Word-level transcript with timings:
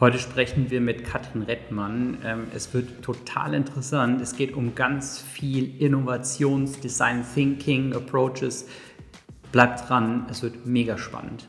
Heute 0.00 0.20
sprechen 0.20 0.70
wir 0.70 0.80
mit 0.80 1.02
Katrin 1.02 1.42
Rettmann. 1.42 2.18
Ähm, 2.24 2.46
es 2.54 2.72
wird 2.72 3.02
total 3.02 3.52
interessant. 3.52 4.20
Es 4.20 4.36
geht 4.36 4.54
um 4.54 4.76
ganz 4.76 5.20
viel 5.20 5.82
Innovations-, 5.82 6.78
Design 6.78 7.24
Thinking, 7.34 7.92
Approaches. 7.92 8.68
Bleibt 9.50 9.88
dran, 9.88 10.26
es 10.30 10.40
wird 10.44 10.66
mega 10.66 10.98
spannend. 10.98 11.48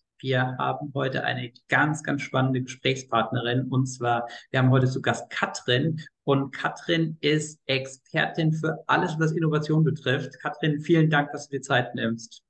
Wir 0.21 0.55
haben 0.59 0.91
heute 0.93 1.23
eine 1.23 1.51
ganz, 1.67 2.03
ganz 2.03 2.21
spannende 2.21 2.61
Gesprächspartnerin 2.61 3.67
und 3.69 3.87
zwar, 3.87 4.27
wir 4.51 4.59
haben 4.59 4.69
heute 4.69 4.87
zu 4.87 5.01
Gast 5.01 5.31
Katrin 5.31 5.99
und 6.23 6.51
Katrin 6.51 7.17
ist 7.21 7.59
Expertin 7.65 8.53
für 8.53 8.83
alles, 8.85 9.15
was 9.17 9.31
Innovation 9.31 9.83
betrifft. 9.83 10.39
Katrin, 10.39 10.79
vielen 10.79 11.09
Dank, 11.09 11.31
dass 11.31 11.47
du 11.47 11.57
dir 11.57 11.63
Zeit 11.63 11.95
nimmst. 11.95 12.43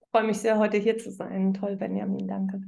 Ich 0.00 0.08
freue 0.10 0.24
mich 0.24 0.38
sehr, 0.38 0.58
heute 0.58 0.78
hier 0.78 0.96
zu 0.96 1.10
sein. 1.10 1.52
Toll, 1.52 1.76
Benjamin, 1.76 2.26
danke. 2.26 2.62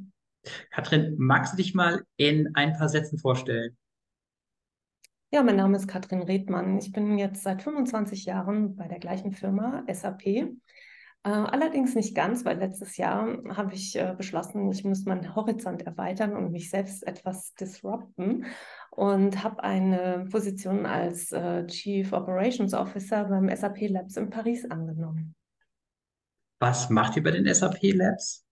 Katrin, 0.71 1.15
magst 1.17 1.55
du 1.55 1.57
dich 1.57 1.75
mal 1.75 2.05
in 2.17 2.55
ein 2.55 2.75
paar 2.75 2.91
Sätzen 2.91 3.19
vorstellen? 3.19 3.79
Ja, 5.33 5.43
mein 5.43 5.57
Name 5.57 5.79
ist 5.79 5.89
Katrin 5.89 6.23
Redmann. 6.23 6.77
Ich 6.77 6.93
bin 6.93 7.17
jetzt 7.17 7.45
seit 7.45 7.63
25 7.63 8.27
Jahren 8.27 8.77
bei 8.77 8.89
der 8.89 8.99
gleichen 8.99 9.33
Firma 9.33 9.85
SAP 9.91 10.51
allerdings 11.29 11.95
nicht 11.95 12.15
ganz, 12.15 12.45
weil 12.45 12.59
letztes 12.59 12.97
Jahr 12.97 13.37
habe 13.51 13.75
ich 13.75 13.95
äh, 13.97 14.15
beschlossen, 14.17 14.71
ich 14.73 14.85
muss 14.85 15.05
meinen 15.05 15.35
Horizont 15.35 15.83
erweitern 15.83 16.35
und 16.35 16.51
mich 16.51 16.71
selbst 16.71 17.07
etwas 17.07 17.55
disrupten 17.55 18.47
und 18.91 19.45
habe 19.45 19.63
eine 19.63 20.27
Position 20.31 20.87
als 20.87 21.31
äh, 21.33 21.67
Chief 21.67 22.13
Operations 22.13 22.73
Officer 22.73 23.25
beim 23.25 23.55
SAP 23.55 23.89
Labs 23.89 24.17
in 24.17 24.31
Paris 24.31 24.65
angenommen. 24.71 25.35
Was 26.59 26.91
macht 26.91 27.17
ihr 27.17 27.23
bei 27.23 27.33
den 27.33 27.53
SAP 27.53 27.83
Labs? 27.83 28.47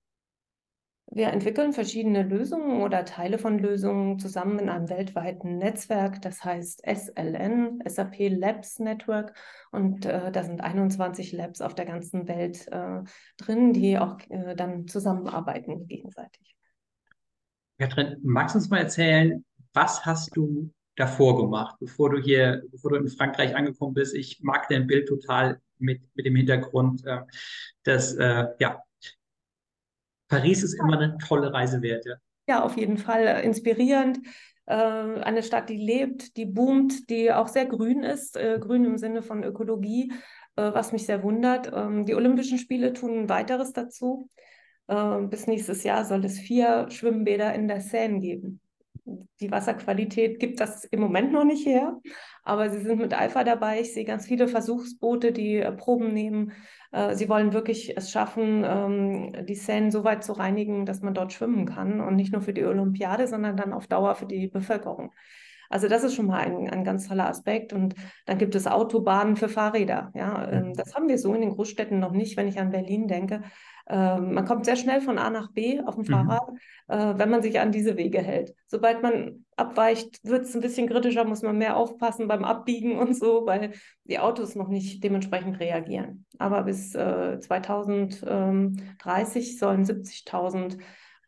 Wir 1.11 1.29
entwickeln 1.29 1.73
verschiedene 1.73 2.23
Lösungen 2.23 2.83
oder 2.83 3.07
Teile 3.07 3.39
von 3.39 3.59
Lösungen 3.59 4.19
zusammen 4.19 4.59
in 4.59 4.69
einem 4.69 4.91
weltweiten 4.91 5.57
Netzwerk, 5.57 6.21
das 6.21 6.45
heißt 6.45 6.83
SLN, 6.87 7.83
SAP 7.87 8.29
Labs 8.29 8.79
Network. 8.79 9.35
Und 9.71 10.05
äh, 10.05 10.31
da 10.31 10.45
sind 10.45 10.61
21 10.61 11.33
Labs 11.33 11.63
auf 11.63 11.75
der 11.75 11.87
ganzen 11.87 12.29
Welt 12.29 12.69
äh, 12.69 13.01
drin, 13.39 13.73
die 13.73 13.99
auch 13.99 14.19
äh, 14.29 14.55
dann 14.55 14.87
zusammenarbeiten 14.87 15.87
gegenseitig. 15.87 16.57
Katrin, 17.79 18.17
magst 18.23 18.55
du 18.55 18.59
uns 18.59 18.69
mal 18.69 18.79
erzählen, 18.79 19.45
was 19.73 20.05
hast 20.05 20.37
du 20.37 20.71
davor 20.95 21.39
gemacht, 21.39 21.77
bevor 21.81 22.11
du 22.11 22.19
hier, 22.19 22.63
bevor 22.71 22.91
du 22.91 22.97
in 22.97 23.09
Frankreich 23.09 23.57
angekommen 23.57 23.95
bist? 23.95 24.15
Ich 24.15 24.41
mag 24.43 24.69
dein 24.69 24.87
Bild 24.87 25.09
total 25.09 25.61
mit, 25.79 26.03
mit 26.15 26.27
dem 26.27 26.37
Hintergrund, 26.37 27.07
äh, 27.07 27.21
dass 27.85 28.15
äh, 28.15 28.49
ja, 28.59 28.83
Paris 30.29 30.63
ist 30.63 30.75
immer 30.75 30.99
eine 30.99 31.17
tolle 31.19 31.53
Reise 31.53 31.83
wert. 31.83 32.05
Ja, 32.07 32.15
ja 32.49 32.63
auf 32.63 32.77
jeden 32.77 32.99
Fall 32.99 33.27
äh, 33.27 33.43
inspirierend. 33.43 34.19
Äh, 34.67 34.75
eine 34.75 35.43
Stadt, 35.43 35.69
die 35.69 35.77
lebt, 35.77 36.37
die 36.37 36.47
boomt, 36.47 37.11
die 37.11 37.33
auch 37.33 37.49
sehr 37.49 37.67
grün 37.67 38.03
ist, 38.03 38.37
äh, 38.37 38.59
grün 38.61 38.85
im 38.85 38.99
Sinne 38.99 39.23
von 39.23 39.43
Ökologie, 39.43 40.13
was 40.61 40.91
mich 40.91 41.07
sehr 41.07 41.23
wundert. 41.23 41.71
Ähm, 41.73 42.05
die 42.05 42.17
Olympischen 42.17 42.59
Spiele 42.59 42.93
tun 42.93 43.17
ein 43.17 43.29
weiteres 43.29 43.73
dazu. 43.73 44.29
bis 44.89 45.47
nächstes 45.47 45.85
Jahr 45.85 46.05
soll 46.05 46.25
es 46.25 46.39
vier 46.39 46.87
Schwimmbäder 46.91 47.55
in 47.55 47.69
der 47.69 47.81
Seine 47.81 48.19
geben 48.21 48.61
die 49.41 49.51
Wasserqualität 49.51 50.39
gibt 50.39 50.61
das 50.61 50.85
im 50.85 51.01
Moment 51.01 51.33
noch 51.33 51.45
nicht 51.45 51.67
her, 51.67 51.99
aber 52.43 52.71
sie 52.71 52.81
sind 52.81 52.99
mit 52.99 53.15
Alpha 53.15 53.45
dabei. 53.45 53.81
Ich 53.81 53.95
sehe 53.95 54.05
ganz 54.05 54.27
viele 54.27 54.49
Versuchsboote, 54.49 55.33
die 55.33 55.61
Proben 55.77 56.13
nehmen. 56.13 56.53
Äh, 56.91 57.15
sie 57.15 57.29
wollen 57.29 57.53
wirklich 57.53 57.97
es 57.97 58.11
schaffen, 58.11 58.65
ähm, 58.65 59.47
die 59.47 59.55
Seine 59.55 59.91
so 59.91 60.05
weit 60.05 60.25
zu 60.25 60.33
reinigen, 60.33 60.87
dass 60.87 61.03
man 61.03 61.15
dort 61.15 61.33
schwimmen 61.33 61.67
kann 61.67 62.01
und 62.01 62.17
nicht 62.17 62.33
nur 62.33 62.43
für 62.43 62.53
die 62.53 62.65
Olympiade, 62.65 63.27
sondern 63.27 63.57
dann 63.57 63.73
auf 63.73 63.87
Dauer 63.87 64.15
für 64.15 64.27
die 64.27 64.49
Bevölkerung. 64.49 65.13
Also 65.71 65.89
das 65.89 66.03
ist 66.03 66.15
schon 66.15 66.27
mal 66.27 66.41
ein, 66.41 66.69
ein 66.71 66.85
ganz 66.85 67.09
toller 67.09 67.29
Aspekt. 67.29 67.73
Und 67.73 67.95
dann 68.27 68.39
gibt 68.39 68.55
es 68.55 68.67
Autobahnen 68.67 69.37
für 69.37 69.49
Fahrräder. 69.49 70.11
Ja, 70.15 70.51
ähm, 70.51 70.73
das 70.75 70.95
haben 70.95 71.09
wir 71.09 71.19
so 71.19 71.35
in 71.35 71.43
den 71.43 71.51
Großstädten 71.51 71.99
noch 71.99 72.13
nicht, 72.13 72.37
wenn 72.37 72.49
ich 72.49 72.59
an 72.59 72.71
Berlin 72.71 73.07
denke. 73.07 73.43
Ähm, 73.89 74.35
man 74.35 74.45
kommt 74.45 74.67
sehr 74.67 74.77
schnell 74.77 75.01
von 75.01 75.19
A 75.19 75.31
nach 75.31 75.51
B 75.53 75.81
auf 75.81 75.95
dem 75.95 76.05
mhm. 76.05 76.09
Fahrrad, 76.09 76.51
äh, 76.89 77.15
wenn 77.17 77.31
man 77.31 77.41
sich 77.41 77.59
an 77.59 77.73
diese 77.73 77.97
Wege 77.97 78.21
hält. 78.21 78.55
Sobald 78.67 79.03
man 79.03 79.47
abweicht, 79.57 80.23
wird 80.25 80.43
es 80.43 80.55
ein 80.55 80.61
bisschen 80.61 80.87
kritischer, 80.89 81.25
muss 81.25 81.41
man 81.43 81.57
mehr 81.57 81.75
aufpassen 81.77 82.29
beim 82.29 82.45
Abbiegen 82.45 82.99
und 82.99 83.17
so, 83.17 83.47
weil 83.47 83.73
die 84.05 84.19
Autos 84.19 84.55
noch 84.55 84.69
nicht 84.69 85.03
dementsprechend 85.03 85.59
reagieren. 85.59 86.27
Aber 86.39 86.65
bis 86.65 86.95
äh, 86.95 87.41
2030 87.41 89.59
sollen 89.59 89.85
70.000 89.85 90.79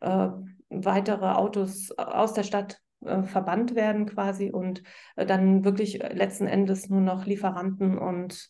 äh, 0.01 0.29
weitere 0.69 1.31
Autos 1.31 1.89
aus 1.97 2.33
der 2.33 2.43
Stadt 2.43 2.79
äh, 3.03 3.23
verbannt 3.23 3.73
werden 3.73 4.05
quasi 4.05 4.51
und 4.51 4.83
äh, 5.15 5.25
dann 5.25 5.63
wirklich 5.63 5.97
letzten 5.97 6.45
Endes 6.45 6.89
nur 6.89 7.01
noch 7.01 7.25
Lieferanten 7.25 7.97
und 7.97 8.47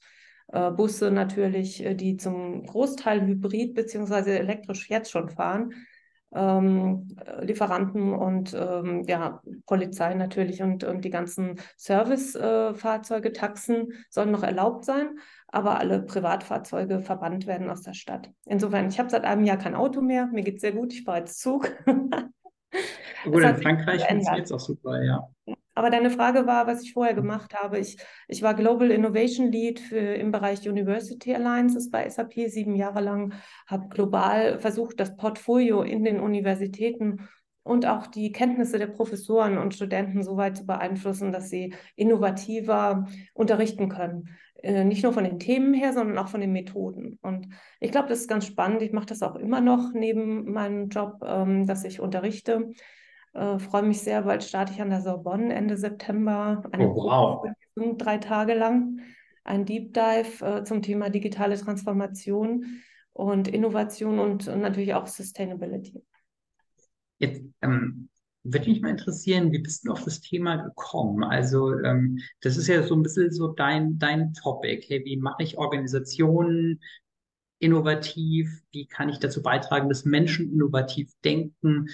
Busse 0.51 1.12
natürlich, 1.12 1.84
äh, 1.84 1.95
die 1.95 2.17
zum 2.17 2.66
Großteil 2.66 3.25
hybrid 3.25 3.73
bzw. 3.73 4.38
elektrisch 4.38 4.89
jetzt 4.89 5.12
schon 5.12 5.29
fahren. 5.29 5.73
Ähm, 6.34 7.09
Lieferanten 7.41 8.13
und 8.13 8.53
ähm, 8.53 9.03
ja, 9.06 9.41
Polizei 9.66 10.13
natürlich 10.13 10.61
und, 10.61 10.85
und 10.85 11.03
die 11.03 11.09
ganzen 11.09 11.59
Servicefahrzeuge, 11.75 13.29
äh, 13.29 13.34
Taxen 13.34 13.90
sollen 14.09 14.31
noch 14.31 14.44
erlaubt 14.44 14.85
sein, 14.85 15.19
aber 15.50 15.79
alle 15.79 16.01
Privatfahrzeuge 16.01 17.01
verbannt 17.01 17.47
werden 17.47 17.69
aus 17.69 17.81
der 17.81 17.94
Stadt. 17.94 18.29
Insofern, 18.45 18.88
ich 18.88 18.97
habe 18.97 19.09
seit 19.09 19.25
einem 19.25 19.44
Jahr 19.44 19.57
kein 19.57 19.75
Auto 19.75 20.00
mehr, 20.00 20.28
mir 20.28 20.44
geht 20.44 20.56
es 20.56 20.61
sehr 20.61 20.72
gut, 20.72 20.94
ich 20.94 21.03
fahre 21.03 21.19
jetzt 21.19 21.41
Zug. 21.41 21.69
Gut, 23.23 23.44
in 23.44 23.57
Frankreich 23.57 24.07
funktioniert 24.07 24.45
es 24.45 24.51
auch 24.51 24.59
super, 24.59 25.03
ja. 25.03 25.29
Aber 25.74 25.90
deine 25.90 26.09
Frage 26.09 26.46
war, 26.48 26.68
was 26.68 26.84
ich 26.84 26.94
vorher 26.94 27.14
gemacht 27.14 27.54
habe. 27.54 27.80
Ich, 27.80 27.98
ich 28.28 28.42
war 28.42 28.54
Global 28.54 28.92
Innovation 28.92 29.52
Lead 29.52 29.80
für, 29.80 29.98
im 29.98 30.32
Bereich 30.32 30.68
University 30.68 31.34
Alliances 31.34 31.90
bei 31.90 32.08
SAP 32.09 32.34
sieben 32.48 32.76
Jahre 32.76 33.02
lang, 33.02 33.34
habe 33.68 33.88
global 33.88 34.59
versucht, 34.59 35.00
das 35.00 35.16
Portfolio 35.16 35.82
in 35.82 36.04
den 36.04 36.20
Universitäten 36.20 37.30
und 37.64 37.86
auch 37.86 38.08
die 38.08 38.32
Kenntnisse 38.32 38.80
der 38.80 38.88
Professoren 38.88 39.58
und 39.58 39.74
Studenten 39.74 40.24
so 40.24 40.36
weit 40.36 40.58
zu 40.58 40.66
beeinflussen, 40.66 41.32
dass 41.32 41.50
sie 41.50 41.74
innovativer 41.96 43.08
unterrichten 43.34 43.88
können. 43.88 44.30
Äh, 44.64 44.84
nicht 44.84 45.03
nur 45.03 45.14
von 45.14 45.24
den 45.24 45.40
Themen 45.40 45.74
her, 45.74 45.94
sondern 45.94 46.18
auch 46.18 46.28
von 46.28 46.42
den 46.42 46.52
Methoden. 46.52 47.18
Und 47.22 47.48
ich 47.80 47.92
glaube, 47.92 48.09
das 48.09 48.22
ist 48.22 48.28
ganz 48.28 48.46
spannend. 48.46 48.82
Ich 48.82 48.92
mache 48.92 49.06
das 49.08 49.22
auch 49.22 49.36
immer 49.36 49.62
noch 49.62 49.92
neben 49.94 50.52
meinem 50.52 50.90
Job, 50.90 51.20
ähm, 51.26 51.66
dass 51.66 51.84
ich 51.84 52.00
unterrichte. 52.00 52.72
Äh, 53.34 53.59
freue 53.59 53.84
mich 53.84 54.02
sehr, 54.02 54.24
bald 54.24 54.44
starte 54.44 54.74
ich 54.74 54.81
an 54.81 54.90
der 54.90 55.02
Sorbonne 55.02 55.53
Ende 55.53 55.78
September. 55.78 56.64
Eine 56.72 56.90
oh, 56.90 56.96
wow. 56.96 57.97
drei 57.97 58.18
Tage 58.18 58.53
lang. 58.53 59.00
Ein 59.44 59.66
Deep 59.66 59.94
Dive 59.94 60.46
äh, 60.46 60.64
zum 60.64 60.81
Thema 60.81 61.09
digitale 61.09 61.58
Transformation 61.58 62.81
und 63.14 63.47
Innovation 63.47 64.20
und, 64.20 64.47
und 64.47 64.62
natürlich 64.62 64.94
auch 64.94 65.08
Sustainability. 65.08 66.03
Jetzt 67.18 67.44
ähm, 67.62 68.09
würde 68.44 68.70
mich 68.70 68.81
mal 68.81 68.90
interessieren, 68.90 69.52
wie 69.52 69.59
bist 69.59 69.86
du 69.86 69.91
auf 69.91 70.03
das 70.03 70.22
Thema 70.22 70.58
gekommen? 70.58 71.23
Also 71.23 71.73
ähm, 71.79 72.20
das 72.41 72.58
ist 72.58 72.67
ja 72.67 72.84
so 72.84 72.96
ein 72.96 73.03
bisschen 73.03 73.32
so 73.32 73.50
dein, 73.50 73.97
dein 74.00 74.34
Topic. 74.34 74.85
Hey, 74.88 75.03
wie 75.05 75.17
mache 75.17 75.44
ich 75.44 75.58
Organisationen 75.58 76.79
innovativ? 77.59 78.50
Wie 78.72 78.88
kann 78.88 79.09
ich 79.09 79.20
dazu 79.20 79.41
beitragen, 79.41 79.90
dass 79.90 80.05
Menschen 80.05 80.52
innovativ 80.52 81.11
denken? 81.23 81.88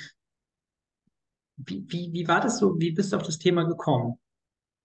Wie, 1.57 1.86
wie, 1.88 2.13
wie 2.13 2.27
war 2.27 2.39
das 2.39 2.59
so? 2.59 2.80
Wie 2.80 2.92
bist 2.92 3.12
du 3.12 3.18
auf 3.18 3.24
das 3.24 3.39
Thema 3.39 3.63
gekommen? 3.63 4.19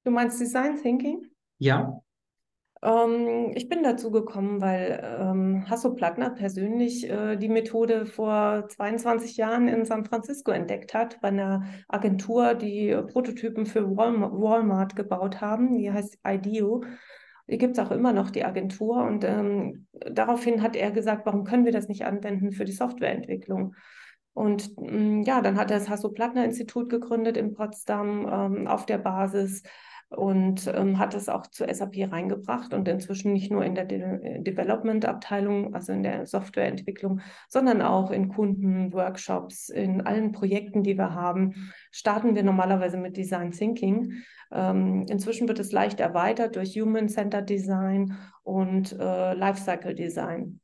Du 0.05 0.11
meinst 0.11 0.41
Design 0.41 0.77
Thinking? 0.77 1.27
Ja. 1.59 2.03
Ähm, 2.83 3.53
ich 3.55 3.69
bin 3.69 3.83
dazu 3.83 4.11
gekommen, 4.11 4.61
weil 4.61 5.01
ähm, 5.21 5.69
Hasso 5.71 5.95
Plattner 5.95 6.31
persönlich 6.31 7.09
äh, 7.09 7.37
die 7.37 7.49
Methode 7.49 8.07
vor 8.07 8.67
22 8.69 9.37
Jahren 9.37 9.69
in 9.69 9.85
San 9.85 10.05
Francisco 10.05 10.51
entdeckt 10.51 10.93
hat, 10.95 11.21
bei 11.21 11.29
einer 11.29 11.65
Agentur, 11.89 12.55
die 12.55 12.97
Prototypen 13.13 13.67
für 13.67 13.97
Walmart, 13.97 14.33
Walmart 14.33 14.97
gebaut 14.97 15.41
haben. 15.41 15.79
Die 15.79 15.93
heißt 15.93 16.19
IDEO. 16.27 16.85
Die 17.49 17.59
gibt 17.59 17.77
es 17.77 17.85
auch 17.85 17.91
immer 17.91 18.13
noch, 18.13 18.31
die 18.31 18.45
Agentur. 18.45 19.05
Und 19.05 19.25
ähm, 19.25 19.87
daraufhin 19.93 20.63
hat 20.63 20.75
er 20.75 20.91
gesagt, 20.91 21.27
warum 21.27 21.45
können 21.45 21.65
wir 21.65 21.73
das 21.73 21.89
nicht 21.89 22.05
anwenden 22.05 22.53
für 22.53 22.65
die 22.65 22.73
Softwareentwicklung? 22.73 23.75
Und 24.35 24.77
mm, 24.79 25.23
ja, 25.23 25.41
dann 25.41 25.57
hat 25.57 25.71
er 25.71 25.79
das 25.79 25.89
Hasso-Plattner-Institut 25.89 26.89
gegründet 26.89 27.37
in 27.37 27.55
Potsdam 27.55 28.29
ähm, 28.31 28.67
auf 28.67 28.87
der 28.87 28.99
Basis 28.99 29.63
und 30.17 30.71
ähm, 30.75 30.99
hat 30.99 31.15
es 31.15 31.29
auch 31.29 31.47
zu 31.47 31.65
SAP 31.71 32.11
reingebracht 32.11 32.75
und 32.75 32.87
inzwischen 32.87 33.33
nicht 33.33 33.51
nur 33.51 33.65
in 33.65 33.75
der 33.75 33.85
De 33.85 34.43
Development-Abteilung, 34.43 35.75
also 35.75 35.93
in 35.93 36.03
der 36.03 36.27
Softwareentwicklung, 36.27 37.21
sondern 37.49 37.83
auch 37.83 38.11
in 38.11 38.29
Kunden, 38.29 38.93
Workshops, 38.93 39.69
in 39.69 40.03
allen 40.03 40.33
Projekten, 40.33 40.83
die 40.83 40.99
wir 40.99 41.15
haben, 41.15 41.73
starten 41.91 42.35
wir 42.35 42.43
normalerweise 42.43 42.99
mit 42.99 43.17
Design 43.17 43.53
Thinking. 43.53 44.23
Ähm, 44.51 45.07
inzwischen 45.09 45.49
wird 45.49 45.59
es 45.59 45.73
leicht 45.73 46.01
erweitert 46.01 46.57
durch 46.57 46.79
Human-Centered 46.79 47.49
Design 47.49 48.17
und 48.43 48.93
äh, 48.99 49.35
Lifecycle 49.35 49.95
Design. 49.95 50.61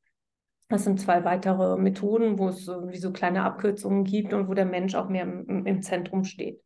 Das 0.69 0.85
sind 0.85 1.01
zwei 1.01 1.25
weitere 1.25 1.77
Methoden, 1.79 2.39
wo 2.39 2.49
es 2.49 2.69
wie 2.69 2.99
so 2.99 3.13
kleine 3.13 3.43
Abkürzungen 3.43 4.05
gibt 4.05 4.33
und 4.35 4.49
wo 4.49 4.55
der 4.55 4.67
Mensch 4.67 4.95
auch 4.95 5.09
mehr 5.09 5.23
im, 5.23 5.67
im 5.67 5.83
Zentrum 5.83 6.25
steht 6.25 6.63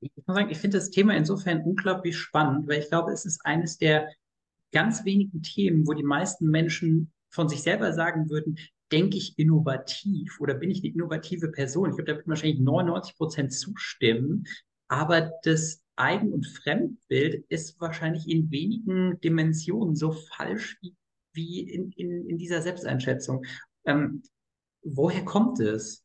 ich 0.00 0.12
muss 0.14 0.36
sagen, 0.36 0.50
ich 0.50 0.58
finde 0.58 0.78
das 0.78 0.90
Thema 0.90 1.16
insofern 1.16 1.62
unglaublich 1.62 2.16
spannend, 2.16 2.68
weil 2.68 2.80
ich 2.80 2.88
glaube, 2.88 3.12
es 3.12 3.24
ist 3.24 3.44
eines 3.44 3.78
der 3.78 4.08
ganz 4.72 5.04
wenigen 5.04 5.42
Themen, 5.42 5.86
wo 5.86 5.94
die 5.94 6.04
meisten 6.04 6.48
Menschen 6.48 7.12
von 7.30 7.48
sich 7.48 7.62
selber 7.62 7.92
sagen 7.92 8.30
würden, 8.30 8.58
denke 8.92 9.16
ich 9.16 9.38
innovativ 9.38 10.40
oder 10.40 10.54
bin 10.54 10.70
ich 10.70 10.82
eine 10.82 10.92
innovative 10.92 11.50
Person? 11.50 11.90
Ich 11.90 11.96
glaube, 11.96 12.10
da 12.10 12.16
würden 12.16 12.28
wahrscheinlich 12.28 12.60
99 12.60 13.16
Prozent 13.16 13.52
zustimmen. 13.52 14.44
Aber 14.88 15.32
das 15.42 15.82
Eigen- 15.96 16.32
und 16.32 16.46
Fremdbild 16.46 17.44
ist 17.48 17.80
wahrscheinlich 17.80 18.28
in 18.28 18.50
wenigen 18.50 19.20
Dimensionen 19.20 19.96
so 19.96 20.12
falsch 20.12 20.78
wie, 20.80 20.94
wie 21.38 21.60
in, 21.60 21.92
in, 21.92 22.28
in 22.28 22.36
dieser 22.36 22.60
Selbsteinschätzung. 22.60 23.44
Ähm, 23.86 24.22
woher 24.82 25.24
kommt 25.24 25.60
es? 25.60 26.04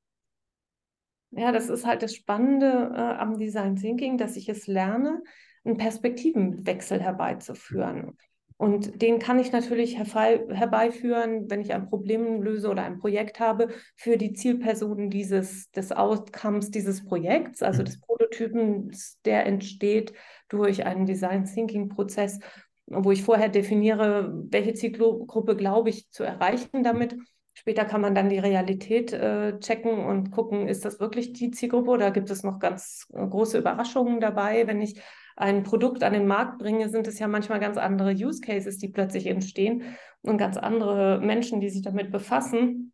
Ja, 1.32 1.52
das 1.52 1.70
ist 1.70 1.86
halt 1.86 2.04
das 2.04 2.14
Spannende 2.14 2.92
äh, 2.96 3.00
am 3.00 3.38
Design 3.38 3.76
Thinking, 3.76 4.18
dass 4.18 4.38
ich 4.38 4.48
es 4.50 4.68
lerne, 4.68 5.24
einen 5.66 5.78
Perspektivenwechsel 5.78 7.02
herbeizuführen. 7.02 8.16
Und 8.58 9.02
den 9.02 9.20
kann 9.20 9.40
ich 9.40 9.52
natürlich 9.52 9.98
herbeiführen, 9.98 11.50
wenn 11.50 11.62
ich 11.62 11.74
ein 11.74 11.90
Problem 11.90 12.42
löse 12.42 12.70
oder 12.70 12.84
ein 12.84 13.00
Projekt 13.00 13.40
habe, 13.40 13.70
für 13.96 14.16
die 14.16 14.34
Zielpersonen 14.34 15.10
dieses, 15.10 15.70
des 15.72 15.92
Outcomes 15.92 16.70
dieses 16.70 17.04
Projekts, 17.04 17.64
also 17.64 17.82
mhm. 17.82 17.86
des 17.86 18.00
Prototypens, 18.00 19.20
der 19.26 19.46
entsteht 19.48 20.14
durch 20.50 20.86
einen 20.86 21.06
Design 21.06 21.46
Thinking 21.46 21.90
Prozess, 21.90 22.40
wo 22.88 23.12
ich 23.12 23.24
vorher 23.24 23.50
definiere, 23.50 24.34
welche 24.50 24.74
Zielgruppe 24.74 25.56
glaube 25.56 25.90
ich 25.90 26.10
zu 26.10 26.24
erreichen 26.24 26.84
damit 26.84 27.16
Später 27.56 27.86
kann 27.86 28.02
man 28.02 28.16
dann 28.16 28.30
die 28.30 28.40
Realität 28.40 29.14
äh, 29.14 29.60
checken 29.60 30.00
und 30.00 30.32
gucken, 30.32 30.68
ist 30.68 30.86
das 30.86 31.00
wirklich 31.00 31.34
die 31.34 31.52
Zielgruppe 31.52 31.92
oder 31.92 32.10
gibt 32.10 32.32
es 32.32 32.42
noch 32.44 32.58
ganz 32.58 33.08
äh, 33.14 33.28
große 33.28 33.60
Überraschungen 33.60 34.20
dabei? 34.20 34.66
Wenn 34.66 34.82
ich 34.82 35.00
ein 35.36 35.62
Produkt 35.62 36.04
an 36.04 36.14
den 36.14 36.26
Markt 36.26 36.58
bringe, 36.58 36.90
sind 36.90 37.08
es 37.08 37.20
ja 37.20 37.28
manchmal 37.28 37.60
ganz 37.60 37.78
andere 37.78 38.12
Use 38.12 38.42
Cases, 38.42 38.80
die 38.80 38.90
plötzlich 38.90 39.28
entstehen 39.28 39.84
und 40.24 40.38
ganz 40.38 40.58
andere 40.58 41.20
Menschen, 41.22 41.60
die 41.60 41.70
sich 41.70 41.84
damit 41.84 42.12
befassen 42.12 42.92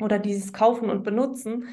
oder 0.00 0.20
dieses 0.20 0.52
kaufen 0.52 0.88
und 0.88 1.02
benutzen. 1.02 1.64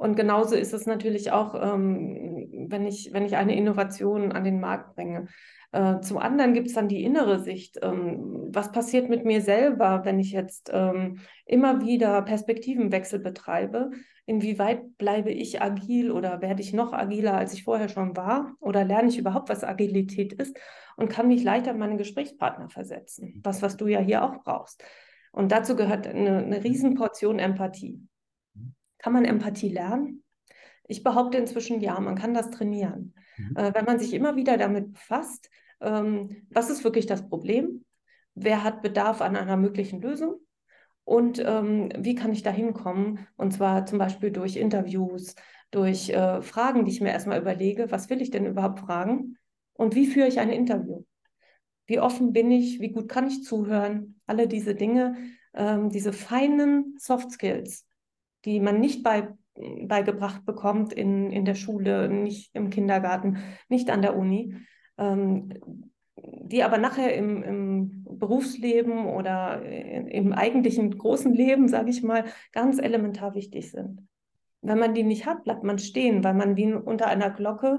Und 0.00 0.16
genauso 0.16 0.56
ist 0.56 0.72
es 0.72 0.86
natürlich 0.86 1.30
auch, 1.30 1.54
ähm, 1.54 2.48
wenn, 2.70 2.86
ich, 2.86 3.10
wenn 3.12 3.26
ich 3.26 3.36
eine 3.36 3.54
Innovation 3.54 4.32
an 4.32 4.44
den 4.44 4.58
Markt 4.58 4.94
bringe. 4.94 5.26
Äh, 5.72 6.00
zum 6.00 6.16
anderen 6.16 6.54
gibt 6.54 6.68
es 6.68 6.72
dann 6.72 6.88
die 6.88 7.04
innere 7.04 7.38
Sicht. 7.38 7.78
Ähm, 7.82 8.48
was 8.50 8.72
passiert 8.72 9.10
mit 9.10 9.26
mir 9.26 9.42
selber, 9.42 10.00
wenn 10.04 10.18
ich 10.18 10.32
jetzt 10.32 10.70
ähm, 10.72 11.18
immer 11.44 11.82
wieder 11.82 12.22
Perspektivenwechsel 12.22 13.18
betreibe? 13.18 13.90
Inwieweit 14.24 14.96
bleibe 14.96 15.32
ich 15.32 15.60
agil 15.60 16.12
oder 16.12 16.40
werde 16.40 16.62
ich 16.62 16.72
noch 16.72 16.94
agiler, 16.94 17.36
als 17.36 17.52
ich 17.52 17.64
vorher 17.64 17.90
schon 17.90 18.16
war? 18.16 18.54
Oder 18.58 18.86
lerne 18.86 19.10
ich 19.10 19.18
überhaupt, 19.18 19.50
was 19.50 19.64
Agilität 19.64 20.32
ist 20.32 20.56
und 20.96 21.10
kann 21.10 21.28
mich 21.28 21.44
leichter 21.44 21.72
an 21.72 21.78
meine 21.78 21.98
Gesprächspartner 21.98 22.70
versetzen? 22.70 23.42
Das, 23.42 23.60
was 23.60 23.76
du 23.76 23.86
ja 23.86 24.00
hier 24.00 24.24
auch 24.24 24.42
brauchst. 24.44 24.82
Und 25.30 25.52
dazu 25.52 25.76
gehört 25.76 26.06
eine, 26.06 26.38
eine 26.38 26.64
Riesenportion 26.64 27.38
Empathie. 27.38 28.00
Kann 29.00 29.12
man 29.12 29.24
Empathie 29.24 29.70
lernen? 29.70 30.22
Ich 30.86 31.02
behaupte 31.02 31.38
inzwischen 31.38 31.80
ja, 31.80 31.98
man 32.00 32.16
kann 32.16 32.34
das 32.34 32.50
trainieren. 32.50 33.14
Mhm. 33.36 33.56
Äh, 33.56 33.74
wenn 33.74 33.84
man 33.84 33.98
sich 33.98 34.12
immer 34.12 34.36
wieder 34.36 34.56
damit 34.56 34.92
befasst, 34.92 35.50
ähm, 35.80 36.46
was 36.50 36.70
ist 36.70 36.84
wirklich 36.84 37.06
das 37.06 37.28
Problem? 37.28 37.84
Wer 38.34 38.64
hat 38.64 38.82
Bedarf 38.82 39.20
an 39.20 39.36
einer 39.36 39.56
möglichen 39.56 40.00
Lösung? 40.00 40.36
Und 41.04 41.42
ähm, 41.44 41.88
wie 41.96 42.14
kann 42.14 42.32
ich 42.32 42.42
da 42.42 42.50
hinkommen? 42.50 43.26
Und 43.36 43.52
zwar 43.52 43.86
zum 43.86 43.98
Beispiel 43.98 44.30
durch 44.30 44.56
Interviews, 44.56 45.34
durch 45.70 46.10
äh, 46.10 46.42
Fragen, 46.42 46.84
die 46.84 46.92
ich 46.92 47.00
mir 47.00 47.10
erstmal 47.10 47.40
überlege. 47.40 47.90
Was 47.90 48.10
will 48.10 48.20
ich 48.20 48.30
denn 48.30 48.46
überhaupt 48.46 48.80
fragen? 48.80 49.36
Und 49.72 49.94
wie 49.94 50.06
führe 50.06 50.28
ich 50.28 50.38
ein 50.38 50.50
Interview? 50.50 51.04
Wie 51.86 52.00
offen 52.00 52.32
bin 52.32 52.50
ich? 52.50 52.80
Wie 52.80 52.92
gut 52.92 53.08
kann 53.08 53.26
ich 53.26 53.42
zuhören? 53.42 54.20
Alle 54.26 54.46
diese 54.46 54.74
Dinge, 54.74 55.16
ähm, 55.54 55.90
diese 55.90 56.12
feinen 56.12 56.96
Soft 56.98 57.32
Skills, 57.32 57.86
die 58.44 58.60
man 58.60 58.80
nicht 58.80 59.02
bei, 59.02 59.28
beigebracht 59.54 60.44
bekommt 60.44 60.92
in, 60.92 61.30
in 61.30 61.44
der 61.44 61.54
Schule, 61.54 62.08
nicht 62.08 62.54
im 62.54 62.70
Kindergarten, 62.70 63.38
nicht 63.68 63.90
an 63.90 64.02
der 64.02 64.16
Uni, 64.16 64.56
ähm, 64.98 65.52
die 66.16 66.62
aber 66.62 66.78
nachher 66.78 67.14
im, 67.14 67.42
im 67.42 68.04
Berufsleben 68.04 69.06
oder 69.06 69.62
im 69.62 70.32
eigentlichen 70.32 70.96
großen 70.96 71.32
Leben, 71.32 71.68
sage 71.68 71.90
ich 71.90 72.02
mal, 72.02 72.24
ganz 72.52 72.78
elementar 72.78 73.34
wichtig 73.34 73.70
sind. 73.70 74.06
Wenn 74.62 74.78
man 74.78 74.92
die 74.94 75.02
nicht 75.04 75.26
hat, 75.26 75.44
bleibt 75.44 75.64
man 75.64 75.78
stehen, 75.78 76.22
weil 76.22 76.34
man 76.34 76.56
wie 76.56 76.72
unter 76.72 77.06
einer 77.06 77.30
Glocke 77.30 77.78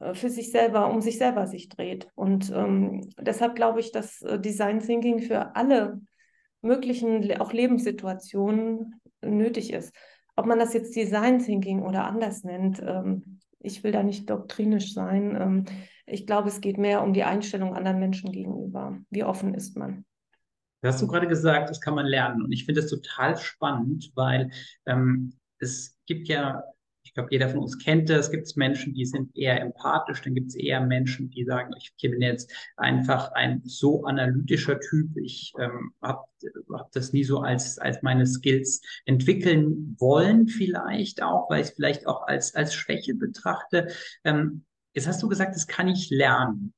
äh, 0.00 0.14
für 0.14 0.30
sich 0.30 0.50
selber, 0.52 0.90
um 0.90 1.00
sich 1.00 1.18
selber 1.18 1.46
sich 1.46 1.68
dreht. 1.68 2.08
Und 2.14 2.52
ähm, 2.54 3.10
deshalb 3.18 3.56
glaube 3.56 3.80
ich, 3.80 3.90
dass 3.90 4.22
äh, 4.22 4.38
Design 4.38 4.80
Thinking 4.80 5.20
für 5.20 5.56
alle 5.56 6.00
möglichen, 6.62 7.30
auch 7.40 7.52
Lebenssituationen 7.52 9.00
nötig 9.30 9.72
ist. 9.72 9.94
Ob 10.36 10.46
man 10.46 10.58
das 10.58 10.74
jetzt 10.74 10.96
Design 10.96 11.38
Thinking 11.38 11.82
oder 11.82 12.04
anders 12.04 12.44
nennt, 12.44 12.82
ähm, 12.84 13.40
ich 13.60 13.82
will 13.82 13.92
da 13.92 14.02
nicht 14.02 14.28
doktrinisch 14.28 14.92
sein. 14.92 15.36
Ähm, 15.40 15.64
ich 16.06 16.26
glaube, 16.26 16.48
es 16.48 16.60
geht 16.60 16.76
mehr 16.76 17.02
um 17.02 17.14
die 17.14 17.24
Einstellung 17.24 17.74
anderen 17.74 17.98
Menschen 17.98 18.30
gegenüber. 18.32 18.98
Wie 19.10 19.24
offen 19.24 19.54
ist 19.54 19.76
man? 19.76 20.04
Das 20.82 20.96
hast 20.96 21.02
du 21.02 21.06
gerade 21.06 21.28
gesagt, 21.28 21.70
das 21.70 21.80
kann 21.80 21.94
man 21.94 22.04
lernen. 22.04 22.42
Und 22.42 22.52
ich 22.52 22.66
finde 22.66 22.82
das 22.82 22.90
total 22.90 23.38
spannend, 23.38 24.12
weil 24.14 24.50
ähm, 24.86 25.32
es 25.58 25.98
gibt 26.04 26.28
ja 26.28 26.62
ich 27.04 27.12
glaube, 27.12 27.28
jeder 27.30 27.48
von 27.50 27.60
uns 27.60 27.78
kennt 27.78 28.08
das. 28.08 28.30
Gibt 28.30 28.46
es 28.46 28.56
Menschen, 28.56 28.94
die 28.94 29.04
sind 29.04 29.36
eher 29.36 29.60
empathisch, 29.60 30.22
dann 30.22 30.34
gibt 30.34 30.48
es 30.48 30.54
eher 30.54 30.80
Menschen, 30.80 31.30
die 31.30 31.44
sagen, 31.44 31.72
ich 31.78 31.94
bin 32.00 32.20
jetzt 32.20 32.52
einfach 32.76 33.32
ein 33.32 33.60
so 33.64 34.04
analytischer 34.04 34.80
Typ. 34.80 35.16
Ich 35.18 35.52
ähm, 35.60 35.92
habe 36.02 36.24
hab 36.72 36.90
das 36.92 37.12
nie 37.12 37.22
so 37.22 37.40
als, 37.40 37.78
als 37.78 38.02
meine 38.02 38.26
Skills 38.26 38.80
entwickeln 39.04 39.96
wollen, 39.98 40.48
vielleicht 40.48 41.22
auch, 41.22 41.50
weil 41.50 41.60
ich 41.60 41.68
es 41.68 41.74
vielleicht 41.74 42.06
auch 42.06 42.26
als, 42.26 42.54
als 42.54 42.74
Schwäche 42.74 43.14
betrachte. 43.14 43.88
Ähm, 44.24 44.64
jetzt 44.94 45.06
hast 45.06 45.22
du 45.22 45.28
gesagt, 45.28 45.54
das 45.54 45.66
kann 45.66 45.88
ich 45.88 46.10
lernen. 46.10 46.72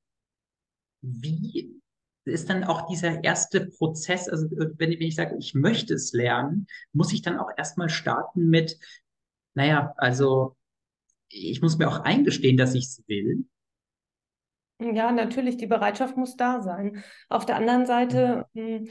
Wie 1.02 1.80
ist 2.24 2.50
dann 2.50 2.64
auch 2.64 2.88
dieser 2.88 3.22
erste 3.22 3.66
Prozess, 3.66 4.28
also 4.28 4.48
wenn 4.50 4.90
ich 4.90 5.14
sage, 5.14 5.36
ich 5.38 5.54
möchte 5.54 5.94
es 5.94 6.12
lernen, 6.12 6.66
muss 6.92 7.12
ich 7.12 7.22
dann 7.22 7.38
auch 7.38 7.50
erstmal 7.56 7.88
starten 7.88 8.48
mit, 8.48 8.76
naja, 9.56 9.94
also 9.96 10.54
ich 11.28 11.60
muss 11.62 11.78
mir 11.78 11.88
auch 11.88 12.00
eingestehen, 12.00 12.56
dass 12.56 12.74
ich 12.74 12.84
es 12.84 13.02
will. 13.08 13.46
Ja, 14.78 15.10
natürlich, 15.10 15.56
die 15.56 15.66
Bereitschaft 15.66 16.16
muss 16.18 16.36
da 16.36 16.60
sein. 16.60 17.02
Auf 17.30 17.46
der 17.46 17.56
anderen 17.56 17.86
Seite 17.86 18.46
mhm. 18.52 18.60
Hm, 18.62 18.88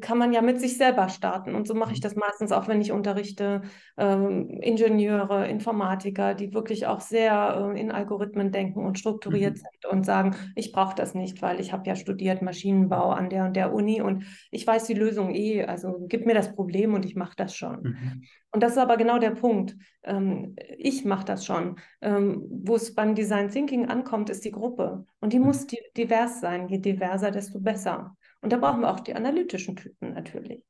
kann 0.00 0.18
man 0.18 0.32
ja 0.32 0.42
mit 0.42 0.60
sich 0.60 0.76
selber 0.76 1.08
starten. 1.08 1.54
Und 1.54 1.68
so 1.68 1.74
mache 1.74 1.92
ich 1.92 2.00
mhm. 2.00 2.02
das 2.02 2.16
meistens 2.16 2.50
auch, 2.50 2.66
wenn 2.66 2.80
ich 2.80 2.90
unterrichte 2.90 3.62
ähm, 3.96 4.58
Ingenieure, 4.60 5.46
Informatiker, 5.46 6.34
die 6.34 6.52
wirklich 6.52 6.86
auch 6.86 7.00
sehr 7.00 7.72
äh, 7.74 7.80
in 7.80 7.92
Algorithmen 7.92 8.50
denken 8.50 8.84
und 8.84 8.98
strukturiert 8.98 9.54
mhm. 9.54 9.58
sind 9.58 9.92
und 9.92 10.04
sagen, 10.04 10.34
ich 10.56 10.72
brauche 10.72 10.96
das 10.96 11.14
nicht, 11.14 11.42
weil 11.42 11.60
ich 11.60 11.72
habe 11.72 11.86
ja 11.86 11.94
studiert 11.94 12.42
Maschinenbau 12.42 13.10
an 13.10 13.30
der 13.30 13.44
und 13.44 13.54
der 13.54 13.72
Uni 13.72 14.00
und 14.02 14.24
ich 14.50 14.66
weiß 14.66 14.84
die 14.84 14.94
Lösung 14.94 15.32
eh. 15.32 15.64
Also 15.64 16.04
gib 16.08 16.26
mir 16.26 16.34
das 16.34 16.52
Problem 16.52 16.94
und 16.94 17.04
ich 17.04 17.14
mache 17.14 17.36
das 17.36 17.54
schon. 17.54 17.82
Mhm. 17.82 18.22
Und 18.50 18.62
das 18.62 18.72
ist 18.72 18.78
aber 18.78 18.96
genau 18.96 19.20
der 19.20 19.30
Punkt. 19.30 19.76
Ähm, 20.02 20.56
ich 20.76 21.04
mache 21.04 21.24
das 21.24 21.44
schon. 21.44 21.76
Ähm, 22.00 22.42
wo 22.48 22.74
es 22.74 22.94
beim 22.94 23.14
Design 23.14 23.48
Thinking 23.50 23.86
ankommt, 23.86 24.28
ist 24.28 24.44
die 24.44 24.50
Gruppe. 24.50 25.04
Und 25.20 25.32
die 25.32 25.38
mhm. 25.38 25.46
muss 25.46 25.66
divers 25.96 26.40
sein. 26.40 26.66
Je 26.66 26.78
diverser, 26.78 27.30
desto 27.30 27.60
besser. 27.60 28.16
Und 28.46 28.52
da 28.52 28.58
brauchen 28.58 28.82
wir 28.82 28.92
auch 28.92 29.00
die 29.00 29.16
analytischen 29.16 29.74
Typen 29.74 30.14
natürlich. 30.14 30.62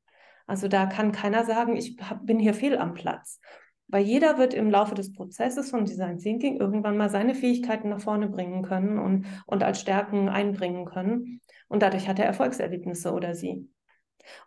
Also 0.47 0.67
da 0.67 0.87
kann 0.87 1.13
keiner 1.13 1.45
sagen, 1.45 1.77
ich 1.77 1.99
hab, 2.01 2.25
bin 2.25 2.39
hier 2.39 2.55
fehl 2.55 2.79
am 2.79 2.95
Platz. 2.95 3.39
Weil 3.87 4.03
jeder 4.03 4.39
wird 4.39 4.55
im 4.55 4.71
Laufe 4.71 4.95
des 4.95 5.13
Prozesses 5.13 5.69
von 5.69 5.85
Design 5.85 6.17
Thinking 6.17 6.57
irgendwann 6.59 6.97
mal 6.97 7.11
seine 7.11 7.35
Fähigkeiten 7.35 7.91
nach 7.91 8.01
vorne 8.01 8.31
bringen 8.31 8.63
können 8.63 8.99
und, 8.99 9.27
und 9.45 9.63
als 9.63 9.79
Stärken 9.79 10.31
einbringen 10.31 10.87
können. 10.87 11.43
Und 11.69 11.83
dadurch 11.83 12.09
hat 12.09 12.19
er 12.19 12.25
Erfolgserlebnisse 12.25 13.13
oder 13.13 13.35
sie. 13.35 13.69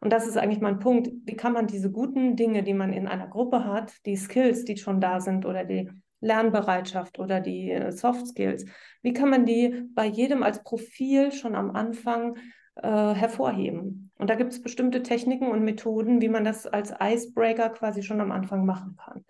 Und 0.02 0.12
das 0.12 0.26
ist 0.26 0.36
eigentlich 0.36 0.60
mein 0.60 0.80
Punkt. 0.80 1.12
Wie 1.26 1.36
kann 1.36 1.54
man 1.54 1.68
diese 1.68 1.92
guten 1.92 2.36
Dinge, 2.36 2.64
die 2.64 2.74
man 2.74 2.94
in 2.94 3.08
einer 3.08 3.28
Gruppe 3.28 3.64
hat, 3.64 3.94
die 4.08 4.16
Skills, 4.18 4.66
die 4.66 4.78
schon 4.78 5.00
da 5.02 5.20
sind 5.20 5.46
oder 5.46 5.66
die 5.66 5.88
Lernbereitschaft 6.20 7.20
oder 7.20 7.42
die 7.42 7.70
äh, 7.70 7.92
Soft 7.92 8.26
Skills, 8.26 8.66
wie 9.04 9.14
kann 9.14 9.30
man 9.30 9.46
die 9.46 9.84
bei 9.94 10.08
jedem 10.08 10.42
als 10.42 10.64
Profil 10.64 11.32
schon 11.32 11.54
am 11.54 11.70
Anfang 11.70 12.36
äh, 12.82 13.14
hervorheben? 13.14 14.12
Und 14.18 14.30
da 14.30 14.36
gibt 14.36 14.52
es 14.52 14.62
bestimmte 14.62 15.04
Techniken 15.04 15.48
und 15.48 15.64
Methoden, 15.64 16.22
wie 16.22 16.30
man 16.30 16.44
das 16.44 16.68
als 16.68 16.94
Icebreaker 17.00 17.70
quasi 17.70 18.04
schon 18.04 18.22
am 18.22 18.32
Anfang 18.32 18.66
machen 18.66 18.98
kann. 18.98 19.26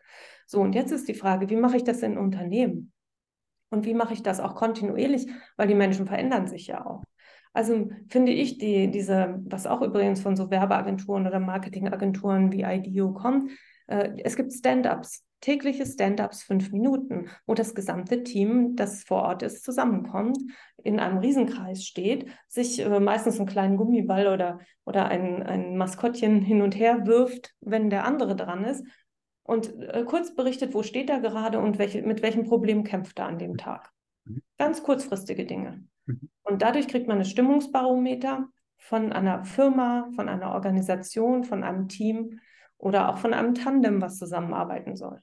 So, 0.46 0.62
und 0.62 0.74
jetzt 0.74 0.92
ist 0.92 1.08
die 1.08 1.14
Frage, 1.14 1.50
wie 1.50 1.56
mache 1.56 1.78
ich 1.78 1.84
das 1.84 2.02
in 2.02 2.18
Unternehmen? 2.18 2.92
Und 3.70 3.86
wie 3.86 3.94
mache 3.94 4.14
ich 4.14 4.24
das 4.24 4.40
auch 4.40 4.56
kontinuierlich? 4.56 5.28
Weil 5.58 5.68
die 5.68 5.76
Menschen 5.76 6.08
verändern 6.08 6.48
sich 6.48 6.68
ja 6.68 6.86
auch. 6.86 7.04
Also 7.54 7.90
finde 8.08 8.32
ich 8.32 8.58
die, 8.58 8.90
diese, 8.90 9.40
was 9.46 9.68
auch 9.68 9.82
übrigens 9.82 10.22
von 10.22 10.36
so 10.36 10.50
Werbeagenturen 10.50 11.28
oder 11.28 11.40
Marketingagenturen 11.40 12.52
wie 12.52 12.64
IDEO 12.64 13.14
kommt, 13.14 13.52
äh, 13.88 14.12
es 14.24 14.36
gibt 14.36 14.54
Stand-ups, 14.54 15.26
tägliche 15.42 15.86
Stand-ups, 15.86 16.44
fünf 16.44 16.72
Minuten, 16.72 17.30
wo 17.46 17.54
das 17.54 17.76
gesamte 17.76 18.24
Team, 18.24 18.76
das 18.76 19.04
vor 19.04 19.24
Ort 19.24 19.44
ist, 19.44 19.64
zusammenkommt, 19.64 20.38
in 20.84 21.00
einem 21.00 21.18
Riesenkreis 21.20 21.86
steht, 21.86 22.30
sich 22.48 22.80
äh, 22.80 23.00
meistens 23.00 23.38
einen 23.38 23.48
kleinen 23.48 23.78
Gummiball 23.78 24.28
oder, 24.28 24.60
oder 24.86 25.06
ein, 25.06 25.44
ein 25.44 25.78
Maskottchen 25.78 26.42
hin 26.42 26.62
und 26.62 26.76
her 26.78 27.06
wirft, 27.06 27.56
wenn 27.62 27.90
der 27.90 28.06
andere 28.06 28.36
dran 28.36 28.66
ist 28.66 28.86
und 29.50 29.74
äh, 29.82 30.04
kurz 30.06 30.36
berichtet, 30.36 30.76
wo 30.76 30.84
steht 30.84 31.10
er 31.10 31.22
gerade 31.22 31.60
und 31.60 31.80
welche, 31.80 32.04
mit 32.04 32.22
welchem 32.22 32.44
Problem 32.44 32.84
kämpft 32.84 33.18
er 33.18 33.26
an 33.26 33.40
dem 33.40 33.58
Tag. 33.58 33.90
Mhm. 34.26 34.44
Ganz 34.60 34.84
kurzfristige 34.84 35.46
Dinge. 35.46 35.86
Mhm. 36.06 36.30
Und 36.44 36.62
dadurch 36.62 36.88
kriegt 36.88 37.08
man 37.08 37.18
ein 37.18 37.26
Stimmungsbarometer 37.26 38.48
von 38.78 39.12
einer 39.12 39.44
Firma, 39.44 40.10
von 40.16 40.30
einer 40.30 40.52
Organisation, 40.52 41.44
von 41.44 41.64
einem 41.64 41.88
Team 41.88 42.40
oder 42.78 43.10
auch 43.10 43.18
von 43.18 43.34
einem 43.34 43.56
Tandem, 43.56 44.02
was 44.02 44.18
zusammenarbeiten 44.18 44.96
soll. 44.96 45.20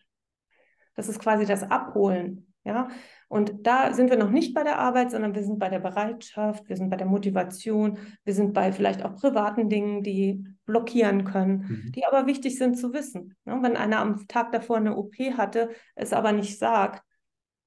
Das 0.97 1.09
ist 1.09 1.21
quasi 1.21 1.47
das 1.47 1.63
Abholen. 1.63 2.53
Ja? 2.65 2.89
Und 3.29 3.67
da 3.67 3.93
sind 3.93 4.11
wir 4.11 4.17
noch 4.17 4.31
nicht 4.31 4.55
bei 4.55 4.65
der 4.65 4.79
Arbeit, 4.79 5.11
sondern 5.11 5.35
wir 5.35 5.43
sind 5.43 5.59
bei 5.59 5.69
der 5.69 5.79
Bereitschaft, 5.79 6.69
wir 6.69 6.77
sind 6.77 6.91
bei 6.91 6.97
der 6.97 7.07
Motivation, 7.07 7.99
wir 8.25 8.35
sind 8.35 8.53
bei 8.53 8.73
vielleicht 8.73 9.05
auch 9.05 9.15
privaten 9.15 9.69
Dingen, 9.69 10.03
die 10.03 10.45
blockieren 10.65 11.25
können, 11.25 11.85
mhm. 11.85 11.93
die 11.93 12.05
aber 12.07 12.27
wichtig 12.27 12.59
sind 12.59 12.77
zu 12.77 12.93
wissen. 12.93 13.37
Ja? 13.45 13.63
Wenn 13.63 13.77
einer 13.77 14.01
am 14.01 14.27
Tag 14.27 14.53
davor 14.53 14.79
eine 14.79 14.97
OP 14.97 15.15
hatte, 15.37 15.71
es 15.95 16.13
aber 16.13 16.33
nicht 16.33 16.59
sagt, 16.59 17.05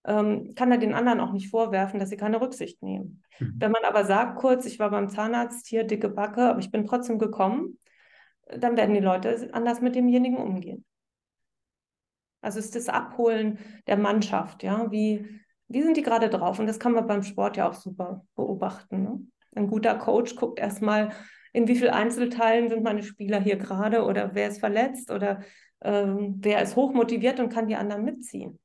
ähm, 0.06 0.54
kann 0.56 0.72
er 0.72 0.78
den 0.78 0.94
anderen 0.94 1.20
auch 1.20 1.34
nicht 1.34 1.50
vorwerfen, 1.50 2.00
dass 2.00 2.10
sie 2.10 2.18
keine 2.18 2.42
Rücksicht 2.42 2.82
nehmen. 2.84 3.24
Mhm. 3.40 3.56
Wenn 3.58 3.72
man 3.72 3.84
aber 3.84 4.06
sagt, 4.06 4.38
kurz, 4.38 4.66
ich 4.66 4.80
war 4.80 4.90
beim 4.90 5.10
Zahnarzt, 5.10 5.68
hier 5.68 5.84
dicke 5.84 6.10
Backe, 6.10 6.42
aber 6.42 6.60
ich 6.60 6.72
bin 6.72 6.86
trotzdem 6.86 7.20
gekommen, 7.20 7.80
dann 8.48 8.78
werden 8.78 8.96
die 8.96 9.02
Leute 9.02 9.50
anders 9.54 9.82
mit 9.82 9.96
demjenigen 9.96 10.38
umgehen. 10.38 10.86
Also 12.42 12.60
ist 12.60 12.76
das 12.76 12.90
Abholen 12.90 13.60
der 13.88 13.98
Mannschaft, 13.98 14.64
ja, 14.64 14.92
wie, 14.92 15.28
wie 15.68 15.82
sind 15.82 15.98
die 15.98 16.02
gerade 16.02 16.30
drauf? 16.30 16.60
Und 16.60 16.68
das 16.68 16.80
kann 16.80 16.94
man 16.94 17.08
beim 17.08 17.24
Sport 17.24 17.58
ja 17.58 17.70
auch 17.70 17.74
super 17.74 18.26
beobachten. 18.36 19.04
Ne? 19.04 19.20
Ein 19.56 19.68
guter 19.68 19.96
Coach 19.96 20.36
guckt 20.36 20.60
erstmal, 20.60 21.12
in 21.54 21.68
wie 21.68 21.76
vielen 21.76 21.94
Einzelteilen 21.94 22.70
sind 22.70 22.84
meine 22.84 23.04
Spieler 23.04 23.40
hier 23.40 23.58
gerade 23.58 24.04
oder 24.04 24.36
wer 24.36 24.48
ist 24.50 24.60
verletzt 24.60 25.12
oder 25.12 25.42
ähm, 25.82 26.36
wer 26.40 26.62
ist 26.62 26.76
hochmotiviert 26.76 27.40
und 27.40 27.50
kann 27.50 27.68
die 27.68 27.76
anderen 27.76 28.04
mitziehen. 28.04 28.60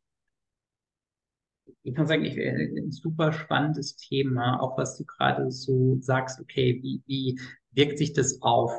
Ich 1.82 1.94
kann 1.94 2.06
sagen, 2.06 2.24
ich, 2.24 2.38
ein 2.38 2.90
super 2.90 3.32
spannendes 3.32 3.96
Thema, 3.96 4.60
auch 4.60 4.76
was 4.78 4.96
du 4.96 5.04
gerade 5.04 5.50
so 5.50 5.98
sagst, 6.00 6.40
okay, 6.40 6.80
wie, 6.82 7.02
wie 7.06 7.40
wirkt 7.72 7.98
sich 7.98 8.12
das 8.12 8.40
auf 8.42 8.70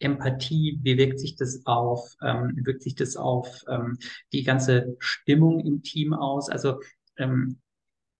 Empathie, 0.00 0.80
wie 0.82 0.98
wirkt 0.98 1.20
sich 1.20 1.36
das 1.36 1.64
auf, 1.66 2.16
ähm, 2.22 2.58
wirkt 2.64 2.82
sich 2.82 2.94
das 2.94 3.16
auf 3.16 3.62
ähm, 3.68 3.98
die 4.32 4.42
ganze 4.42 4.96
Stimmung 4.98 5.60
im 5.60 5.82
Team 5.82 6.12
aus? 6.12 6.48
Also 6.48 6.80
ähm, 7.16 7.60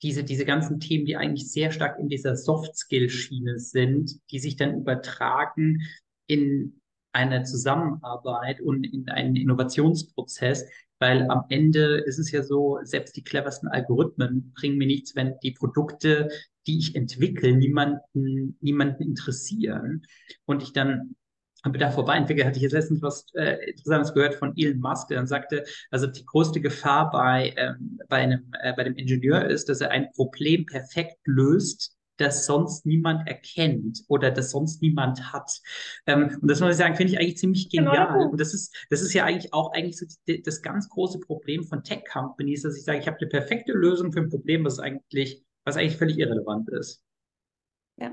diese, 0.03 0.25
diese 0.25 0.45
ganzen 0.45 0.81
Themen, 0.81 1.05
die 1.05 1.17
eigentlich 1.17 1.51
sehr 1.51 1.73
stark 1.73 1.99
in 1.99 2.09
dieser 2.09 2.37
Soft-Skill-Schiene 2.37 3.59
sind, 3.59 4.21
die 4.31 4.39
sich 4.39 4.57
dann 4.57 4.79
übertragen 4.79 5.81
in 6.27 6.81
eine 7.13 7.43
Zusammenarbeit 7.43 8.61
und 8.61 8.85
in 8.85 9.09
einen 9.09 9.37
Innovationsprozess, 9.37 10.67
weil 11.01 11.29
am 11.31 11.45
Ende 11.49 11.99
ist 11.99 12.19
es 12.19 12.31
ja 12.31 12.43
so, 12.43 12.79
selbst 12.83 13.17
die 13.17 13.25
cleversten 13.25 13.69
Algorithmen 13.69 14.53
bringen 14.55 14.79
mir 14.79 14.87
nichts, 14.87 15.17
wenn 15.17 15.35
die 15.43 15.53
Produkte, 15.53 16.29
die 16.67 16.79
ich 16.79 16.95
entwickle, 16.95 17.57
niemanden, 17.57 18.57
niemanden 18.61 19.03
interessieren 19.03 20.03
und 20.45 20.63
ich 20.63 20.73
dann 20.73 21.17
da 21.65 21.91
vorbei 21.91 22.17
entwickelt, 22.17 22.47
hatte 22.47 22.57
ich 22.57 22.63
jetzt 22.63 22.73
letztens 22.73 23.03
was 23.03 23.27
äh, 23.35 23.71
Interessantes 23.71 24.15
gehört 24.15 24.35
von 24.35 24.55
Elon 24.57 24.81
Musk, 24.81 25.09
der 25.09 25.19
dann 25.19 25.27
sagte, 25.27 25.65
also 25.91 26.07
die 26.07 26.25
größte 26.25 26.61
Gefahr 26.61 27.11
bei, 27.11 27.55
ähm, 27.57 27.99
bei, 28.09 28.19
einem, 28.19 28.53
äh, 28.61 28.73
bei 28.75 28.85
dem 28.85 28.97
Ingenieur 28.97 29.45
ist, 29.45 29.69
dass 29.69 29.81
er 29.81 29.91
ein 29.91 30.11
Problem 30.13 30.67
perfekt 30.67 31.19
löst, 31.25 31.97
das 32.21 32.45
sonst 32.45 32.85
niemand 32.85 33.27
erkennt 33.27 34.03
oder 34.09 34.31
das 34.31 34.51
sonst 34.51 34.83
niemand 34.83 35.33
hat. 35.33 35.61
Ähm, 36.07 36.39
und 36.41 36.51
das 36.51 36.61
muss 36.61 36.73
ich 36.73 36.77
sagen, 36.77 36.95
finde 36.95 37.13
ich 37.13 37.19
eigentlich 37.19 37.39
ziemlich 37.39 37.71
genau 37.71 37.93
genial. 37.93 38.13
Genau. 38.13 38.31
Und 38.31 38.41
das 38.41 38.53
ist, 38.53 38.77
das 38.91 39.01
ist 39.01 39.15
ja 39.15 39.25
eigentlich 39.25 39.53
auch 39.55 39.73
eigentlich 39.73 39.99
so 39.99 40.07
die, 40.29 40.43
das 40.43 40.63
ganz 40.63 40.89
große 40.89 41.21
Problem 41.21 41.65
von 41.65 41.83
Tech-Companies, 41.83 42.63
dass 42.63 42.77
ich 42.77 42.85
sage, 42.85 42.99
ich 42.99 43.07
habe 43.07 43.17
eine 43.19 43.29
perfekte 43.29 43.73
Lösung 43.73 44.13
für 44.13 44.21
ein 44.21 44.29
Problem, 44.29 44.65
was 44.65 44.79
eigentlich, 44.79 45.43
was 45.65 45.77
eigentlich 45.77 45.97
völlig 45.97 46.19
irrelevant 46.19 46.69
ist. 46.69 47.03
Ja, 47.97 48.13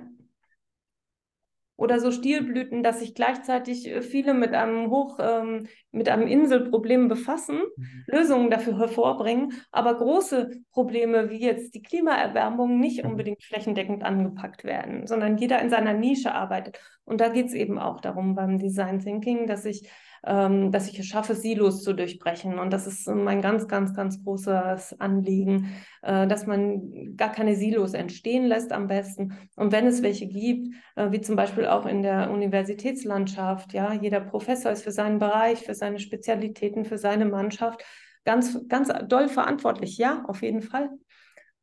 oder 1.77 2.00
so 2.00 2.12
Stilblüten, 2.12 2.84
dass 2.84 3.00
sich 3.00 3.15
gleichzeitig 3.15 3.88
äh, 3.88 4.01
viele 4.01 4.34
mit 4.34 4.53
einem 4.53 4.89
Hoch, 4.89 5.19
ähm, 5.22 5.67
mit 5.91 6.10
einem 6.10 6.27
Inselproblem 6.27 7.07
befassen, 7.07 7.62
mhm. 7.77 8.03
Lösungen 8.07 8.50
dafür 8.50 8.77
hervorbringen, 8.77 9.53
aber 9.72 9.96
große 9.96 10.51
Probleme 10.72 11.29
wie 11.29 11.39
jetzt 11.39 11.75
die 11.75 11.84
Klimaerwärmung 11.84 12.79
nicht 12.79 13.03
mhm. 13.03 13.12
unbedingt 13.12 13.43
flächendeckend 13.43 14.03
angepackt 14.03 14.63
werden, 14.63 15.07
sondern 15.07 15.38
jeder 15.38 15.62
in 15.62 15.69
seiner 15.69 15.93
Nische 15.93 16.34
arbeitet. 16.34 16.79
Und 17.05 17.22
da 17.22 17.29
geht 17.29 17.46
es 17.46 17.53
eben 17.53 17.79
auch 17.79 18.01
darum 18.01 18.36
beim 18.36 18.57
Design 18.57 19.00
Thinking, 19.00 19.48
dass 19.48 19.63
ich 19.63 19.89
dass 20.27 20.89
ich 20.89 21.00
es 21.00 21.05
schaffe, 21.05 21.36
Silos 21.36 21.84
zu 21.84 21.93
durchbrechen. 21.93 22.60
Und 22.60 22.74
das 22.74 22.86
ist 22.86 23.07
mein 23.07 23.41
ganz, 23.41 23.67
ganz, 23.67 23.93
ganz 23.93 24.22
großes 24.24 25.00
Anliegen, 25.00 25.74
äh, 26.01 26.27
dass 26.27 26.46
man 26.46 27.15
gar 27.15 27.31
keine 27.31 27.55
Silos 27.55 27.93
entstehen 27.93 28.46
lässt 28.46 28.74
am 28.74 28.88
besten. 28.88 29.38
Und 29.55 29.72
wenn 29.72 29.88
es 29.88 30.03
welche 30.03 30.27
gibt, 30.27 30.75
äh, 30.96 31.12
wie 31.12 31.22
zum 31.22 31.38
Beispiel 31.38 31.65
auch 31.67 31.86
in 31.86 32.01
der 32.03 32.29
Universitätslandschaft, 32.29 33.74
ja, 33.74 33.93
jeder 33.93 34.19
Professor 34.19 34.72
ist 34.72 34.84
für 34.84 34.91
seinen 34.91 35.19
Bereich, 35.19 35.60
für 35.63 35.75
seine 35.75 36.00
Spezialitäten, 36.00 36.84
für 36.84 36.98
seine 36.98 37.25
Mannschaft 37.25 37.84
ganz, 38.25 38.67
ganz 38.67 38.91
doll 39.07 39.29
verantwortlich. 39.29 39.98
Ja, 39.98 40.25
auf 40.27 40.41
jeden 40.41 40.62
Fall. 40.62 40.89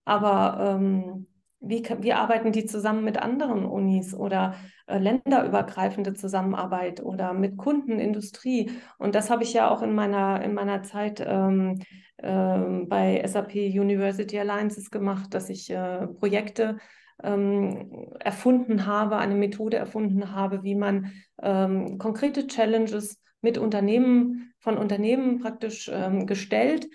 Aber 0.06 0.78
ähm, 0.80 1.26
wie, 1.66 1.82
wie 2.00 2.12
arbeiten 2.12 2.52
die 2.52 2.66
zusammen 2.66 3.04
mit 3.04 3.18
anderen 3.18 3.64
Unis 3.64 4.14
oder 4.14 4.54
äh, 4.86 4.98
länderübergreifende 4.98 6.14
Zusammenarbeit 6.14 7.02
oder 7.02 7.32
mit 7.32 7.56
Kunden, 7.56 7.98
Industrie? 7.98 8.70
Und 8.98 9.14
das 9.14 9.30
habe 9.30 9.42
ich 9.42 9.52
ja 9.52 9.70
auch 9.70 9.82
in 9.82 9.94
meiner, 9.94 10.42
in 10.42 10.54
meiner 10.54 10.82
Zeit 10.82 11.24
ähm, 11.26 11.80
äh, 12.18 12.58
bei 12.86 13.22
SAP 13.26 13.54
University 13.54 14.38
Alliances 14.38 14.90
gemacht, 14.90 15.34
dass 15.34 15.50
ich 15.50 15.70
äh, 15.70 16.06
Projekte 16.06 16.78
ähm, 17.22 18.12
erfunden 18.20 18.86
habe, 18.86 19.16
eine 19.16 19.34
Methode 19.34 19.76
erfunden 19.76 20.34
habe, 20.34 20.62
wie 20.62 20.74
man 20.74 21.12
ähm, 21.42 21.98
konkrete 21.98 22.46
Challenges 22.46 23.20
mit 23.40 23.58
Unternehmen, 23.58 24.52
von 24.58 24.78
Unternehmen 24.78 25.40
praktisch 25.40 25.90
ähm, 25.92 26.26
gestellt, 26.26 26.88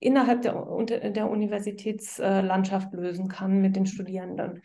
innerhalb 0.00 0.42
der, 0.42 1.10
der 1.10 1.30
Universitätslandschaft 1.30 2.92
lösen 2.92 3.28
kann 3.28 3.60
mit 3.60 3.76
den 3.76 3.86
Studierenden. 3.86 4.62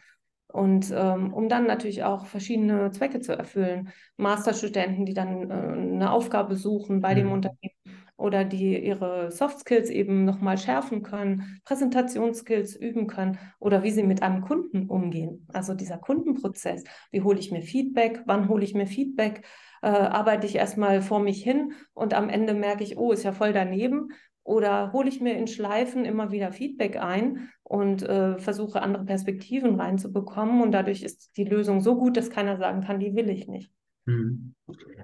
Und 0.47 0.93
ähm, 0.95 1.33
um 1.33 1.49
dann 1.49 1.65
natürlich 1.65 2.03
auch 2.03 2.27
verschiedene 2.27 2.91
Zwecke 2.91 3.19
zu 3.19 3.35
erfüllen. 3.35 3.89
Masterstudenten, 4.17 5.03
die 5.03 5.15
dann 5.15 5.49
äh, 5.49 5.53
eine 5.53 6.11
Aufgabe 6.11 6.55
suchen 6.55 7.01
bei 7.01 7.13
mhm. 7.13 7.17
dem 7.17 7.31
Unternehmen 7.31 8.03
oder 8.17 8.45
die 8.45 8.77
ihre 8.77 9.31
Soft 9.31 9.59
Skills 9.59 9.89
eben 9.89 10.25
nochmal 10.25 10.59
schärfen 10.59 11.01
können, 11.01 11.59
Präsentationsskills 11.65 12.75
üben 12.75 13.07
können 13.07 13.39
oder 13.59 13.81
wie 13.81 13.89
sie 13.89 14.03
mit 14.03 14.21
einem 14.21 14.41
Kunden 14.41 14.87
umgehen. 14.89 15.47
Also 15.51 15.73
dieser 15.73 15.97
Kundenprozess, 15.97 16.83
wie 17.09 17.23
hole 17.23 17.39
ich 17.39 17.51
mir 17.51 17.63
Feedback, 17.63 18.21
wann 18.27 18.47
hole 18.47 18.63
ich 18.63 18.75
mir 18.75 18.85
Feedback, 18.85 19.43
äh, 19.81 19.87
arbeite 19.87 20.45
ich 20.45 20.55
erstmal 20.55 21.01
vor 21.01 21.19
mich 21.19 21.43
hin 21.43 21.73
und 21.93 22.13
am 22.13 22.29
Ende 22.29 22.53
merke 22.53 22.83
ich, 22.83 22.97
oh, 22.97 23.11
ist 23.11 23.23
ja 23.23 23.31
voll 23.31 23.53
daneben 23.53 24.09
oder 24.43 24.91
hole 24.91 25.09
ich 25.09 25.21
mir 25.21 25.37
in 25.37 25.47
Schleifen 25.47 26.05
immer 26.05 26.31
wieder 26.31 26.51
Feedback 26.51 26.97
ein 26.97 27.49
und 27.63 28.03
äh, 28.03 28.37
versuche 28.37 28.81
andere 28.81 29.05
Perspektiven 29.05 29.79
reinzubekommen 29.79 30.61
und 30.61 30.71
dadurch 30.71 31.01
ist 31.01 31.37
die 31.37 31.45
Lösung 31.45 31.81
so 31.81 31.97
gut, 31.97 32.17
dass 32.17 32.29
keiner 32.29 32.57
sagen 32.57 32.81
kann, 32.81 32.99
die 32.99 33.15
will 33.15 33.29
ich 33.29 33.47
nicht. 33.47 33.71
Hm. 34.05 34.53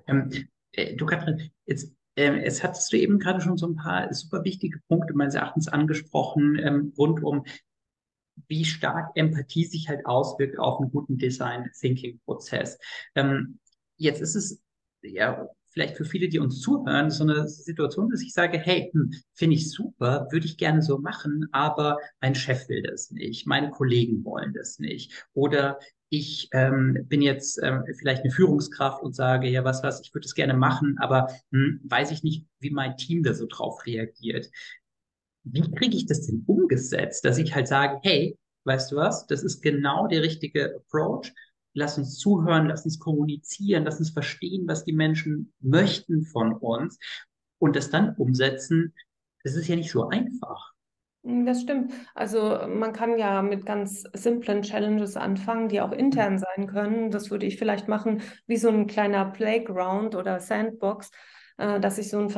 Ähm, 0.08 0.30
äh, 0.74 0.96
du 0.96 1.06
Katrin, 1.06 1.52
jetzt, 1.66 1.96
äh, 2.16 2.44
jetzt 2.44 2.64
hattest 2.64 2.92
du 2.92 2.98
eben 2.98 3.18
gerade 3.20 3.40
schon 3.40 3.58
so 3.58 3.68
ein 3.68 3.76
paar 3.76 4.14
super 4.14 4.44
wichtige 4.44 4.80
Punkte 4.88 5.14
meines 5.14 5.36
Erachtens 5.36 5.68
angesprochen 5.68 6.60
ähm, 6.62 6.94
rund 6.98 7.24
um 7.24 7.46
wie 8.48 8.66
stark 8.66 9.12
Empathie 9.16 9.66
sich 9.66 9.90
halt 9.90 10.06
auswirkt 10.06 10.60
auf 10.60 10.80
einen 10.80 10.92
guten 10.92 11.18
Design 11.18 11.70
Thinking 11.80 12.20
Prozess. 12.26 12.80
Ähm, 13.16 13.60
jetzt 13.98 14.22
ist 14.22 14.36
es 14.36 14.62
ja 15.02 15.48
vielleicht 15.72 15.98
für 15.98 16.06
viele, 16.06 16.30
die 16.30 16.40
uns 16.40 16.62
zuhören, 16.62 17.10
so 17.12 17.24
eine 17.24 17.48
Situation, 17.48 18.10
dass 18.10 18.22
ich 18.22 18.34
sage, 18.34 18.58
hey, 18.58 18.90
hm, 18.94 19.12
finde 19.34 19.56
ich 19.56 19.72
super, 19.72 20.28
würde 20.32 20.46
ich 20.46 20.58
gerne 20.58 20.82
so 20.82 20.98
machen, 20.98 21.48
aber 21.52 21.98
mein 22.22 22.36
Chef 22.36 22.68
will 22.70 22.82
das 22.82 23.12
nicht, 23.12 23.48
meine 23.48 23.70
Kollegen 23.70 24.24
wollen 24.24 24.54
das 24.54 24.80
nicht. 24.80 25.28
Oder 25.34 25.80
ich 26.10 26.50
ähm, 26.54 27.06
bin 27.08 27.22
jetzt 27.22 27.60
ähm, 27.62 27.84
vielleicht 28.00 28.24
eine 28.24 28.32
Führungskraft 28.32 29.04
und 29.04 29.16
sage, 29.16 29.48
ja, 29.48 29.64
was, 29.64 29.84
was, 29.84 30.02
ich 30.02 30.14
würde 30.14 30.26
es 30.26 30.34
gerne 30.34 30.56
machen, 30.56 30.98
aber 31.00 31.28
hm, 31.52 31.82
weiß 31.84 32.12
ich 32.12 32.24
nicht, 32.24 32.48
wie 32.60 32.72
mein 32.72 32.98
Team 32.98 33.24
da 33.24 33.34
so 33.34 33.46
drauf 33.48 33.86
reagiert. 33.86 34.50
Wie 35.44 35.70
kriege 35.72 35.96
ich 35.96 36.06
das 36.06 36.26
denn 36.26 36.44
umgesetzt, 36.48 37.26
dass 37.26 37.38
ich 37.38 37.56
halt 37.56 37.68
sage, 37.68 38.00
hey, 38.04 38.38
weißt 38.66 38.92
du 38.92 38.98
was, 38.98 39.26
das 39.28 39.44
ist 39.44 39.62
genau 39.62 40.08
der 40.08 40.22
richtige 40.22 40.76
Approach 40.76 41.32
lass 41.80 41.98
uns 41.98 42.18
zuhören, 42.18 42.68
lass 42.68 42.86
uns 42.86 43.00
kommunizieren, 43.00 43.86
lass 43.86 44.00
uns 44.00 44.12
verstehen, 44.12 44.68
was 44.68 44.84
die 44.84 44.94
Menschen 44.94 45.54
möchten 45.60 46.24
von 46.24 46.54
uns 46.54 47.00
und 47.58 47.76
das 47.76 47.90
dann 47.90 48.16
umsetzen, 48.16 48.94
das 49.44 49.56
ist 49.56 49.68
ja 49.68 49.76
nicht 49.76 49.92
so 49.92 50.08
einfach. 50.08 50.74
Hm, 51.24 51.46
das 51.46 51.62
stimmt. 51.62 51.94
Also 52.14 52.60
man 52.68 52.94
kann 52.94 53.18
ja 53.18 53.42
mit 53.42 53.66
ganz 53.66 54.04
simplen 54.14 54.62
Challenges 54.62 55.18
anfangen, 55.18 55.70
die 55.70 55.82
auch 55.82 55.92
intern 55.92 56.38
sein 56.38 56.68
können. 56.68 57.12
Das 57.12 57.32
würde 57.32 57.46
ich 57.46 57.58
vielleicht 57.58 57.88
machen 57.88 58.22
wie 58.46 58.58
so 58.58 58.70
ein 58.70 58.88
kleiner 58.88 59.26
Playground 59.26 60.16
oder 60.16 60.40
Sandbox, 60.40 61.12
äh, 61.58 61.80
dass 61.80 61.98
ich 61.98 62.10
so 62.10 62.20
ein 62.20 62.30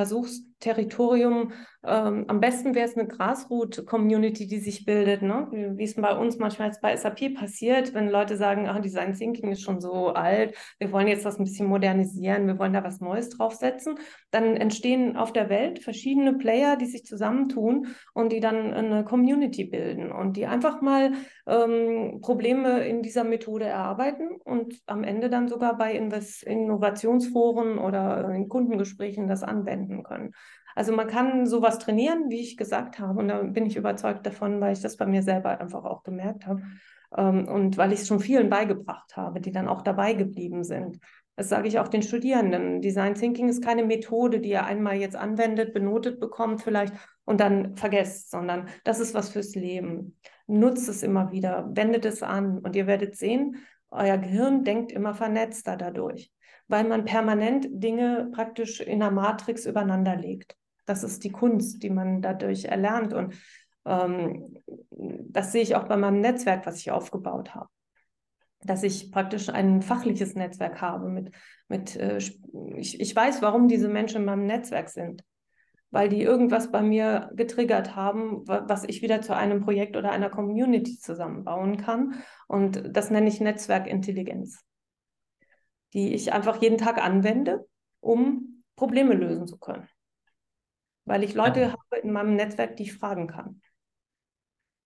Versuchsterritorium 0.61 1.51
ähm, 1.83 2.25
am 2.27 2.39
besten 2.39 2.75
wäre 2.75 2.87
es 2.87 2.95
eine 2.95 3.07
Grassroot-Community, 3.07 4.45
die 4.45 4.59
sich 4.59 4.85
bildet, 4.85 5.23
ne? 5.23 5.47
wie, 5.51 5.83
es 5.83 5.95
bei 5.95 6.15
uns 6.15 6.37
manchmal 6.37 6.67
jetzt 6.67 6.81
bei 6.81 6.95
SAP 6.95 7.33
passiert, 7.33 7.95
wenn 7.95 8.07
Leute 8.07 8.37
sagen, 8.37 8.67
ach, 8.67 8.79
Design 8.81 9.13
Thinking 9.13 9.51
ist 9.51 9.63
schon 9.63 9.81
so 9.81 10.09
alt, 10.09 10.55
wir 10.77 10.91
wollen 10.91 11.07
jetzt 11.07 11.25
das 11.25 11.39
ein 11.39 11.43
bisschen 11.43 11.67
modernisieren, 11.67 12.45
wir 12.45 12.59
wollen 12.59 12.73
da 12.73 12.83
was 12.83 13.01
Neues 13.01 13.29
draufsetzen, 13.29 13.95
dann 14.29 14.55
entstehen 14.57 15.17
auf 15.17 15.33
der 15.33 15.49
Welt 15.49 15.79
verschiedene 15.79 16.33
Player, 16.33 16.75
die 16.75 16.85
sich 16.85 17.03
zusammentun 17.03 17.87
und 18.13 18.31
die 18.31 18.41
dann 18.41 18.73
eine 18.73 19.03
Community 19.03 19.63
bilden 19.63 20.11
und 20.11 20.37
die 20.37 20.45
einfach 20.45 20.81
mal 20.81 21.13
ähm, 21.47 22.19
Probleme 22.21 22.85
in 22.85 23.01
dieser 23.01 23.23
Methode 23.23 23.65
erarbeiten 23.65 24.29
und 24.43 24.79
am 24.85 25.03
Ende 25.03 25.31
dann 25.31 25.47
sogar 25.47 25.79
bei 25.79 25.93
Invest 25.93 26.43
Innovationsforen 26.43 27.79
oder 27.79 28.29
in 28.29 28.49
Kundengesprächen 28.49 29.27
das 29.27 29.41
anwenden 29.41 30.03
können. 30.03 30.33
Also 30.75 30.93
man 30.93 31.07
kann 31.07 31.45
sowas 31.45 31.79
trainieren, 31.79 32.29
wie 32.29 32.41
ich 32.41 32.57
gesagt 32.57 32.99
habe, 32.99 33.19
und 33.19 33.27
da 33.27 33.41
bin 33.43 33.65
ich 33.65 33.75
überzeugt 33.75 34.25
davon, 34.25 34.61
weil 34.61 34.73
ich 34.73 34.81
das 34.81 34.97
bei 34.97 35.05
mir 35.05 35.23
selber 35.23 35.59
einfach 35.59 35.83
auch 35.83 36.03
gemerkt 36.03 36.47
habe 36.47 36.61
ähm, 37.15 37.47
und 37.47 37.77
weil 37.77 37.93
ich 37.93 38.01
es 38.01 38.07
schon 38.07 38.19
vielen 38.19 38.49
beigebracht 38.49 39.15
habe, 39.15 39.41
die 39.41 39.51
dann 39.51 39.67
auch 39.67 39.81
dabei 39.81 40.13
geblieben 40.13 40.63
sind. 40.63 40.99
Das 41.35 41.49
sage 41.49 41.67
ich 41.67 41.79
auch 41.79 41.87
den 41.87 42.03
Studierenden. 42.03 42.81
Design 42.81 43.15
Thinking 43.15 43.49
ist 43.49 43.63
keine 43.63 43.85
Methode, 43.85 44.39
die 44.41 44.49
ihr 44.49 44.65
einmal 44.65 44.97
jetzt 44.97 45.15
anwendet, 45.15 45.73
benotet 45.73 46.19
bekommt 46.19 46.61
vielleicht 46.61 46.93
und 47.25 47.39
dann 47.39 47.75
vergesst, 47.77 48.31
sondern 48.31 48.67
das 48.83 48.99
ist 48.99 49.13
was 49.13 49.29
fürs 49.29 49.55
Leben. 49.55 50.17
Nutzt 50.47 50.89
es 50.89 51.03
immer 51.03 51.31
wieder, 51.31 51.69
wendet 51.73 52.05
es 52.05 52.21
an 52.21 52.59
und 52.59 52.75
ihr 52.75 52.85
werdet 52.85 53.15
sehen, 53.15 53.57
euer 53.89 54.17
Gehirn 54.17 54.63
denkt 54.63 54.91
immer 54.91 55.13
vernetzter 55.13 55.77
dadurch, 55.77 56.31
weil 56.67 56.85
man 56.85 57.05
permanent 57.05 57.67
Dinge 57.69 58.29
praktisch 58.33 58.79
in 58.79 58.99
der 58.99 59.11
Matrix 59.11 59.65
übereinander 59.65 60.15
legt. 60.15 60.57
Das 60.91 61.03
ist 61.05 61.23
die 61.23 61.31
Kunst, 61.31 61.83
die 61.83 61.89
man 61.89 62.21
dadurch 62.21 62.65
erlernt. 62.65 63.13
Und 63.13 63.33
ähm, 63.85 64.57
das 64.89 65.53
sehe 65.53 65.61
ich 65.61 65.77
auch 65.77 65.87
bei 65.87 65.95
meinem 65.95 66.19
Netzwerk, 66.19 66.65
was 66.65 66.79
ich 66.79 66.91
aufgebaut 66.91 67.55
habe. 67.55 67.69
Dass 68.61 68.83
ich 68.83 69.09
praktisch 69.09 69.47
ein 69.47 69.81
fachliches 69.81 70.35
Netzwerk 70.35 70.81
habe 70.81 71.07
mit, 71.07 71.31
mit 71.69 71.95
äh, 71.95 72.17
ich, 72.75 72.99
ich 72.99 73.15
weiß, 73.15 73.41
warum 73.41 73.69
diese 73.69 73.87
Menschen 73.87 74.17
in 74.17 74.25
meinem 74.25 74.45
Netzwerk 74.45 74.89
sind. 74.89 75.23
Weil 75.91 76.09
die 76.09 76.21
irgendwas 76.21 76.73
bei 76.73 76.81
mir 76.81 77.31
getriggert 77.35 77.95
haben, 77.95 78.45
was 78.45 78.83
ich 78.83 79.01
wieder 79.01 79.21
zu 79.21 79.33
einem 79.33 79.61
Projekt 79.61 79.95
oder 79.95 80.11
einer 80.11 80.29
Community 80.29 80.99
zusammenbauen 80.99 81.77
kann. 81.77 82.15
Und 82.49 82.97
das 82.97 83.11
nenne 83.11 83.29
ich 83.29 83.39
Netzwerkintelligenz, 83.39 84.59
die 85.93 86.13
ich 86.13 86.33
einfach 86.33 86.61
jeden 86.61 86.77
Tag 86.77 87.01
anwende, 87.01 87.65
um 88.01 88.65
Probleme 88.75 89.13
lösen 89.13 89.47
zu 89.47 89.57
können 89.57 89.87
weil 91.05 91.23
ich 91.23 91.33
Leute 91.33 91.61
ja. 91.61 91.71
habe 91.71 92.01
in 92.01 92.11
meinem 92.11 92.35
Netzwerk, 92.35 92.77
die 92.77 92.83
ich 92.83 92.93
fragen 92.93 93.27
kann. 93.27 93.61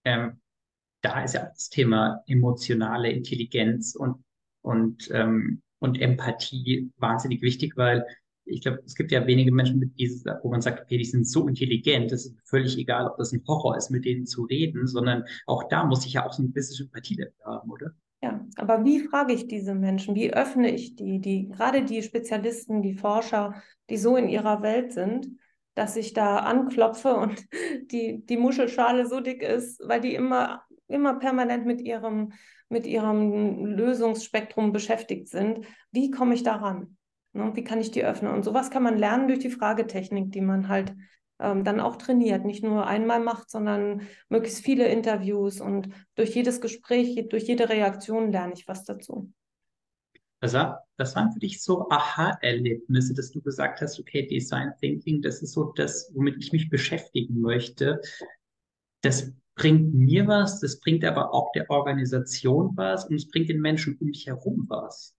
Ähm, 0.04 0.40
da 1.02 1.24
ist 1.24 1.34
ja 1.34 1.46
das 1.46 1.70
Thema 1.70 2.24
emotionale 2.28 3.12
Intelligenz 3.12 3.96
und, 3.96 4.24
und, 4.62 5.10
ähm, 5.12 5.62
und 5.80 6.02
Empathie 6.02 6.92
wahnsinnig 6.98 7.42
wichtig, 7.42 7.78
weil 7.78 8.06
ich 8.46 8.62
glaube, 8.62 8.82
es 8.86 8.96
gibt 8.96 9.12
ja 9.12 9.26
wenige 9.26 9.52
Menschen, 9.52 9.80
mit 9.80 9.98
dieses, 9.98 10.24
wo 10.44 10.50
man 10.50 10.62
sagt, 10.62 10.82
okay, 10.82 10.98
die 10.98 11.06
sind 11.06 11.28
so 11.28 11.48
intelligent, 11.48 12.12
es 12.12 12.28
ist 12.28 12.38
völlig 12.48 12.78
egal, 12.78 13.08
ob 13.08 13.18
das 13.18 13.32
ein 13.32 13.44
Horror 13.48 13.76
ist, 13.76 13.90
mit 13.90 14.06
denen 14.06 14.26
zu 14.26 14.44
reden, 14.44 14.88
sondern 14.88 15.26
auch 15.48 15.68
da 15.68 15.84
muss 15.84 16.06
ich 16.06 16.14
ja 16.14 16.26
auch 16.26 16.34
so 16.34 16.44
ein 16.44 16.54
bisschen 16.54 16.76
Sympathie 16.76 17.16
dafür 17.16 17.46
haben, 17.46 17.72
oder? 17.72 17.92
Ja, 18.22 18.46
aber 18.56 18.84
wie 18.86 19.00
frage 19.00 19.34
ich 19.34 19.48
diese 19.48 19.76
Menschen? 19.76 20.16
Wie 20.16 20.34
öffne 20.34 20.72
ich 20.72 20.96
die, 20.96 21.20
die, 21.20 21.50
gerade 21.50 21.84
die 21.84 22.02
Spezialisten, 22.02 22.82
die 22.82 22.96
Forscher, 22.96 23.62
die 23.90 23.98
so 23.98 24.16
in 24.16 24.30
ihrer 24.30 24.62
Welt 24.62 24.94
sind, 24.94 25.28
dass 25.76 25.96
ich 25.96 26.14
da 26.14 26.38
anklopfe 26.38 27.16
und 27.16 27.46
die, 27.92 28.26
die 28.26 28.38
Muschelschale 28.38 29.06
so 29.06 29.20
dick 29.20 29.44
ist, 29.44 29.82
weil 29.88 30.02
die 30.02 30.16
immer, 30.16 30.64
immer 30.88 31.20
permanent 31.20 31.66
mit 31.66 31.82
ihrem, 31.82 32.34
mit 32.70 32.88
ihrem 32.88 33.66
Lösungsspektrum 33.66 34.72
beschäftigt 34.72 35.28
sind. 35.28 35.66
Wie 35.92 36.10
komme 36.10 36.34
ich 36.34 36.44
daran? 36.44 36.98
Ne? 37.34 37.52
Wie 37.54 37.64
kann 37.64 37.82
ich 37.82 37.92
die 37.92 38.04
öffnen? 38.04 38.34
Und 38.34 38.44
sowas 38.44 38.72
kann 38.72 38.84
man 38.84 38.98
lernen 38.98 39.28
durch 39.28 39.40
die 39.40 39.50
Fragetechnik, 39.50 40.32
die 40.32 40.42
man 40.42 40.70
halt 40.70 40.96
ähm, 41.40 41.64
dann 41.64 41.80
auch 41.80 41.98
trainiert. 41.98 42.46
Nicht 42.46 42.64
nur 42.64 42.88
einmal 42.88 43.20
macht, 43.20 43.50
sondern 43.50 44.04
möglichst 44.30 44.64
viele 44.64 44.88
Interviews 44.88 45.60
und 45.60 45.90
durch 46.16 46.34
jedes 46.34 46.62
Gespräch, 46.62 47.28
durch 47.30 47.44
jede 47.44 47.70
Reaktion 47.70 48.32
lerne 48.32 48.54
ich 48.54 48.68
was 48.68 48.86
dazu. 48.86 49.32
War, 50.42 50.86
was 50.98 51.16
waren 51.16 51.32
für 51.32 51.40
dich 51.40 51.62
so 51.64 51.90
Aha-Erlebnisse, 51.90 53.14
dass 53.14 53.32
du 53.32 53.42
gesagt 53.42 53.82
hast, 53.82 54.00
okay, 54.00 54.28
Design 54.28 54.74
Thinking, 54.80 55.22
das 55.22 55.42
ist 55.42 55.54
so 55.54 55.74
das, 55.76 56.12
womit 56.14 56.38
ich 56.38 56.52
mich 56.52 56.70
beschäftigen 56.70 57.42
möchte. 57.42 58.00
Das 59.02 59.34
bringt 59.56 59.94
mir 59.94 60.28
was, 60.28 60.60
das 60.60 60.80
bringt 60.80 61.04
aber 61.06 61.34
auch 61.34 61.52
der 61.54 61.70
Organisation 61.70 62.72
was 62.76 63.06
und 63.06 63.16
es 63.16 63.28
bringt 63.28 63.50
den 63.50 63.62
Menschen 63.62 63.98
um 64.00 64.08
mich 64.08 64.28
herum 64.28 64.66
was. 64.68 65.16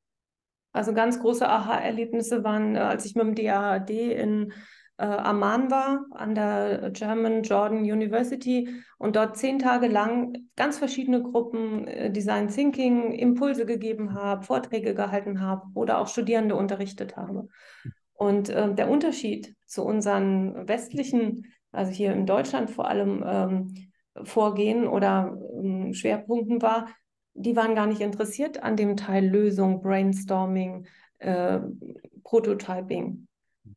Also 0.72 0.92
ganz 0.92 1.18
große 1.18 1.48
Aha-Erlebnisse 1.48 2.44
waren, 2.44 2.76
äh, 2.76 2.80
als 2.80 3.06
ich 3.06 3.14
mit 3.14 3.26
dem 3.26 3.34
DAAD 3.34 3.90
in 3.90 4.52
äh, 4.98 5.04
Amman 5.04 5.70
war, 5.70 6.06
an 6.12 6.34
der 6.34 6.90
German 6.90 7.42
Jordan 7.42 7.80
University 7.80 8.68
und 8.98 9.16
dort 9.16 9.36
zehn 9.36 9.58
Tage 9.58 9.88
lang 9.88 10.48
ganz 10.56 10.78
verschiedene 10.78 11.22
Gruppen 11.22 11.86
äh, 11.86 12.10
Design 12.10 12.48
Thinking 12.48 13.12
Impulse 13.12 13.66
gegeben 13.66 14.14
habe, 14.14 14.44
Vorträge 14.44 14.94
gehalten 14.94 15.40
habe 15.40 15.66
oder 15.74 15.98
auch 15.98 16.08
Studierende 16.08 16.56
unterrichtet 16.56 17.16
habe. 17.16 17.48
Und 18.14 18.48
äh, 18.48 18.74
der 18.74 18.90
Unterschied 18.90 19.54
zu 19.66 19.84
unseren 19.84 20.66
westlichen, 20.66 21.52
also 21.72 21.92
hier 21.92 22.12
in 22.12 22.24
Deutschland 22.24 22.70
vor 22.70 22.88
allem, 22.88 23.22
ähm, 23.26 23.74
Vorgehen 24.24 24.86
oder 24.86 25.36
ähm, 25.62 25.92
Schwerpunkten 25.92 26.62
war, 26.62 26.88
die 27.34 27.54
waren 27.54 27.74
gar 27.74 27.86
nicht 27.86 28.00
interessiert 28.00 28.62
an 28.62 28.76
dem 28.76 28.96
Teil 28.96 29.26
Lösung, 29.26 29.82
Brainstorming, 29.82 30.86
äh, 31.18 31.60
Prototyping 32.24 33.26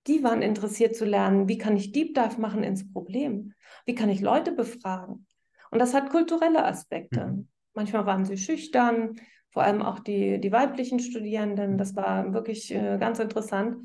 die 0.07 0.23
waren 0.23 0.41
interessiert 0.41 0.95
zu 0.95 1.05
lernen, 1.05 1.47
wie 1.47 1.57
kann 1.57 1.75
ich 1.75 1.91
Deep 1.91 2.15
Dive 2.15 2.39
machen 2.39 2.63
ins 2.63 2.91
Problem? 2.91 3.53
Wie 3.85 3.95
kann 3.95 4.09
ich 4.09 4.21
Leute 4.21 4.51
befragen? 4.51 5.27
Und 5.71 5.79
das 5.79 5.93
hat 5.93 6.09
kulturelle 6.09 6.65
Aspekte. 6.65 7.27
Mhm. 7.27 7.47
Manchmal 7.73 8.05
waren 8.05 8.25
sie 8.25 8.37
schüchtern, 8.37 9.15
vor 9.51 9.63
allem 9.63 9.81
auch 9.81 9.99
die, 9.99 10.39
die 10.39 10.51
weiblichen 10.51 10.99
Studierenden. 10.99 11.77
Das 11.77 11.95
war 11.95 12.33
wirklich 12.33 12.73
äh, 12.73 12.97
ganz 12.99 13.19
interessant. 13.19 13.77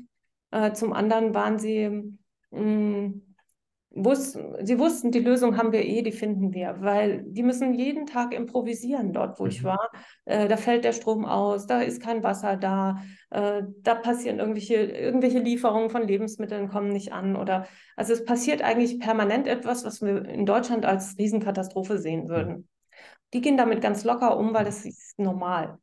Äh, 0.51 0.73
zum 0.73 0.93
anderen 0.93 1.33
waren 1.33 1.59
sie 1.59 2.15
mh, 2.51 3.13
wussten, 3.95 4.65
sie 4.65 4.77
wussten, 4.77 5.11
die 5.11 5.19
Lösung 5.19 5.57
haben 5.57 5.71
wir 5.71 5.83
eh, 5.85 6.01
die 6.01 6.11
finden 6.11 6.53
wir, 6.53 6.75
weil 6.79 7.23
die 7.25 7.43
müssen 7.43 7.73
jeden 7.73 8.05
Tag 8.05 8.33
improvisieren 8.33 9.13
dort, 9.13 9.39
wo 9.39 9.43
mhm. 9.43 9.49
ich 9.49 9.63
war. 9.63 9.89
Äh, 10.25 10.47
da 10.47 10.57
fällt 10.57 10.83
der 10.83 10.91
Strom 10.91 11.25
aus, 11.25 11.65
da 11.65 11.81
ist 11.81 12.01
kein 12.01 12.21
Wasser 12.21 12.57
da, 12.57 12.97
äh, 13.29 13.63
da 13.81 13.95
passieren 13.95 14.39
irgendwelche, 14.39 14.75
irgendwelche 14.75 15.39
Lieferungen 15.39 15.89
von 15.89 16.07
Lebensmitteln 16.07 16.67
kommen 16.67 16.89
nicht 16.89 17.13
an 17.13 17.35
oder 17.35 17.67
also 17.95 18.13
es 18.13 18.25
passiert 18.25 18.61
eigentlich 18.61 18.99
permanent 18.99 19.47
etwas, 19.47 19.85
was 19.85 20.01
wir 20.01 20.25
in 20.25 20.45
Deutschland 20.45 20.85
als 20.85 21.17
Riesenkatastrophe 21.17 21.97
sehen 21.97 22.27
würden. 22.27 22.67
Die 23.33 23.41
gehen 23.41 23.57
damit 23.57 23.81
ganz 23.81 24.03
locker 24.03 24.37
um, 24.37 24.53
weil 24.53 24.65
das 24.65 24.85
ist 24.85 25.17
normal. 25.17 25.77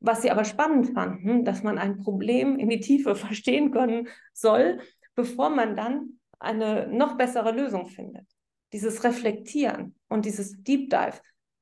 Was 0.00 0.22
sie 0.22 0.30
aber 0.30 0.44
spannend 0.44 0.94
fanden, 0.94 1.44
dass 1.44 1.62
man 1.62 1.78
ein 1.78 1.98
Problem 1.98 2.58
in 2.58 2.68
die 2.68 2.80
Tiefe 2.80 3.14
verstehen 3.14 3.70
können 3.70 4.08
soll, 4.32 4.80
bevor 5.14 5.50
man 5.50 5.76
dann 5.76 6.19
eine 6.40 6.88
noch 6.88 7.16
bessere 7.16 7.52
Lösung 7.52 7.86
findet. 7.86 8.26
Dieses 8.72 9.04
Reflektieren 9.04 9.94
und 10.08 10.24
dieses 10.24 10.62
Deep 10.62 10.90
Dive, 10.90 11.20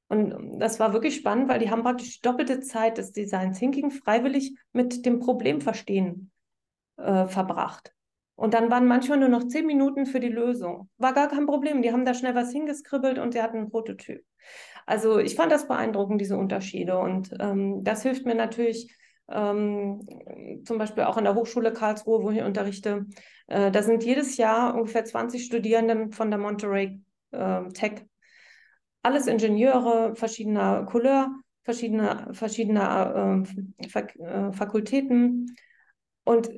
Und 0.09 0.59
das 0.59 0.81
war 0.81 0.93
wirklich 0.93 1.17
spannend, 1.17 1.49
weil 1.49 1.59
die 1.59 1.71
haben 1.71 1.83
praktisch 1.83 2.17
die 2.17 2.23
doppelte 2.23 2.61
Zeit 2.61 2.99
des 2.99 3.13
Design 3.13 3.53
Thinking 3.53 3.91
freiwillig 3.91 4.57
mit 4.73 5.05
dem 5.05 5.21
Problemverstehen 5.21 6.31
äh, 6.97 7.27
verbracht. 7.27 7.93
Und 8.35 8.55
dann 8.55 8.71
waren 8.71 8.87
manchmal 8.87 9.19
nur 9.19 9.29
noch 9.29 9.49
zehn 9.49 9.67
Minuten 9.67 10.07
für 10.07 10.21
die 10.21 10.29
Lösung. 10.29 10.89
War 10.97 11.13
gar 11.13 11.29
kein 11.29 11.47
Problem. 11.47 11.83
Die 11.83 11.93
haben 11.93 12.05
da 12.05 12.15
schnell 12.15 12.37
was 12.37 12.53
hingeskribbelt 12.53 13.19
und 13.19 13.33
sie 13.33 13.43
hatten 13.43 13.57
einen 13.57 13.71
Prototyp. 13.71 14.25
Also 14.87 15.19
ich 15.19 15.35
fand 15.35 15.51
das 15.51 15.67
beeindruckend, 15.67 16.21
diese 16.21 16.39
Unterschiede. 16.39 16.99
Und 16.99 17.35
ähm, 17.41 17.83
das 17.83 18.05
hilft 18.05 18.27
mir 18.27 18.37
natürlich 18.37 18.95
ähm, 19.31 20.01
zum 20.65 20.79
Beispiel 20.79 21.05
auch 21.05 21.17
an 21.17 21.25
der 21.25 21.35
Hochschule 21.35 21.73
Karlsruhe, 21.73 22.23
wo 22.23 22.31
ich 22.31 22.43
unterrichte. 22.43 23.07
Äh, 23.47 23.71
da 23.71 23.83
sind 23.83 24.05
jedes 24.05 24.37
Jahr 24.37 24.75
ungefähr 24.75 25.05
20 25.05 25.45
Studierenden 25.45 26.13
von 26.13 26.31
der 26.31 26.39
Monterey 26.39 27.01
äh, 27.33 27.69
Tech 27.75 28.05
alles 29.03 29.27
Ingenieure 29.27 30.15
verschiedener 30.17 30.85
Couleur, 30.85 31.31
verschiedener, 31.63 32.29
verschiedener 32.33 33.45
äh, 33.81 33.89
Fak 33.89 34.17
äh, 34.17 34.53
Fakultäten. 34.53 35.57
Und 36.25 36.51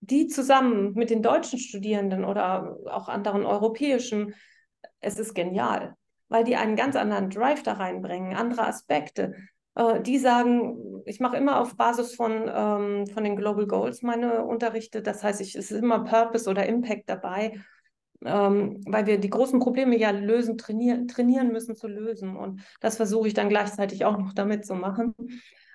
die 0.00 0.28
zusammen 0.28 0.94
mit 0.94 1.10
den 1.10 1.22
deutschen 1.22 1.58
Studierenden 1.58 2.24
oder 2.24 2.78
auch 2.86 3.08
anderen 3.08 3.44
europäischen, 3.44 4.34
es 5.00 5.18
ist 5.18 5.34
genial, 5.34 5.96
weil 6.28 6.44
die 6.44 6.56
einen 6.56 6.76
ganz 6.76 6.94
anderen 6.94 7.30
Drive 7.30 7.62
da 7.62 7.72
reinbringen, 7.72 8.36
andere 8.36 8.66
Aspekte. 8.66 9.34
Äh, 9.76 10.02
die 10.02 10.18
sagen, 10.18 11.02
ich 11.04 11.20
mache 11.20 11.36
immer 11.36 11.60
auf 11.60 11.76
Basis 11.76 12.14
von, 12.14 12.50
ähm, 12.52 13.06
von 13.06 13.22
den 13.22 13.36
Global 13.36 13.66
Goals 13.66 14.02
meine 14.02 14.44
Unterrichte. 14.44 15.02
Das 15.02 15.22
heißt, 15.22 15.40
ich, 15.40 15.54
es 15.54 15.70
ist 15.70 15.78
immer 15.82 16.04
Purpose 16.04 16.50
oder 16.50 16.66
Impact 16.66 17.08
dabei 17.08 17.52
ähm, 18.24 18.80
weil 18.86 19.06
wir 19.06 19.18
die 19.18 19.30
großen 19.30 19.60
Probleme 19.60 19.96
ja 19.98 20.10
lösen, 20.10 20.56
trainieren, 20.58 21.08
trainieren 21.08 21.52
müssen 21.52 21.76
zu 21.76 21.88
lösen. 21.88 22.36
Und 22.36 22.62
das 22.80 22.96
versuche 22.96 23.28
ich 23.28 23.34
dann 23.34 23.48
gleichzeitig 23.48 24.04
auch 24.04 24.18
noch 24.18 24.32
damit 24.32 24.64
zu 24.66 24.74
machen. 24.74 25.14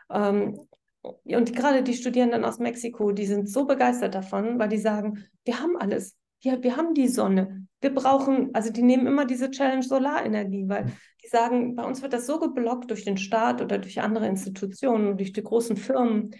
Ähm, 0.09 0.59
und 1.01 1.55
gerade 1.55 1.83
die 1.83 1.93
Studierenden 1.93 2.45
aus 2.45 2.59
Mexiko, 2.59 3.11
die 3.11 3.25
sind 3.25 3.49
so 3.49 3.65
begeistert 3.65 4.15
davon, 4.15 4.59
weil 4.59 4.69
die 4.69 4.77
sagen, 4.77 5.25
wir 5.45 5.59
haben 5.59 5.77
alles. 5.77 6.15
Ja, 6.41 6.61
wir 6.61 6.77
haben 6.77 6.93
die 6.93 7.07
Sonne. 7.07 7.60
Wir 7.81 7.93
brauchen, 7.93 8.53
also 8.53 8.71
die 8.71 8.83
nehmen 8.83 9.07
immer 9.07 9.25
diese 9.25 9.51
Challenge 9.51 9.83
Solarenergie, 9.83 10.69
weil 10.69 10.85
die 11.23 11.27
sagen, 11.27 11.75
bei 11.75 11.83
uns 11.83 12.01
wird 12.01 12.13
das 12.13 12.27
so 12.27 12.39
geblockt 12.39 12.89
durch 12.89 13.03
den 13.03 13.17
Staat 13.17 13.61
oder 13.61 13.79
durch 13.79 14.01
andere 14.01 14.27
Institutionen, 14.27 15.17
durch 15.17 15.33
die 15.33 15.43
großen 15.43 15.75
Firmen, 15.77 16.35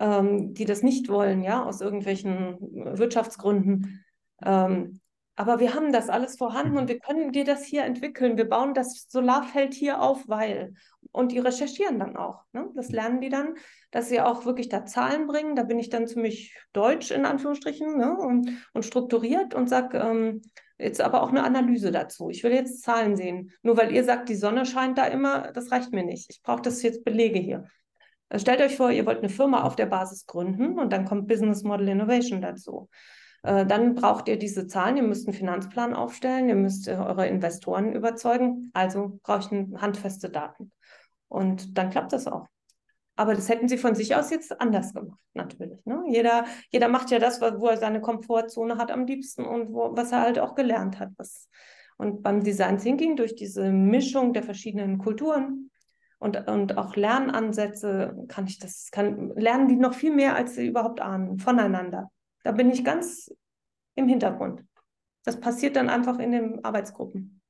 ähm, 0.00 0.52
die 0.52 0.64
das 0.64 0.82
nicht 0.82 1.08
wollen, 1.08 1.42
ja, 1.42 1.64
aus 1.64 1.80
irgendwelchen 1.80 2.58
Wirtschaftsgründen. 2.60 4.04
Ähm, 4.44 5.00
aber 5.40 5.58
wir 5.58 5.72
haben 5.72 5.90
das 5.90 6.10
alles 6.10 6.36
vorhanden 6.36 6.76
und 6.76 6.84
mhm. 6.84 6.88
wir 6.88 6.98
können 6.98 7.32
dir 7.32 7.44
das 7.44 7.64
hier 7.64 7.84
entwickeln. 7.84 8.36
Wir 8.36 8.46
bauen 8.46 8.74
das 8.74 9.06
Solarfeld 9.08 9.72
hier 9.72 10.02
auf, 10.02 10.28
weil. 10.28 10.74
Und 11.12 11.32
die 11.32 11.38
recherchieren 11.38 11.98
dann 11.98 12.16
auch. 12.16 12.42
Ne? 12.52 12.68
Das 12.74 12.90
lernen 12.90 13.22
die 13.22 13.30
dann, 13.30 13.54
dass 13.90 14.10
sie 14.10 14.20
auch 14.20 14.44
wirklich 14.44 14.68
da 14.68 14.84
Zahlen 14.84 15.26
bringen. 15.26 15.56
Da 15.56 15.62
bin 15.62 15.78
ich 15.78 15.88
dann 15.88 16.06
ziemlich 16.06 16.54
deutsch 16.74 17.10
in 17.10 17.24
Anführungsstrichen 17.24 17.96
ne? 17.96 18.16
und, 18.16 18.50
und 18.74 18.84
strukturiert 18.84 19.54
und 19.54 19.68
sage 19.68 19.98
ähm, 19.98 20.42
jetzt 20.80 21.00
aber 21.00 21.22
auch 21.22 21.30
eine 21.30 21.44
Analyse 21.44 21.90
dazu. 21.90 22.30
Ich 22.30 22.42
will 22.42 22.52
jetzt 22.52 22.82
Zahlen 22.82 23.16
sehen. 23.16 23.52
Nur 23.62 23.76
weil 23.76 23.92
ihr 23.92 24.04
sagt, 24.04 24.28
die 24.28 24.34
Sonne 24.34 24.66
scheint 24.66 24.98
da 24.98 25.06
immer, 25.06 25.52
das 25.52 25.70
reicht 25.70 25.92
mir 25.92 26.04
nicht. 26.04 26.30
Ich 26.30 26.42
brauche 26.42 26.62
das 26.62 26.82
jetzt 26.82 27.04
Belege 27.04 27.38
hier. 27.38 27.64
Stellt 28.36 28.60
euch 28.60 28.76
vor, 28.76 28.90
ihr 28.90 29.06
wollt 29.06 29.18
eine 29.18 29.28
Firma 29.28 29.64
auf 29.64 29.74
der 29.74 29.86
Basis 29.86 30.26
gründen 30.26 30.78
und 30.78 30.92
dann 30.92 31.04
kommt 31.04 31.26
Business 31.26 31.64
Model 31.64 31.88
Innovation 31.88 32.40
dazu. 32.40 32.88
Äh, 33.42 33.66
dann 33.66 33.94
braucht 33.94 34.28
ihr 34.28 34.38
diese 34.38 34.66
Zahlen, 34.66 34.96
ihr 34.96 35.02
müsst 35.02 35.26
einen 35.26 35.36
Finanzplan 35.36 35.94
aufstellen, 35.94 36.48
ihr 36.48 36.54
müsst 36.54 36.86
äh, 36.86 36.92
eure 36.92 37.26
Investoren 37.26 37.92
überzeugen. 37.92 38.70
Also 38.72 39.18
brauche 39.22 39.40
ich 39.40 39.80
handfeste 39.80 40.30
Daten. 40.30 40.70
Und 41.28 41.76
dann 41.76 41.90
klappt 41.90 42.12
das 42.12 42.26
auch. 42.26 42.46
Aber 43.16 43.34
das 43.34 43.48
hätten 43.48 43.68
sie 43.68 43.76
von 43.76 43.94
sich 43.94 44.14
aus 44.14 44.30
jetzt 44.30 44.60
anders 44.60 44.94
gemacht, 44.94 45.20
natürlich. 45.34 45.84
Ne? 45.84 46.02
Jeder, 46.08 46.46
jeder 46.70 46.88
macht 46.88 47.10
ja 47.10 47.18
das, 47.18 47.40
wo 47.40 47.66
er 47.66 47.76
seine 47.76 48.00
Komfortzone 48.00 48.78
hat 48.78 48.90
am 48.90 49.06
liebsten 49.06 49.44
und 49.44 49.72
wo, 49.72 49.94
was 49.94 50.12
er 50.12 50.22
halt 50.22 50.38
auch 50.38 50.54
gelernt 50.54 50.98
hat. 50.98 51.10
Was, 51.16 51.48
und 51.98 52.22
beim 52.22 52.42
Design 52.42 52.78
Thinking, 52.78 53.16
durch 53.16 53.34
diese 53.34 53.70
Mischung 53.70 54.32
der 54.32 54.42
verschiedenen 54.42 54.96
Kulturen 54.98 55.70
und, 56.18 56.48
und 56.48 56.78
auch 56.78 56.96
Lernansätze, 56.96 58.24
kann 58.28 58.46
ich 58.46 58.58
das, 58.58 58.90
kann, 58.90 59.32
lernen 59.36 59.68
die 59.68 59.76
noch 59.76 59.94
viel 59.94 60.14
mehr, 60.14 60.34
als 60.34 60.54
sie 60.54 60.66
überhaupt 60.66 61.00
ahnen, 61.00 61.38
voneinander. 61.38 62.10
Da 62.42 62.52
bin 62.52 62.70
ich 62.70 62.84
ganz 62.84 63.30
im 63.96 64.08
Hintergrund. 64.08 64.64
Das 65.24 65.40
passiert 65.40 65.76
dann 65.76 65.90
einfach 65.90 66.18
in 66.18 66.32
den 66.32 66.64
Arbeitsgruppen. 66.64 67.42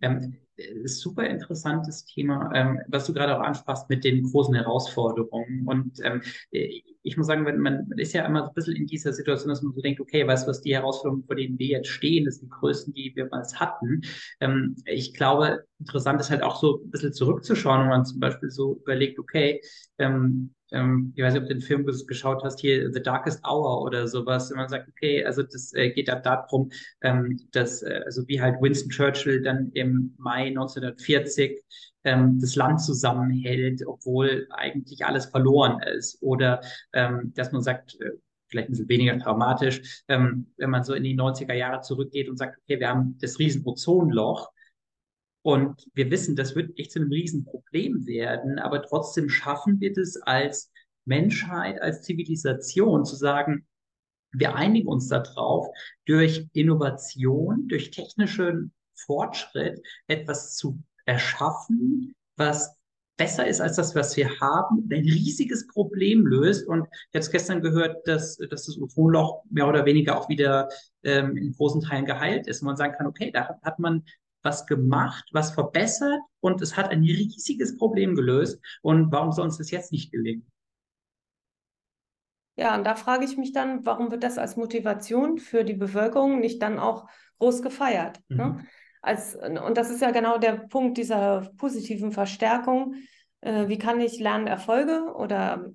Ähm, 0.00 0.36
super 0.84 1.24
interessantes 1.24 2.04
Thema, 2.04 2.50
ähm, 2.54 2.80
was 2.88 3.06
du 3.06 3.12
gerade 3.12 3.36
auch 3.36 3.42
ansprachst 3.42 3.88
mit 3.88 4.04
den 4.04 4.22
großen 4.24 4.54
Herausforderungen. 4.54 5.66
Und 5.66 5.98
ähm, 6.02 6.22
ich 6.50 7.16
muss 7.16 7.26
sagen, 7.26 7.44
man, 7.44 7.58
man 7.58 7.90
ist 7.96 8.12
ja 8.12 8.24
immer 8.26 8.42
so 8.42 8.48
ein 8.48 8.54
bisschen 8.54 8.76
in 8.76 8.86
dieser 8.86 9.12
Situation, 9.12 9.50
dass 9.50 9.62
man 9.62 9.72
so 9.72 9.80
denkt, 9.80 10.00
okay, 10.00 10.26
weißt 10.26 10.46
du 10.46 10.50
was, 10.50 10.60
die 10.60 10.74
Herausforderungen, 10.74 11.24
vor 11.24 11.36
denen 11.36 11.58
wir 11.58 11.68
jetzt 11.68 11.88
stehen, 11.88 12.24
das 12.24 12.36
sind 12.36 12.46
die 12.46 12.56
größten, 12.58 12.92
die 12.92 13.12
wir 13.14 13.26
mal 13.26 13.44
hatten. 13.54 14.02
Ähm, 14.40 14.76
ich 14.84 15.14
glaube, 15.14 15.64
interessant 15.78 16.20
ist 16.20 16.30
halt 16.30 16.42
auch 16.42 16.60
so 16.60 16.82
ein 16.82 16.90
bisschen 16.90 17.12
zurückzuschauen, 17.12 17.82
wenn 17.82 17.88
man 17.88 18.04
zum 18.04 18.20
Beispiel 18.20 18.50
so 18.50 18.76
überlegt, 18.82 19.18
okay, 19.18 19.60
ähm, 19.98 20.54
ähm, 20.72 21.12
ich 21.16 21.22
weiß 21.22 21.34
nicht, 21.34 21.42
ob 21.42 21.48
du 21.48 21.54
den 21.54 21.62
Film 21.62 21.86
geschaut 22.06 22.42
hast, 22.44 22.60
hier 22.60 22.92
The 22.92 23.02
Darkest 23.02 23.44
Hour 23.44 23.82
oder 23.82 24.08
sowas, 24.08 24.50
und 24.50 24.58
man 24.58 24.68
sagt, 24.68 24.88
okay, 24.88 25.24
also 25.24 25.42
das 25.42 25.72
äh, 25.74 25.90
geht 25.90 26.08
da 26.08 26.16
darum, 26.16 26.70
ähm, 27.02 27.38
dass, 27.52 27.82
äh, 27.82 28.00
also 28.04 28.26
wie 28.28 28.40
halt 28.40 28.60
Winston 28.60 28.90
Churchill 28.90 29.42
dann 29.42 29.70
im 29.72 30.14
Mai 30.18 30.48
1940 30.48 31.62
ähm, 32.04 32.38
das 32.40 32.54
Land 32.56 32.82
zusammenhält, 32.82 33.86
obwohl 33.86 34.46
eigentlich 34.50 35.04
alles 35.04 35.26
verloren 35.26 35.80
ist. 35.82 36.18
Oder 36.22 36.60
ähm, 36.92 37.32
dass 37.34 37.52
man 37.52 37.62
sagt, 37.62 38.00
äh, 38.00 38.10
vielleicht 38.48 38.68
ein 38.68 38.72
bisschen 38.72 38.88
weniger 38.88 39.18
traumatisch, 39.18 40.02
ähm, 40.08 40.46
wenn 40.56 40.70
man 40.70 40.84
so 40.84 40.94
in 40.94 41.04
die 41.04 41.16
90er 41.18 41.54
Jahre 41.54 41.82
zurückgeht 41.82 42.28
und 42.28 42.36
sagt, 42.38 42.58
okay, 42.62 42.80
wir 42.80 42.88
haben 42.88 43.18
das 43.20 43.38
riesen 43.38 43.62
Ozonloch, 43.66 44.50
und 45.48 45.88
wir 45.94 46.10
wissen, 46.10 46.36
das 46.36 46.54
wird 46.54 46.78
echt 46.78 46.92
zu 46.92 46.98
einem 46.98 47.10
Riesenproblem 47.10 48.04
werden, 48.06 48.58
aber 48.58 48.82
trotzdem 48.82 49.30
schaffen 49.30 49.80
wir 49.80 49.94
das 49.94 50.20
als 50.20 50.70
Menschheit, 51.06 51.80
als 51.80 52.02
Zivilisation 52.02 53.06
zu 53.06 53.16
sagen, 53.16 53.66
wir 54.32 54.56
einigen 54.56 54.86
uns 54.88 55.08
darauf, 55.08 55.66
durch 56.04 56.46
Innovation, 56.52 57.66
durch 57.66 57.90
technischen 57.90 58.74
Fortschritt 58.94 59.80
etwas 60.06 60.54
zu 60.54 60.82
erschaffen, 61.06 62.14
was 62.36 62.76
besser 63.16 63.46
ist 63.46 63.62
als 63.62 63.76
das, 63.76 63.94
was 63.94 64.18
wir 64.18 64.28
haben, 64.40 64.86
ein 64.92 65.00
riesiges 65.00 65.66
Problem 65.66 66.26
löst. 66.26 66.68
Und 66.68 66.86
jetzt 67.14 67.32
gestern 67.32 67.62
gehört, 67.62 68.06
dass, 68.06 68.36
dass 68.36 68.66
das 68.66 68.78
Ozonloch 68.78 69.44
mehr 69.48 69.66
oder 69.66 69.86
weniger 69.86 70.18
auch 70.18 70.28
wieder 70.28 70.68
ähm, 71.04 71.38
in 71.38 71.52
großen 71.52 71.80
Teilen 71.80 72.04
geheilt 72.04 72.46
ist. 72.46 72.60
Und 72.60 72.66
man 72.66 72.76
sagen 72.76 72.92
kann, 72.98 73.06
okay, 73.06 73.30
da 73.32 73.58
hat 73.62 73.78
man 73.78 74.04
was 74.42 74.66
gemacht, 74.66 75.28
was 75.32 75.52
verbessert 75.52 76.20
und 76.40 76.60
es 76.62 76.76
hat 76.76 76.90
ein 76.90 77.02
riesiges 77.02 77.76
Problem 77.76 78.14
gelöst. 78.14 78.60
Und 78.82 79.10
warum 79.12 79.32
soll 79.32 79.46
uns 79.46 79.58
das 79.58 79.70
jetzt 79.70 79.92
nicht 79.92 80.12
gelingen? 80.12 80.50
Ja, 82.56 82.74
und 82.74 82.84
da 82.84 82.96
frage 82.96 83.24
ich 83.24 83.36
mich 83.36 83.52
dann, 83.52 83.86
warum 83.86 84.10
wird 84.10 84.24
das 84.24 84.36
als 84.36 84.56
Motivation 84.56 85.38
für 85.38 85.64
die 85.64 85.74
Bevölkerung 85.74 86.40
nicht 86.40 86.60
dann 86.60 86.78
auch 86.78 87.08
groß 87.38 87.62
gefeiert? 87.62 88.20
Ne? 88.28 88.44
Mhm. 88.44 88.56
Ne? 88.56 88.66
Als, 89.00 89.36
und 89.36 89.76
das 89.78 89.90
ist 89.90 90.02
ja 90.02 90.10
genau 90.10 90.38
der 90.38 90.54
Punkt 90.54 90.98
dieser 90.98 91.52
positiven 91.56 92.10
Verstärkung. 92.10 92.96
Äh, 93.40 93.68
wie 93.68 93.78
kann 93.78 94.00
ich 94.00 94.18
Lernerfolge 94.18 95.14
oder, 95.14 95.70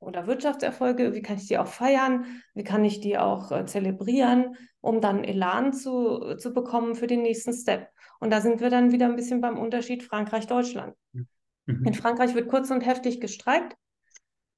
oder 0.00 0.26
Wirtschaftserfolge, 0.26 1.14
wie 1.14 1.22
kann 1.22 1.36
ich 1.36 1.46
die 1.46 1.58
auch 1.58 1.66
feiern? 1.66 2.42
Wie 2.54 2.64
kann 2.64 2.84
ich 2.84 3.00
die 3.00 3.18
auch 3.18 3.52
äh, 3.52 3.66
zelebrieren, 3.66 4.56
um 4.80 5.00
dann 5.00 5.24
Elan 5.24 5.72
zu, 5.72 6.36
zu 6.36 6.52
bekommen 6.52 6.94
für 6.94 7.06
den 7.06 7.22
nächsten 7.22 7.52
Step? 7.52 7.88
Und 8.18 8.30
da 8.30 8.40
sind 8.40 8.60
wir 8.60 8.70
dann 8.70 8.92
wieder 8.92 9.06
ein 9.06 9.16
bisschen 9.16 9.40
beim 9.40 9.58
Unterschied 9.58 10.02
Frankreich-Deutschland. 10.02 10.96
Mhm. 11.12 11.84
In 11.84 11.94
Frankreich 11.94 12.34
wird 12.34 12.48
kurz 12.48 12.70
und 12.70 12.84
heftig 12.84 13.20
gestreikt. 13.20 13.76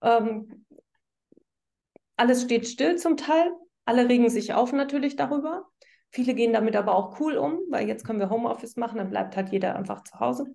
Ähm, 0.00 0.64
alles 2.16 2.42
steht 2.42 2.68
still 2.68 2.96
zum 2.96 3.16
Teil. 3.16 3.50
Alle 3.84 4.08
regen 4.08 4.30
sich 4.30 4.54
auf 4.54 4.72
natürlich 4.72 5.16
darüber. 5.16 5.66
Viele 6.10 6.34
gehen 6.34 6.52
damit 6.52 6.76
aber 6.76 6.94
auch 6.94 7.18
cool 7.20 7.36
um, 7.36 7.58
weil 7.70 7.88
jetzt 7.88 8.04
können 8.04 8.20
wir 8.20 8.30
Homeoffice 8.30 8.76
machen, 8.76 8.98
dann 8.98 9.10
bleibt 9.10 9.34
halt 9.34 9.48
jeder 9.48 9.74
einfach 9.74 10.04
zu 10.04 10.20
Hause. 10.20 10.54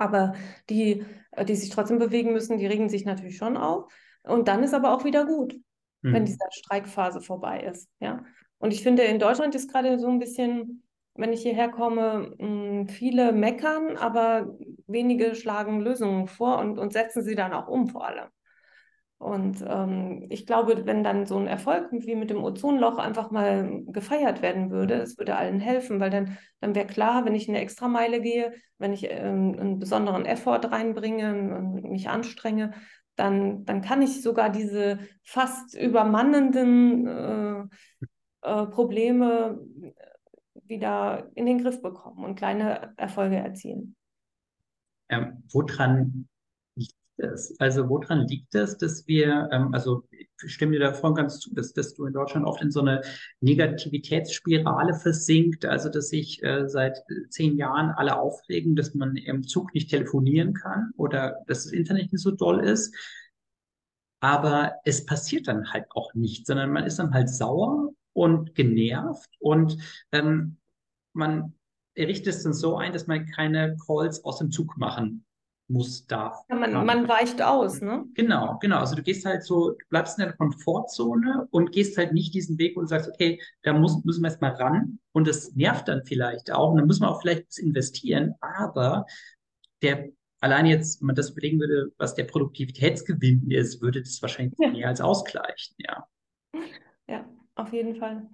Aber 0.00 0.34
die, 0.68 1.04
die 1.46 1.56
sich 1.56 1.70
trotzdem 1.70 1.98
bewegen 1.98 2.32
müssen, 2.32 2.58
die 2.58 2.66
regen 2.66 2.88
sich 2.88 3.04
natürlich 3.04 3.36
schon 3.36 3.56
auf. 3.56 3.92
Und 4.24 4.48
dann 4.48 4.62
ist 4.62 4.74
aber 4.74 4.92
auch 4.92 5.04
wieder 5.04 5.24
gut, 5.24 5.54
mhm. 6.02 6.12
wenn 6.12 6.24
diese 6.24 6.38
Streikphase 6.50 7.20
vorbei 7.20 7.60
ist. 7.60 7.88
Ja? 8.00 8.24
Und 8.58 8.72
ich 8.72 8.82
finde, 8.82 9.04
in 9.04 9.18
Deutschland 9.18 9.54
ist 9.54 9.70
gerade 9.70 9.98
so 9.98 10.08
ein 10.08 10.18
bisschen 10.18 10.82
wenn 11.20 11.32
ich 11.32 11.42
hierher 11.42 11.68
komme, 11.68 12.34
hm, 12.38 12.88
viele 12.88 13.32
meckern, 13.32 13.96
aber 13.96 14.56
wenige 14.86 15.34
schlagen 15.34 15.80
Lösungen 15.80 16.26
vor 16.26 16.58
und, 16.58 16.78
und 16.78 16.92
setzen 16.92 17.22
sie 17.22 17.34
dann 17.34 17.52
auch 17.52 17.68
um 17.68 17.88
vor 17.88 18.06
allem. 18.06 18.28
Und 19.20 19.62
ähm, 19.68 20.24
ich 20.30 20.46
glaube, 20.46 20.86
wenn 20.86 21.04
dann 21.04 21.26
so 21.26 21.36
ein 21.36 21.46
Erfolg 21.46 21.88
wie 21.92 22.14
mit 22.14 22.30
dem 22.30 22.42
Ozonloch 22.42 22.96
einfach 22.96 23.30
mal 23.30 23.82
gefeiert 23.88 24.40
werden 24.40 24.70
würde, 24.70 24.94
es 24.94 25.18
würde 25.18 25.36
allen 25.36 25.60
helfen, 25.60 26.00
weil 26.00 26.08
dann, 26.08 26.38
dann 26.60 26.74
wäre 26.74 26.86
klar, 26.86 27.26
wenn 27.26 27.34
ich 27.34 27.46
eine 27.46 27.60
Extrameile 27.60 28.22
gehe, 28.22 28.54
wenn 28.78 28.94
ich 28.94 29.10
ähm, 29.10 29.56
einen 29.60 29.78
besonderen 29.78 30.24
Effort 30.24 30.62
reinbringe 30.64 31.54
und 31.54 31.90
mich 31.90 32.08
anstrenge, 32.08 32.72
dann, 33.14 33.66
dann 33.66 33.82
kann 33.82 34.00
ich 34.00 34.22
sogar 34.22 34.48
diese 34.48 35.00
fast 35.22 35.74
übermannenden 35.74 37.06
äh, 37.06 37.62
äh, 38.40 38.66
Probleme 38.68 39.60
wieder 40.64 41.28
in 41.34 41.44
den 41.44 41.62
Griff 41.62 41.82
bekommen 41.82 42.24
und 42.24 42.36
kleine 42.36 42.94
Erfolge 42.96 43.36
erzielen. 43.36 43.96
Ähm, 45.10 45.42
woran 45.52 46.29
es? 47.20 47.54
Also 47.60 47.88
woran 47.88 48.26
liegt 48.26 48.54
es, 48.54 48.76
dass 48.76 49.06
wir, 49.06 49.48
ähm, 49.52 49.72
also 49.72 50.04
ich 50.10 50.28
stimme 50.52 50.72
dir 50.72 50.80
da 50.80 50.92
voll 50.92 51.14
ganz 51.14 51.38
zu, 51.38 51.54
dass, 51.54 51.72
dass 51.72 51.94
du 51.94 52.06
in 52.06 52.12
Deutschland 52.12 52.46
oft 52.46 52.62
in 52.62 52.70
so 52.70 52.80
eine 52.80 53.02
Negativitätsspirale 53.40 54.94
versinkt, 54.94 55.64
also 55.64 55.88
dass 55.88 56.08
sich 56.08 56.42
äh, 56.42 56.68
seit 56.68 57.02
zehn 57.28 57.56
Jahren 57.56 57.90
alle 57.90 58.18
aufregen, 58.18 58.76
dass 58.76 58.94
man 58.94 59.16
im 59.16 59.42
Zug 59.42 59.74
nicht 59.74 59.90
telefonieren 59.90 60.54
kann 60.54 60.90
oder 60.96 61.42
dass 61.46 61.64
das 61.64 61.72
Internet 61.72 62.12
nicht 62.12 62.22
so 62.22 62.30
doll 62.30 62.64
ist. 62.64 62.94
Aber 64.20 64.74
es 64.84 65.06
passiert 65.06 65.48
dann 65.48 65.72
halt 65.72 65.86
auch 65.90 66.12
nicht, 66.14 66.46
sondern 66.46 66.72
man 66.72 66.84
ist 66.84 66.98
dann 66.98 67.14
halt 67.14 67.30
sauer 67.30 67.92
und 68.12 68.54
genervt 68.54 69.30
und 69.38 69.78
ähm, 70.12 70.58
man 71.12 71.54
richtet 71.96 72.34
es 72.34 72.42
dann 72.42 72.52
so 72.52 72.76
ein, 72.76 72.92
dass 72.92 73.06
man 73.06 73.26
keine 73.26 73.76
Calls 73.86 74.24
aus 74.24 74.38
dem 74.38 74.50
Zug 74.50 74.76
machen 74.76 75.24
muss, 75.70 76.06
darf. 76.06 76.36
Ja, 76.48 76.56
man, 76.56 76.84
man 76.84 77.08
weicht 77.08 77.40
aus, 77.40 77.80
ne? 77.80 78.04
Genau, 78.14 78.58
genau. 78.60 78.78
Also 78.78 78.96
du 78.96 79.02
gehst 79.02 79.24
halt 79.24 79.44
so, 79.44 79.70
du 79.70 79.86
bleibst 79.88 80.18
in 80.18 80.24
der 80.24 80.34
Komfortzone 80.34 81.46
und 81.50 81.72
gehst 81.72 81.96
halt 81.96 82.12
nicht 82.12 82.34
diesen 82.34 82.58
Weg 82.58 82.76
und 82.76 82.88
sagst, 82.88 83.08
okay, 83.08 83.40
da 83.62 83.72
muss, 83.72 84.04
müssen 84.04 84.22
wir 84.22 84.30
jetzt 84.30 84.40
mal 84.40 84.52
ran. 84.52 84.98
Und 85.12 85.28
das 85.28 85.54
nervt 85.54 85.88
dann 85.88 86.04
vielleicht 86.04 86.50
auch. 86.52 86.70
Und 86.70 86.78
dann 86.78 86.86
muss 86.86 87.00
man 87.00 87.10
auch 87.10 87.20
vielleicht 87.20 87.58
investieren. 87.58 88.34
Aber 88.40 89.06
der, 89.82 90.10
alleine 90.40 90.70
jetzt, 90.70 91.00
wenn 91.00 91.06
man 91.06 91.16
das 91.16 91.30
überlegen 91.30 91.60
würde, 91.60 91.92
was 91.98 92.14
der 92.14 92.24
Produktivitätsgewinn 92.24 93.50
ist, 93.50 93.80
würde 93.80 94.02
das 94.02 94.20
wahrscheinlich 94.20 94.58
ja. 94.58 94.70
mehr 94.70 94.88
als 94.88 95.00
ausgleichen, 95.00 95.76
ja. 95.78 96.06
Ja, 97.08 97.24
auf 97.54 97.72
jeden 97.72 97.96
Fall. 97.96 98.28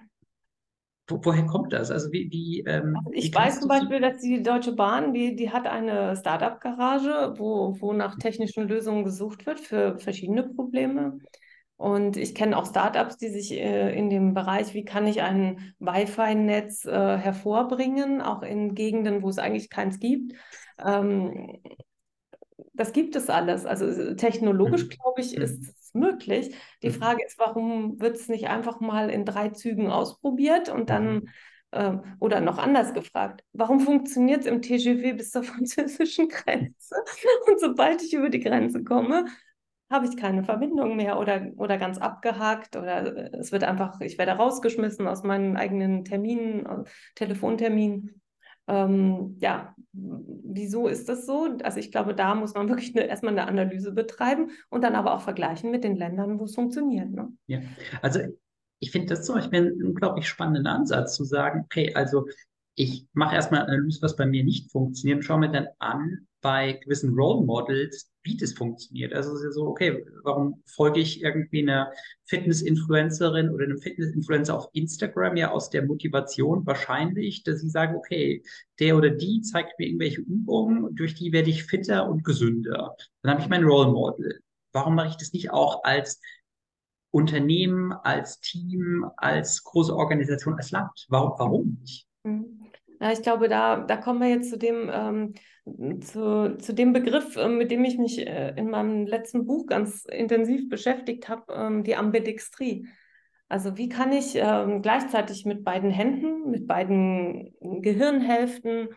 Wo, 1.09 1.21
woher 1.23 1.47
kommt 1.47 1.73
das? 1.73 1.91
Also 1.91 2.11
wie, 2.11 2.29
wie 2.31 2.65
ähm, 2.67 2.97
also 2.97 3.11
ich 3.13 3.31
wie 3.31 3.35
weiß 3.35 3.61
zum 3.61 3.69
Beispiel, 3.69 4.01
dass 4.01 4.21
die 4.21 4.43
Deutsche 4.43 4.73
Bahn, 4.73 5.13
die, 5.13 5.37
die 5.37 5.51
hat 5.51 5.67
eine 5.67 6.17
Startup-Garage, 6.17 7.35
wo, 7.37 7.77
wo 7.81 7.93
nach 7.93 8.17
technischen 8.17 8.67
Lösungen 8.67 9.05
gesucht 9.05 9.47
wird 9.47 9.61
für 9.61 9.99
verschiedene 9.99 10.43
Probleme. 10.43 11.19
Und 11.77 12.17
ich 12.17 12.35
kenne 12.35 12.57
auch 12.57 12.67
Startups, 12.67 13.19
die 13.19 13.29
sich 13.29 13.53
äh, 13.53 13.97
in 13.97 14.09
dem 14.09 14.33
Bereich, 14.33 14.73
wie 14.73 14.85
kann 14.85 15.07
ich 15.07 15.21
ein 15.23 15.75
Wi-Fi-Netz 15.79 16.87
äh, 16.87 17.19
hervorbringen, 17.19 18.23
auch 18.23 18.43
in 18.43 18.75
Gegenden, 18.75 19.23
wo 19.23 19.29
es 19.29 19.39
eigentlich 19.39 19.69
keins 19.69 20.01
gibt. 20.01 20.33
Ähm, 20.85 21.61
das 22.73 22.93
gibt 22.93 23.15
es 23.15 23.29
alles. 23.29 23.67
Also 23.67 24.15
technologisch, 24.15 24.85
mhm. 24.85 24.89
glaube 24.89 25.21
ich, 25.21 25.37
mhm. 25.37 25.43
ist 25.43 25.86
möglich. 25.97 26.55
Die 26.83 26.89
mhm. 26.89 26.95
Frage 26.95 27.25
ist, 27.25 27.39
warum 27.39 28.01
wird 28.01 28.17
es 28.17 28.29
nicht 28.29 28.49
einfach 28.49 28.81
mal 28.81 29.11
in 29.11 29.25
drei 29.25 29.51
Zügen 29.51 29.91
ausprobiert 29.91 30.69
und 30.69 30.91
dann, 30.91 31.15
mhm. 31.15 31.29
äh, 31.73 31.93
oder 32.21 32.41
noch 32.41 32.59
anders 32.59 32.95
gefragt, 32.95 33.43
warum 33.53 33.81
funktioniert 33.81 34.41
es 34.41 34.47
im 34.47 34.63
TGV 34.63 35.17
bis 35.17 35.31
zur 35.31 35.43
französischen 35.45 36.29
Grenze? 36.29 36.95
Und 37.47 37.61
sobald 37.61 38.03
ich 38.03 38.15
über 38.15 38.31
die 38.31 38.41
Grenze 38.41 38.85
komme, 38.85 39.27
habe 39.91 40.07
ich 40.07 40.17
keine 40.17 40.43
Verbindung 40.43 40.97
mehr 40.97 41.19
oder, 41.19 41.47
oder 41.57 41.79
ganz 41.79 41.99
abgehakt 41.99 42.77
oder 42.77 43.33
es 43.35 43.53
wird 43.53 43.63
einfach, 43.63 44.01
ich 44.01 44.19
werde 44.19 44.33
rausgeschmissen 44.33 45.07
aus 45.07 45.23
meinen 45.23 45.57
eigenen 45.57 46.05
Terminen, 46.05 46.67
äh, 46.67 46.85
Telefonterminen. 47.15 48.21
Ähm, 48.69 49.37
ja, 49.41 49.75
wieso 49.93 50.89
ist 50.89 51.09
das 51.09 51.27
so? 51.27 51.49
Also 51.63 51.79
ich 51.79 51.93
glaube, 51.93 52.15
da 52.15 52.35
muss 52.35 52.55
man 52.55 52.69
wirklich 52.69 52.97
eine, 52.97 53.07
erstmal 53.07 53.33
eine 53.33 53.47
Analyse 53.49 53.93
betreiben 53.93 54.51
und 54.71 54.83
dann 54.83 54.95
aber 54.95 55.15
auch 55.15 55.21
vergleichen 55.21 55.71
mit 55.71 55.85
den 55.85 55.97
Ländern, 55.97 56.39
wo 56.39 56.45
es 56.45 56.55
funktioniert. 56.55 57.11
Ne? 57.11 57.29
Ja, 57.47 57.61
also 58.03 58.21
ich 58.79 58.91
finde 58.91 59.09
das 59.09 59.25
zum 59.25 59.37
Beispiel 59.37 59.61
einen 59.61 59.83
unglaublich 59.83 60.29
spannenden 60.29 60.67
Ansatz 60.67 61.15
zu 61.15 61.25
sagen, 61.25 61.63
okay, 61.65 61.95
also 61.95 62.27
ich 62.79 63.07
mache 63.15 63.35
erstmal 63.35 63.63
Analyse, 63.63 64.03
was 64.03 64.17
bei 64.17 64.27
mir 64.27 64.45
nicht 64.45 64.71
funktioniert, 64.71 65.17
und 65.17 65.23
schaue 65.23 65.41
mir 65.41 65.51
dann 65.51 65.69
an 65.79 66.27
bei 66.43 66.75
gewissen 66.75 67.15
Role 67.15 67.45
Models, 67.45 68.13
wie 68.23 68.37
das 68.37 68.53
funktioniert. 68.53 69.15
Also 69.15 69.31
es 69.31 69.39
ist 69.39 69.45
ja 69.45 69.51
so, 69.53 69.67
okay, 69.67 70.05
warum 70.23 70.63
folge 70.67 71.01
ich 71.01 71.23
irgendwie 71.23 71.63
einer 71.63 71.91
Fitness-Influencerin 72.27 73.49
oder 73.49 73.65
einem 73.65 73.79
Fitness-Influencer 73.79 74.55
auf 74.57 74.69
Instagram 74.75 75.37
ja 75.37 75.51
aus 75.51 75.71
der 75.71 75.87
Motivation 75.87 76.67
wahrscheinlich, 76.67 77.43
dass 77.45 77.61
sie 77.61 77.71
sagen, 77.71 77.97
okay, 77.97 78.43
der 78.79 78.97
oder 78.97 79.09
die 79.09 79.41
zeigt 79.41 79.79
mir 79.79 79.87
irgendwelche 79.87 80.21
Übungen, 80.21 80.95
durch 80.95 81.15
die 81.15 81.33
werde 81.33 81.51
ich 81.51 81.65
fitter 81.65 82.09
und 82.09 82.25
gesünder. 82.25 82.95
Dann 83.23 83.33
habe 83.33 83.43
ich 83.43 83.49
mein 83.49 83.65
Role 83.65 83.91
Model. 83.91 84.41
Warum 84.73 84.95
mache 84.95 85.09
ich 85.09 85.17
das 85.17 85.33
nicht 85.33 85.51
auch 85.51 85.83
als 85.83 86.21
Unternehmen, 87.11 87.93
als 87.93 88.41
Team, 88.41 89.07
als 89.17 89.63
große 89.65 89.97
Organisation, 89.97 90.55
als 90.55 90.71
Land? 90.71 91.07
Warum, 91.09 91.33
warum 91.39 91.79
nicht? 91.81 92.07
Mhm. 92.27 92.66
Ja, 93.01 93.13
ich 93.13 93.23
glaube, 93.23 93.49
da, 93.49 93.79
da 93.81 93.97
kommen 93.97 94.21
wir 94.21 94.29
jetzt 94.29 94.51
zu 94.51 94.57
dem, 94.57 94.91
ähm, 94.93 95.35
zu, 96.01 96.57
zu 96.59 96.73
dem 96.73 96.93
Begriff, 96.93 97.37
äh, 97.37 97.49
mit 97.49 97.71
dem 97.71 97.85
ich 97.85 97.99
mich 97.99 98.27
äh, 98.27 98.55
in 98.57 98.71
meinem 98.71 99.07
letzten 99.07 99.47
Buch 99.47 99.67
ganz 99.67 100.05
intensiv 100.05 100.69
beschäftigt 100.69 101.29
habe, 101.29 101.53
ähm, 101.53 101.85
die 101.85 101.97
Ambidextrie. 101.97 102.87
Also 103.49 103.77
wie 103.77 103.89
kann 103.89 104.13
ich 104.13 104.35
ähm, 104.35 104.83
gleichzeitig 104.83 105.45
mit 105.45 105.63
beiden 105.63 105.91
Händen, 105.91 106.51
mit 106.51 106.67
beiden 106.67 107.55
Gehirnhälften, 107.61 108.89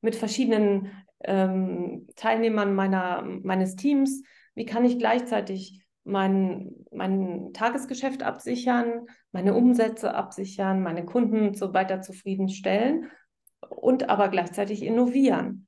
mit 0.00 0.14
verschiedenen 0.14 0.92
ähm, 1.24 2.06
Teilnehmern 2.14 2.74
meiner, 2.74 3.22
meines 3.22 3.76
Teams, 3.76 4.22
wie 4.54 4.64
kann 4.64 4.84
ich 4.84 4.98
gleichzeitig 4.98 5.84
mein, 6.04 6.72
mein 6.90 7.50
Tagesgeschäft 7.52 8.22
absichern, 8.22 9.06
meine 9.32 9.54
Umsätze 9.54 10.14
absichern, 10.14 10.82
meine 10.82 11.04
Kunden 11.04 11.54
so 11.54 11.74
weiter 11.74 12.00
zufriedenstellen 12.00 13.10
und 13.68 14.08
aber 14.08 14.28
gleichzeitig 14.28 14.82
innovieren. 14.82 15.66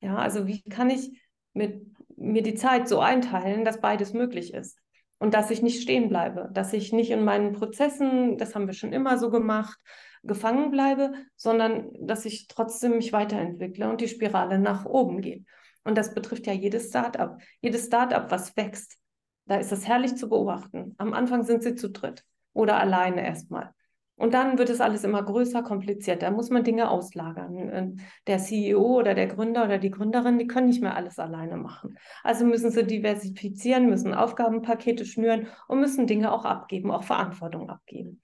Ja, 0.00 0.16
also 0.16 0.46
wie 0.46 0.62
kann 0.62 0.90
ich 0.90 1.20
mit, 1.52 1.86
mir 2.16 2.42
die 2.42 2.54
Zeit 2.54 2.88
so 2.88 3.00
einteilen, 3.00 3.64
dass 3.64 3.80
beides 3.80 4.12
möglich 4.12 4.52
ist 4.52 4.78
und 5.18 5.34
dass 5.34 5.50
ich 5.50 5.62
nicht 5.62 5.82
stehen 5.82 6.08
bleibe, 6.08 6.50
dass 6.52 6.72
ich 6.72 6.92
nicht 6.92 7.10
in 7.10 7.24
meinen 7.24 7.52
Prozessen, 7.52 8.38
das 8.38 8.54
haben 8.54 8.66
wir 8.66 8.74
schon 8.74 8.92
immer 8.92 9.18
so 9.18 9.30
gemacht, 9.30 9.78
gefangen 10.24 10.70
bleibe, 10.70 11.12
sondern 11.36 11.90
dass 12.00 12.24
ich 12.24 12.48
trotzdem 12.48 12.96
mich 12.96 13.12
weiterentwickle 13.12 13.88
und 13.88 14.00
die 14.00 14.08
Spirale 14.08 14.58
nach 14.58 14.84
oben 14.84 15.20
geht. 15.20 15.44
Und 15.84 15.98
das 15.98 16.14
betrifft 16.14 16.46
ja 16.46 16.52
jedes 16.52 16.88
Startup. 16.88 17.38
Jedes 17.60 17.86
Startup, 17.86 18.30
was 18.30 18.56
wächst, 18.56 18.98
da 19.46 19.56
ist 19.56 19.72
es 19.72 19.86
herrlich 19.86 20.16
zu 20.16 20.28
beobachten. 20.28 20.94
Am 20.98 21.12
Anfang 21.12 21.42
sind 21.42 21.62
sie 21.62 21.74
zu 21.74 21.90
dritt 21.90 22.24
oder 22.52 22.78
alleine 22.78 23.24
erstmal. 23.24 23.74
Und 24.22 24.34
dann 24.34 24.56
wird 24.56 24.70
es 24.70 24.80
alles 24.80 25.02
immer 25.02 25.20
größer, 25.20 25.64
komplizierter. 25.64 26.26
Da 26.26 26.30
muss 26.30 26.48
man 26.48 26.62
Dinge 26.62 26.92
auslagern. 26.92 28.00
Der 28.28 28.38
CEO 28.38 29.00
oder 29.00 29.14
der 29.14 29.26
Gründer 29.26 29.64
oder 29.64 29.78
die 29.78 29.90
Gründerin, 29.90 30.38
die 30.38 30.46
können 30.46 30.68
nicht 30.68 30.80
mehr 30.80 30.94
alles 30.94 31.18
alleine 31.18 31.56
machen. 31.56 31.98
Also 32.22 32.44
müssen 32.44 32.70
sie 32.70 32.84
diversifizieren, 32.84 33.90
müssen 33.90 34.14
Aufgabenpakete 34.14 35.06
schnüren 35.06 35.48
und 35.66 35.80
müssen 35.80 36.06
Dinge 36.06 36.30
auch 36.30 36.44
abgeben, 36.44 36.92
auch 36.92 37.02
Verantwortung 37.02 37.68
abgeben. 37.68 38.22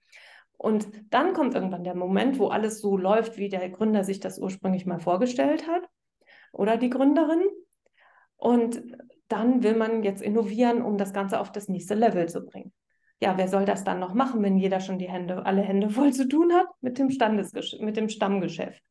Und 0.55 0.87
dann 1.09 1.33
kommt 1.33 1.53
irgendwann 1.53 1.83
der 1.83 1.95
Moment, 1.95 2.39
wo 2.39 2.47
alles 2.47 2.79
so 2.79 2.95
läuft, 2.95 3.35
wie 3.35 3.49
der 3.49 3.69
Gründer 3.69 4.05
sich 4.05 4.21
das 4.21 4.39
ursprünglich 4.39 4.85
mal 4.85 4.99
vorgestellt 4.99 5.67
hat 5.67 5.83
oder 6.53 6.77
die 6.77 6.89
Gründerin. 6.89 7.43
Und 8.37 8.81
dann 9.27 9.63
will 9.63 9.75
man 9.75 10.03
jetzt 10.03 10.21
innovieren, 10.21 10.81
um 10.81 10.97
das 10.97 11.11
Ganze 11.11 11.41
auf 11.41 11.51
das 11.51 11.67
nächste 11.67 11.95
Level 11.95 12.29
zu 12.29 12.45
bringen 12.45 12.71
ja, 13.21 13.37
wer 13.37 13.47
soll 13.47 13.65
das 13.65 13.83
dann 13.83 13.99
noch 13.99 14.13
machen, 14.13 14.41
wenn 14.43 14.57
jeder 14.57 14.79
schon 14.79 14.97
die 14.97 15.09
Hände, 15.09 15.45
alle 15.45 15.61
Hände 15.61 15.89
voll 15.89 16.13
zu 16.13 16.27
tun 16.27 16.53
hat 16.53 16.67
mit 16.81 16.97
dem, 16.97 17.07
mit 17.79 17.97
dem 17.97 18.09
Stammgeschäft? 18.09 18.81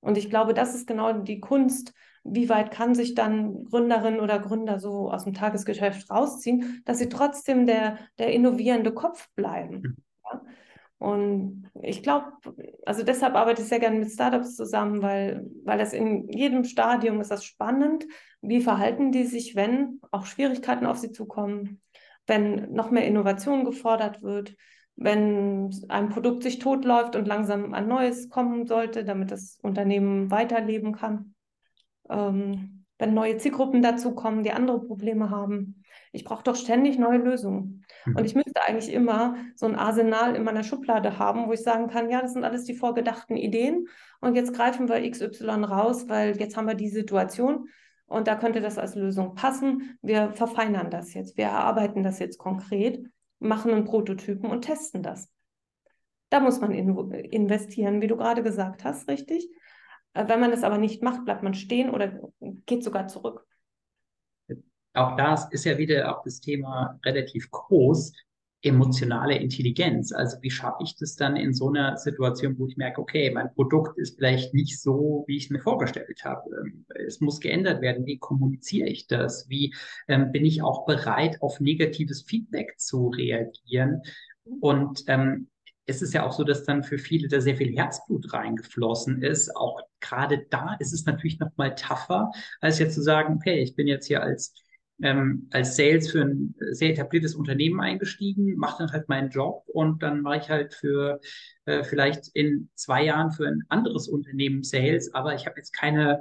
Und 0.00 0.18
ich 0.18 0.28
glaube, 0.28 0.52
das 0.52 0.74
ist 0.74 0.86
genau 0.86 1.12
die 1.12 1.40
Kunst. 1.40 1.94
Wie 2.24 2.48
weit 2.48 2.70
kann 2.70 2.94
sich 2.94 3.14
dann 3.14 3.64
Gründerin 3.64 4.20
oder 4.20 4.38
Gründer 4.38 4.78
so 4.78 5.10
aus 5.10 5.24
dem 5.24 5.32
Tagesgeschäft 5.32 6.10
rausziehen, 6.10 6.82
dass 6.84 6.98
sie 6.98 7.08
trotzdem 7.08 7.66
der, 7.66 7.98
der 8.18 8.32
innovierende 8.32 8.92
Kopf 8.92 9.28
bleiben? 9.34 9.80
Mhm. 9.80 9.96
Ja? 10.24 10.42
Und 10.98 11.70
ich 11.82 12.02
glaube, 12.02 12.32
also 12.86 13.02
deshalb 13.02 13.34
arbeite 13.34 13.62
ich 13.62 13.68
sehr 13.68 13.80
gerne 13.80 13.98
mit 13.98 14.10
Startups 14.10 14.56
zusammen, 14.56 15.02
weil, 15.02 15.46
weil 15.64 15.78
das 15.78 15.92
in 15.92 16.28
jedem 16.28 16.64
Stadium 16.64 17.20
ist 17.20 17.30
das 17.30 17.44
spannend. 17.44 18.06
Wie 18.40 18.60
verhalten 18.60 19.10
die 19.10 19.24
sich, 19.24 19.56
wenn 19.56 20.00
auch 20.10 20.26
Schwierigkeiten 20.26 20.86
auf 20.86 20.98
sie 20.98 21.12
zukommen? 21.12 21.80
Wenn 22.26 22.72
noch 22.72 22.90
mehr 22.90 23.06
Innovation 23.06 23.64
gefordert 23.64 24.22
wird, 24.22 24.56
wenn 24.96 25.70
ein 25.88 26.08
Produkt 26.08 26.42
sich 26.42 26.58
totläuft 26.58 27.16
und 27.16 27.26
langsam 27.26 27.74
ein 27.74 27.88
neues 27.88 28.28
kommen 28.28 28.66
sollte, 28.66 29.04
damit 29.04 29.30
das 29.30 29.58
Unternehmen 29.62 30.30
weiterleben 30.30 30.92
kann. 30.92 31.34
Ähm, 32.08 32.84
wenn 32.98 33.12
neue 33.12 33.36
Zielgruppen 33.38 33.82
dazukommen, 33.82 34.44
die 34.44 34.52
andere 34.52 34.80
Probleme 34.80 35.30
haben. 35.30 35.82
Ich 36.12 36.24
brauche 36.24 36.44
doch 36.44 36.54
ständig 36.54 36.96
neue 36.96 37.18
Lösungen. 37.18 37.84
Mhm. 38.04 38.16
Und 38.16 38.24
ich 38.24 38.36
müsste 38.36 38.62
eigentlich 38.62 38.92
immer 38.92 39.34
so 39.56 39.66
ein 39.66 39.74
Arsenal 39.74 40.36
in 40.36 40.44
meiner 40.44 40.62
Schublade 40.62 41.18
haben, 41.18 41.48
wo 41.48 41.52
ich 41.52 41.62
sagen 41.62 41.88
kann, 41.88 42.08
ja, 42.08 42.22
das 42.22 42.34
sind 42.34 42.44
alles 42.44 42.64
die 42.64 42.74
vorgedachten 42.74 43.36
Ideen 43.36 43.88
und 44.20 44.36
jetzt 44.36 44.54
greifen 44.54 44.88
wir 44.88 45.10
XY 45.10 45.64
raus, 45.64 46.08
weil 46.08 46.38
jetzt 46.38 46.56
haben 46.56 46.68
wir 46.68 46.74
die 46.74 46.88
Situation 46.88 47.68
und 48.14 48.28
da 48.28 48.36
könnte 48.36 48.60
das 48.60 48.78
als 48.78 48.94
Lösung 48.94 49.34
passen. 49.34 49.98
Wir 50.02 50.32
verfeinern 50.32 50.90
das 50.90 51.14
jetzt, 51.14 51.36
wir 51.36 51.46
erarbeiten 51.46 52.02
das 52.02 52.18
jetzt 52.18 52.38
konkret, 52.38 53.04
machen 53.38 53.72
einen 53.72 53.84
Prototypen 53.84 54.50
und 54.50 54.62
testen 54.62 55.02
das. 55.02 55.28
Da 56.30 56.40
muss 56.40 56.60
man 56.60 56.72
in, 56.72 56.96
investieren, 57.12 58.00
wie 58.00 58.06
du 58.06 58.16
gerade 58.16 58.42
gesagt 58.42 58.84
hast, 58.84 59.08
richtig? 59.08 59.48
Äh, 60.14 60.28
wenn 60.28 60.40
man 60.40 60.50
das 60.50 60.62
aber 60.62 60.78
nicht 60.78 61.02
macht, 61.02 61.24
bleibt 61.24 61.42
man 61.42 61.54
stehen 61.54 61.90
oder 61.90 62.20
geht 62.66 62.82
sogar 62.82 63.08
zurück. 63.08 63.46
Auch 64.94 65.16
das 65.16 65.50
ist 65.50 65.64
ja 65.64 65.76
wieder 65.76 66.16
auch 66.16 66.22
das 66.22 66.40
Thema 66.40 66.98
relativ 67.04 67.50
groß, 67.50 68.12
emotionale 68.64 69.36
Intelligenz. 69.36 70.12
Also 70.12 70.38
wie 70.40 70.50
schaffe 70.50 70.82
ich 70.84 70.96
das 70.96 71.16
dann 71.16 71.36
in 71.36 71.52
so 71.52 71.68
einer 71.68 71.96
Situation, 71.98 72.58
wo 72.58 72.66
ich 72.66 72.76
merke, 72.76 73.00
okay, 73.00 73.30
mein 73.30 73.52
Produkt 73.54 73.98
ist 73.98 74.16
vielleicht 74.16 74.54
nicht 74.54 74.80
so, 74.80 75.24
wie 75.26 75.36
ich 75.36 75.44
es 75.44 75.50
mir 75.50 75.60
vorgestellt 75.60 76.24
habe. 76.24 76.42
Ähm, 76.64 76.86
es 77.06 77.20
muss 77.20 77.40
geändert 77.40 77.82
werden. 77.82 78.06
Wie 78.06 78.18
kommuniziere 78.18 78.88
ich 78.88 79.06
das? 79.06 79.48
Wie 79.48 79.74
ähm, 80.08 80.32
bin 80.32 80.46
ich 80.46 80.62
auch 80.62 80.86
bereit, 80.86 81.42
auf 81.42 81.60
negatives 81.60 82.22
Feedback 82.22 82.78
zu 82.78 83.08
reagieren? 83.08 84.00
Und 84.60 85.04
ähm, 85.08 85.48
es 85.86 86.00
ist 86.00 86.14
ja 86.14 86.24
auch 86.26 86.32
so, 86.32 86.44
dass 86.44 86.64
dann 86.64 86.82
für 86.82 86.96
viele 86.98 87.28
da 87.28 87.40
sehr 87.42 87.56
viel 87.56 87.76
Herzblut 87.76 88.32
reingeflossen 88.32 89.22
ist. 89.22 89.54
Auch 89.54 89.82
gerade 90.00 90.46
da 90.48 90.76
ist 90.78 90.94
es 90.94 91.04
natürlich 91.04 91.38
noch 91.38 91.50
mal 91.56 91.74
tougher, 91.74 92.30
als 92.60 92.78
jetzt 92.78 92.94
zu 92.94 93.02
sagen, 93.02 93.34
okay, 93.34 93.60
ich 93.60 93.76
bin 93.76 93.86
jetzt 93.86 94.06
hier 94.06 94.22
als 94.22 94.54
ähm, 95.02 95.48
als 95.52 95.76
Sales 95.76 96.10
für 96.10 96.22
ein 96.22 96.54
sehr 96.70 96.90
etabliertes 96.90 97.34
Unternehmen 97.34 97.80
eingestiegen, 97.80 98.56
mache 98.56 98.78
dann 98.84 98.92
halt 98.92 99.08
meinen 99.08 99.30
Job 99.30 99.64
und 99.66 100.02
dann 100.02 100.22
mache 100.22 100.38
ich 100.38 100.50
halt 100.50 100.74
für 100.74 101.20
äh, 101.64 101.82
vielleicht 101.82 102.28
in 102.34 102.70
zwei 102.74 103.04
Jahren 103.04 103.32
für 103.32 103.46
ein 103.46 103.64
anderes 103.68 104.08
Unternehmen 104.08 104.62
Sales, 104.62 105.12
aber 105.14 105.34
ich 105.34 105.46
habe 105.46 105.56
jetzt 105.56 105.72
keine 105.72 106.20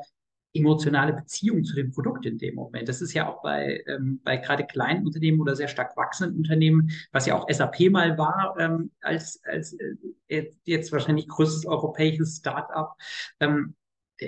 emotionale 0.53 1.13
Beziehung 1.13 1.63
zu 1.63 1.75
dem 1.75 1.91
Produkt 1.91 2.25
in 2.25 2.37
dem 2.37 2.55
Moment. 2.55 2.87
Das 2.87 3.01
ist 3.01 3.13
ja 3.13 3.27
auch 3.27 3.41
bei, 3.41 3.83
ähm, 3.87 4.21
bei 4.23 4.37
gerade 4.37 4.65
kleinen 4.65 5.05
Unternehmen 5.05 5.41
oder 5.41 5.55
sehr 5.55 5.67
stark 5.67 5.97
wachsenden 5.97 6.37
Unternehmen, 6.37 6.91
was 7.11 7.25
ja 7.25 7.35
auch 7.35 7.49
SAP 7.49 7.89
mal 7.89 8.17
war, 8.17 8.55
ähm, 8.59 8.91
als, 9.01 9.41
als 9.45 9.75
äh, 10.27 10.51
jetzt 10.65 10.91
wahrscheinlich 10.91 11.27
größtes 11.27 11.65
europäisches 11.65 12.37
Start-up. 12.37 12.95
Ähm, 13.39 13.75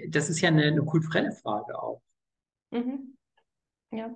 das 0.09 0.29
ist 0.29 0.41
ja 0.41 0.49
eine, 0.49 0.63
eine 0.63 0.83
kulturelle 0.83 1.31
Frage 1.31 1.79
auch. 1.81 2.01
Mhm. 2.71 3.15
Ja. 3.91 4.15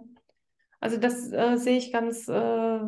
Also 0.80 0.98
das 0.98 1.32
äh, 1.32 1.58
sehe 1.58 1.78
ich 1.78 1.92
ganz, 1.92 2.28
äh, 2.28 2.80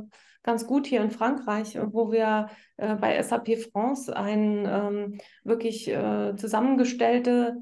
ganz 0.43 0.65
gut 0.65 0.88
hier 0.88 1.01
in 1.01 1.12
Frankreich, 1.12 1.77
wo 1.91 2.12
wir 2.12 2.49
äh, 2.77 2.95
bei 2.95 3.21
SAP 3.21 3.58
France 3.71 4.15
ein 4.15 4.65
ähm, 4.65 5.17
wirklich 5.43 5.88
äh, 5.88 6.36
zusammengestellte 6.36 7.58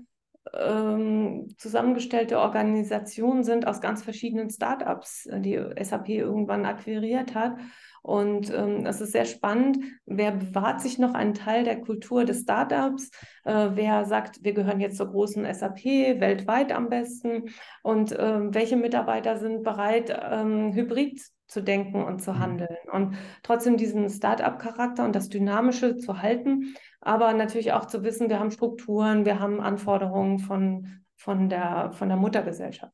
ähm, 0.54 1.48
zusammengestellte 1.58 2.40
Organisation 2.40 3.44
sind 3.44 3.68
aus 3.68 3.82
ganz 3.82 4.04
verschiedenen 4.04 4.50
Startups, 4.50 5.28
die 5.32 5.62
SAP 5.82 6.10
irgendwann 6.10 6.66
akquiriert 6.66 7.36
hat. 7.36 7.58
Und 8.02 8.52
ähm, 8.54 8.86
es 8.86 9.02
ist 9.02 9.12
sehr 9.12 9.26
spannend, 9.26 9.78
wer 10.06 10.32
bewahrt 10.32 10.82
sich 10.82 11.00
noch 11.00 11.14
einen 11.14 11.34
Teil 11.34 11.66
der 11.66 11.82
Kultur 11.82 12.24
des 12.24 12.42
Startups, 12.42 13.12
äh, 13.44 13.70
wer 13.74 14.06
sagt, 14.06 14.44
wir 14.44 14.54
gehören 14.54 14.80
jetzt 14.80 14.98
zur 14.98 15.12
großen 15.12 15.46
SAP, 15.54 15.84
weltweit 16.20 16.72
am 16.72 16.90
besten, 16.90 17.50
und 17.84 18.14
äh, 18.14 18.54
welche 18.54 18.78
Mitarbeiter 18.78 19.38
sind 19.38 19.64
bereit, 19.64 20.18
ähm, 20.32 20.74
hybrid 20.74 21.22
zu 21.50 21.62
denken 21.62 22.04
und 22.04 22.22
zu 22.22 22.32
mhm. 22.32 22.40
handeln 22.40 22.78
und 22.94 23.16
trotzdem 23.44 23.76
diesen 23.76 24.08
Startup-Charakter 24.10 25.04
und 25.04 25.16
das 25.16 25.30
Dynamische 25.30 25.98
zu 25.98 26.22
halten, 26.22 26.76
aber 27.02 27.34
natürlich 27.34 27.74
auch 27.74 27.86
zu 27.86 28.04
wissen, 28.04 28.30
wir 28.30 28.40
haben 28.40 28.52
Strukturen, 28.52 29.26
wir 29.26 29.40
haben 29.40 29.60
Anforderungen 29.60 30.40
von, 30.40 31.02
von, 31.16 31.50
der, 31.50 31.92
von 31.92 32.08
der 32.08 32.18
Muttergesellschaft. 32.18 32.94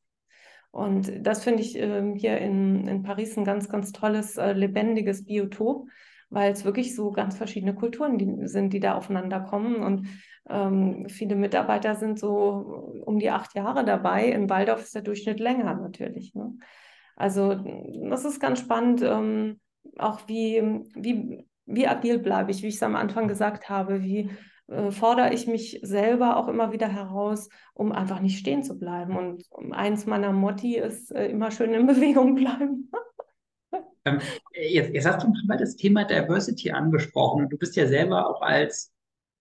Und 0.70 1.26
das 1.26 1.44
finde 1.44 1.62
ich 1.62 1.76
äh, 1.78 2.14
hier 2.16 2.38
in, 2.38 2.86
in 2.88 3.02
Paris 3.02 3.36
ein 3.36 3.44
ganz, 3.44 3.68
ganz 3.68 3.92
tolles, 3.92 4.36
äh, 4.36 4.52
lebendiges 4.52 5.24
Biotop, 5.24 5.88
weil 6.28 6.52
es 6.52 6.64
wirklich 6.64 6.94
so 6.94 7.12
ganz 7.12 7.36
verschiedene 7.36 7.74
Kulturen 7.74 8.18
die, 8.18 8.46
sind, 8.46 8.72
die 8.72 8.80
da 8.80 8.94
aufeinander 8.94 9.40
kommen. 9.40 9.76
Und 9.76 10.06
ähm, 10.48 11.06
viele 11.08 11.34
Mitarbeiter 11.34 11.94
sind 11.94 12.18
so 12.18 13.02
um 13.04 13.18
die 13.18 13.30
acht 13.30 13.54
Jahre 13.54 13.84
dabei. 13.84 14.26
In 14.26 14.50
Waldorf 14.50 14.82
ist 14.82 14.94
der 14.94 15.02
Durchschnitt 15.02 15.40
länger 15.40 15.74
natürlich. 15.74 16.34
Ne? 16.34 16.52
Also 17.16 17.54
das 18.08 18.24
ist 18.24 18.40
ganz 18.40 18.60
spannend, 18.60 19.02
ähm, 19.02 19.58
auch 19.98 20.20
wie, 20.28 20.62
wie, 20.94 21.46
wie 21.64 21.88
agil 21.88 22.18
bleibe 22.18 22.50
ich, 22.50 22.62
wie 22.62 22.68
ich 22.68 22.76
es 22.76 22.82
am 22.82 22.94
Anfang 22.94 23.26
gesagt 23.26 23.68
habe, 23.68 24.02
wie 24.02 24.30
äh, 24.68 24.90
fordere 24.90 25.32
ich 25.32 25.46
mich 25.46 25.80
selber 25.82 26.36
auch 26.36 26.48
immer 26.48 26.72
wieder 26.72 26.88
heraus, 26.88 27.48
um 27.74 27.92
einfach 27.92 28.20
nicht 28.20 28.38
stehen 28.38 28.62
zu 28.62 28.78
bleiben. 28.78 29.16
Und 29.16 29.44
eins 29.72 30.06
meiner 30.06 30.32
Motti 30.32 30.76
ist 30.76 31.10
äh, 31.12 31.28
immer 31.28 31.50
schön 31.50 31.72
in 31.72 31.86
Bewegung 31.86 32.34
bleiben. 32.34 32.90
ähm, 34.04 34.20
jetzt, 34.52 34.92
jetzt, 34.92 35.06
hast 35.06 35.24
du 35.24 35.32
mal 35.46 35.56
das 35.56 35.76
Thema 35.76 36.04
Diversity 36.04 36.70
angesprochen. 36.70 37.48
Du 37.48 37.56
bist 37.56 37.76
ja 37.76 37.86
selber 37.86 38.28
auch 38.28 38.42
als 38.42 38.92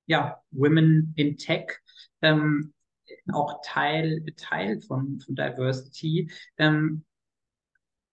ja, 0.07 0.39
Women 0.51 1.13
in 1.15 1.37
Tech 1.37 1.79
ähm, 2.21 2.73
auch 3.31 3.61
Teil, 3.63 4.23
Teil 4.37 4.79
von, 4.81 5.19
von 5.19 5.35
Diversity. 5.35 6.31
Ähm, 6.57 7.03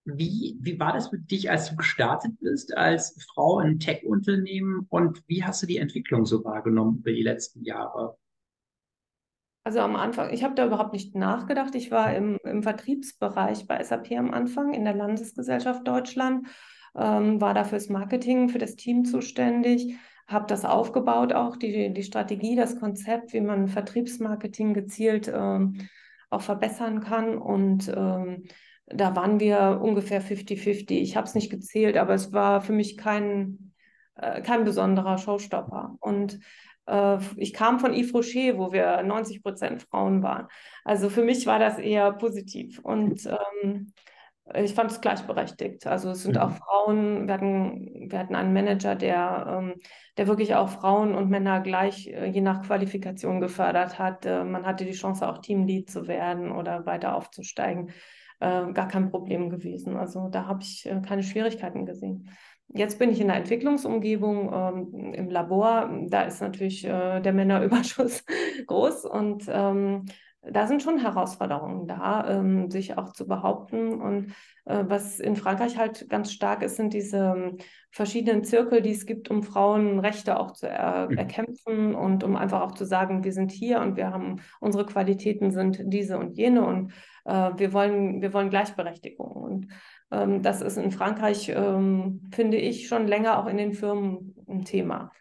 wie, 0.04 0.56
wie 0.60 0.80
war 0.80 0.92
das 0.92 1.08
für 1.08 1.18
dich, 1.18 1.50
als 1.50 1.70
du 1.70 1.76
gestartet 1.76 2.32
bist 2.40 2.76
als 2.76 3.16
Frau 3.32 3.60
in 3.60 3.78
Tech-Unternehmen 3.78 4.86
und 4.88 5.22
wie 5.28 5.44
hast 5.44 5.62
du 5.62 5.66
die 5.66 5.78
Entwicklung 5.78 6.26
so 6.26 6.44
wahrgenommen 6.44 6.98
über 6.98 7.12
die 7.12 7.22
letzten 7.22 7.62
Jahre? 7.64 8.16
Also 9.64 9.78
am 9.78 9.94
Anfang, 9.94 10.32
ich 10.32 10.42
habe 10.42 10.56
da 10.56 10.66
überhaupt 10.66 10.92
nicht 10.92 11.14
nachgedacht. 11.14 11.76
Ich 11.76 11.92
war 11.92 12.14
im, 12.16 12.36
im 12.42 12.64
Vertriebsbereich 12.64 13.68
bei 13.68 13.82
SAP 13.82 14.10
am 14.12 14.32
Anfang 14.32 14.74
in 14.74 14.84
der 14.84 14.94
Landesgesellschaft 14.94 15.86
Deutschland, 15.86 16.48
ähm, 16.96 17.40
war 17.40 17.54
da 17.54 17.62
fürs 17.62 17.88
Marketing, 17.88 18.48
für 18.48 18.58
das 18.58 18.74
Team 18.74 19.04
zuständig, 19.04 19.94
habe 20.26 20.46
das 20.48 20.64
aufgebaut, 20.64 21.32
auch 21.32 21.56
die, 21.56 21.92
die 21.92 22.02
Strategie, 22.02 22.56
das 22.56 22.78
Konzept, 22.80 23.32
wie 23.34 23.40
man 23.40 23.68
Vertriebsmarketing 23.68 24.74
gezielt 24.74 25.30
ähm, 25.32 25.78
auch 26.28 26.42
verbessern 26.42 27.00
kann 27.00 27.38
und 27.38 27.92
ähm, 27.94 28.44
da 28.86 29.16
waren 29.16 29.40
wir 29.40 29.80
ungefähr 29.82 30.22
50-50. 30.22 30.92
Ich 30.92 31.16
habe 31.16 31.26
es 31.26 31.34
nicht 31.34 31.50
gezählt, 31.50 31.96
aber 31.96 32.14
es 32.14 32.32
war 32.32 32.60
für 32.60 32.72
mich 32.72 32.96
kein, 32.96 33.72
äh, 34.16 34.42
kein 34.42 34.64
besonderer 34.64 35.18
Showstopper. 35.18 35.96
Und 36.00 36.40
äh, 36.86 37.18
ich 37.36 37.52
kam 37.52 37.78
von 37.78 37.94
Yves 37.94 38.14
Rocher, 38.14 38.58
wo 38.58 38.72
wir 38.72 39.02
90 39.02 39.42
Prozent 39.42 39.82
Frauen 39.82 40.22
waren. 40.22 40.48
Also 40.84 41.08
für 41.08 41.24
mich 41.24 41.46
war 41.46 41.58
das 41.58 41.78
eher 41.78 42.12
positiv. 42.12 42.80
Und 42.80 43.26
ähm, 43.26 43.92
ich 44.54 44.74
fand 44.74 44.90
es 44.90 45.00
gleichberechtigt. 45.00 45.86
Also 45.86 46.10
es 46.10 46.24
sind 46.24 46.34
mhm. 46.34 46.42
auch 46.42 46.50
Frauen, 46.50 47.26
wir 47.28 47.34
hatten, 47.34 48.10
wir 48.10 48.18
hatten 48.18 48.34
einen 48.34 48.52
Manager, 48.52 48.96
der, 48.96 49.46
ähm, 49.48 49.74
der 50.18 50.26
wirklich 50.26 50.54
auch 50.56 50.68
Frauen 50.68 51.14
und 51.14 51.30
Männer 51.30 51.60
gleich 51.60 52.08
äh, 52.08 52.26
je 52.26 52.40
nach 52.40 52.62
Qualifikation 52.62 53.40
gefördert 53.40 53.98
hat. 53.98 54.26
Äh, 54.26 54.44
man 54.44 54.66
hatte 54.66 54.84
die 54.84 54.92
Chance, 54.92 55.28
auch 55.28 55.38
Teamlead 55.38 55.88
zu 55.88 56.08
werden 56.08 56.50
oder 56.50 56.84
weiter 56.84 57.14
aufzusteigen 57.14 57.92
äh, 58.42 58.72
gar 58.72 58.88
kein 58.88 59.10
Problem 59.10 59.48
gewesen. 59.50 59.96
Also 59.96 60.28
da 60.28 60.46
habe 60.46 60.62
ich 60.62 60.86
äh, 60.86 61.00
keine 61.00 61.22
Schwierigkeiten 61.22 61.86
gesehen. 61.86 62.28
Jetzt 62.74 62.98
bin 62.98 63.10
ich 63.10 63.20
in 63.20 63.28
der 63.28 63.36
Entwicklungsumgebung 63.36 64.50
ähm, 64.52 65.14
im 65.14 65.30
Labor. 65.30 65.90
Da 66.08 66.22
ist 66.22 66.40
natürlich 66.40 66.84
äh, 66.84 67.20
der 67.20 67.32
Männerüberschuss 67.32 68.24
groß 68.66 69.04
und 69.04 69.44
ähm, 69.48 70.06
da 70.50 70.66
sind 70.66 70.82
schon 70.82 70.98
Herausforderungen 70.98 71.86
da, 71.86 72.28
ähm, 72.28 72.68
sich 72.70 72.98
auch 72.98 73.12
zu 73.12 73.28
behaupten. 73.28 74.00
Und 74.00 74.34
äh, 74.64 74.84
was 74.86 75.20
in 75.20 75.36
Frankreich 75.36 75.78
halt 75.78 76.08
ganz 76.08 76.32
stark 76.32 76.62
ist, 76.62 76.76
sind 76.76 76.92
diese 76.94 77.34
ähm, 77.36 77.58
verschiedenen 77.92 78.42
Zirkel, 78.42 78.82
die 78.82 78.90
es 78.90 79.06
gibt, 79.06 79.30
um 79.30 79.44
Frauenrechte 79.44 80.38
auch 80.38 80.52
zu 80.52 80.68
er 80.68 81.08
mhm. 81.08 81.16
erkämpfen 81.16 81.94
und 81.94 82.24
um 82.24 82.34
einfach 82.34 82.62
auch 82.62 82.72
zu 82.72 82.84
sagen, 82.84 83.22
wir 83.22 83.32
sind 83.32 83.52
hier 83.52 83.80
und 83.80 83.96
wir 83.96 84.10
haben 84.10 84.40
unsere 84.60 84.84
Qualitäten 84.84 85.52
sind 85.52 85.80
diese 85.84 86.18
und 86.18 86.36
jene 86.36 86.64
und 86.64 86.92
äh, 87.24 87.50
wir, 87.56 87.72
wollen, 87.72 88.20
wir 88.20 88.32
wollen 88.32 88.50
Gleichberechtigung. 88.50 89.30
Und 89.30 89.68
ähm, 90.10 90.42
das 90.42 90.60
ist 90.60 90.76
in 90.76 90.90
Frankreich, 90.90 91.50
ähm, 91.54 92.22
finde 92.34 92.56
ich, 92.56 92.88
schon 92.88 93.06
länger 93.06 93.38
auch 93.38 93.46
in 93.46 93.58
den 93.58 93.72
Firmen 93.72 94.34
ein 94.48 94.64
Thema 94.64 95.12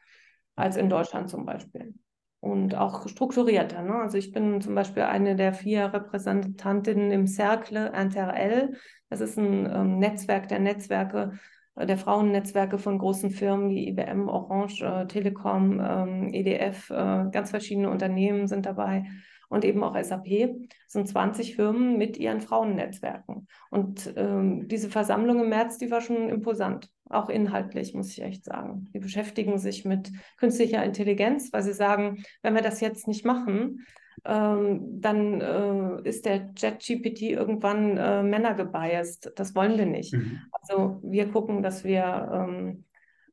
als 0.55 0.77
in 0.77 0.89
Deutschland 0.89 1.29
zum 1.29 1.45
Beispiel 1.45 1.93
und 2.41 2.75
auch 2.75 3.07
strukturierter. 3.07 3.83
Ne? 3.83 3.95
Also 3.95 4.17
ich 4.17 4.31
bin 4.31 4.59
zum 4.61 4.75
Beispiel 4.75 5.03
eine 5.03 5.35
der 5.35 5.53
vier 5.53 5.93
Repräsentantinnen 5.93 7.11
im 7.11 7.27
Cercle 7.27 7.93
Interl. 7.95 8.73
Das 9.09 9.21
ist 9.21 9.37
ein 9.37 9.69
ähm, 9.71 9.99
Netzwerk 9.99 10.47
der 10.49 10.59
Netzwerke, 10.59 11.39
äh, 11.75 11.85
der 11.85 11.97
Frauennetzwerke 11.97 12.79
von 12.79 12.97
großen 12.97 13.29
Firmen 13.29 13.69
wie 13.69 13.87
IBM, 13.87 14.27
Orange, 14.27 14.81
äh, 14.81 15.05
Telekom, 15.05 15.79
ähm, 15.79 16.33
EDF, 16.33 16.89
äh, 16.89 17.29
ganz 17.31 17.51
verschiedene 17.51 17.91
Unternehmen 17.91 18.47
sind 18.47 18.65
dabei. 18.65 19.05
Und 19.51 19.65
eben 19.65 19.83
auch 19.83 20.01
SAP, 20.01 20.55
sind 20.87 21.07
20 21.07 21.55
Firmen 21.55 21.97
mit 21.97 22.17
ihren 22.17 22.39
Frauennetzwerken. 22.39 23.47
Und 23.69 24.13
ähm, 24.15 24.67
diese 24.69 24.89
Versammlung 24.89 25.41
im 25.41 25.49
März, 25.49 25.77
die 25.77 25.91
war 25.91 25.99
schon 25.99 26.29
imposant, 26.29 26.89
auch 27.09 27.29
inhaltlich, 27.29 27.93
muss 27.93 28.11
ich 28.11 28.21
echt 28.21 28.45
sagen. 28.45 28.89
Die 28.93 28.99
beschäftigen 28.99 29.57
sich 29.57 29.83
mit 29.83 30.09
künstlicher 30.37 30.83
Intelligenz, 30.83 31.51
weil 31.51 31.63
sie 31.63 31.73
sagen, 31.73 32.23
wenn 32.41 32.55
wir 32.55 32.61
das 32.61 32.79
jetzt 32.79 33.09
nicht 33.09 33.25
machen, 33.25 33.85
ähm, 34.23 35.01
dann 35.01 35.41
äh, 35.41 36.07
ist 36.07 36.25
der 36.25 36.53
ChatGPT 36.53 37.23
irgendwann 37.23 37.97
äh, 37.97 38.23
männergebiased. 38.23 39.33
Das 39.35 39.53
wollen 39.53 39.77
wir 39.77 39.85
nicht. 39.85 40.13
Mhm. 40.13 40.39
Also 40.51 41.01
wir 41.03 41.29
gucken, 41.29 41.61
dass 41.61 41.83
wir 41.83 42.29
ähm, 42.31 42.85
äh, 42.90 42.90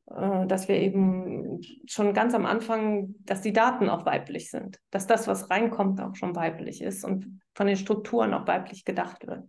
dass 0.09 0.67
wir 0.67 0.75
eben 0.75 1.61
schon 1.85 2.13
ganz 2.13 2.33
am 2.33 2.45
Anfang, 2.45 3.13
dass 3.25 3.41
die 3.41 3.53
Daten 3.53 3.89
auch 3.89 4.05
weiblich 4.05 4.49
sind, 4.49 4.79
dass 4.89 5.05
das, 5.05 5.27
was 5.27 5.51
reinkommt, 5.51 6.01
auch 6.01 6.15
schon 6.15 6.35
weiblich 6.35 6.81
ist 6.81 7.05
und 7.05 7.41
von 7.53 7.67
den 7.67 7.77
Strukturen 7.77 8.33
auch 8.33 8.47
weiblich 8.47 8.85
gedacht 8.85 9.27
wird. 9.27 9.43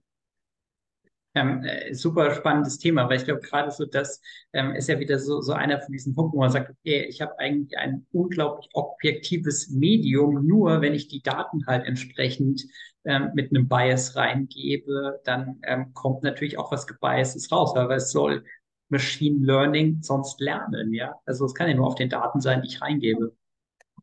Ähm, 1.34 1.62
äh, 1.62 1.94
super 1.94 2.34
spannendes 2.34 2.78
Thema, 2.78 3.08
weil 3.08 3.18
ich 3.18 3.24
glaube, 3.24 3.40
gerade 3.40 3.70
so 3.70 3.86
das 3.86 4.20
ähm, 4.52 4.74
ist 4.74 4.88
ja 4.88 4.98
wieder 4.98 5.18
so, 5.20 5.40
so 5.40 5.52
einer 5.52 5.80
von 5.80 5.92
diesen 5.92 6.12
Punkten, 6.14 6.36
wo 6.36 6.40
man 6.40 6.50
sagt, 6.50 6.70
okay, 6.70 7.06
ich 7.08 7.20
habe 7.20 7.38
eigentlich 7.38 7.78
ein 7.78 8.04
unglaublich 8.10 8.68
objektives 8.72 9.70
Medium, 9.70 10.44
nur 10.44 10.80
wenn 10.80 10.92
ich 10.92 11.06
die 11.06 11.22
Daten 11.22 11.64
halt 11.68 11.86
entsprechend 11.86 12.64
ähm, 13.04 13.30
mit 13.34 13.50
einem 13.50 13.68
Bias 13.68 14.16
reingebe, 14.16 15.20
dann 15.24 15.60
ähm, 15.62 15.94
kommt 15.94 16.24
natürlich 16.24 16.58
auch 16.58 16.72
was 16.72 16.88
Gebiases 16.88 17.52
raus, 17.52 17.74
weil 17.76 17.90
es 17.92 18.10
soll 18.10 18.44
Machine 18.90 19.44
Learning 19.44 20.02
sonst 20.02 20.40
lernen, 20.40 20.92
ja? 20.92 21.14
Also 21.24 21.46
es 21.46 21.54
kann 21.54 21.68
ja 21.68 21.74
nur 21.74 21.86
auf 21.86 21.94
den 21.94 22.10
Daten 22.10 22.40
sein, 22.40 22.62
die 22.62 22.68
ich 22.68 22.82
reingebe. 22.82 23.34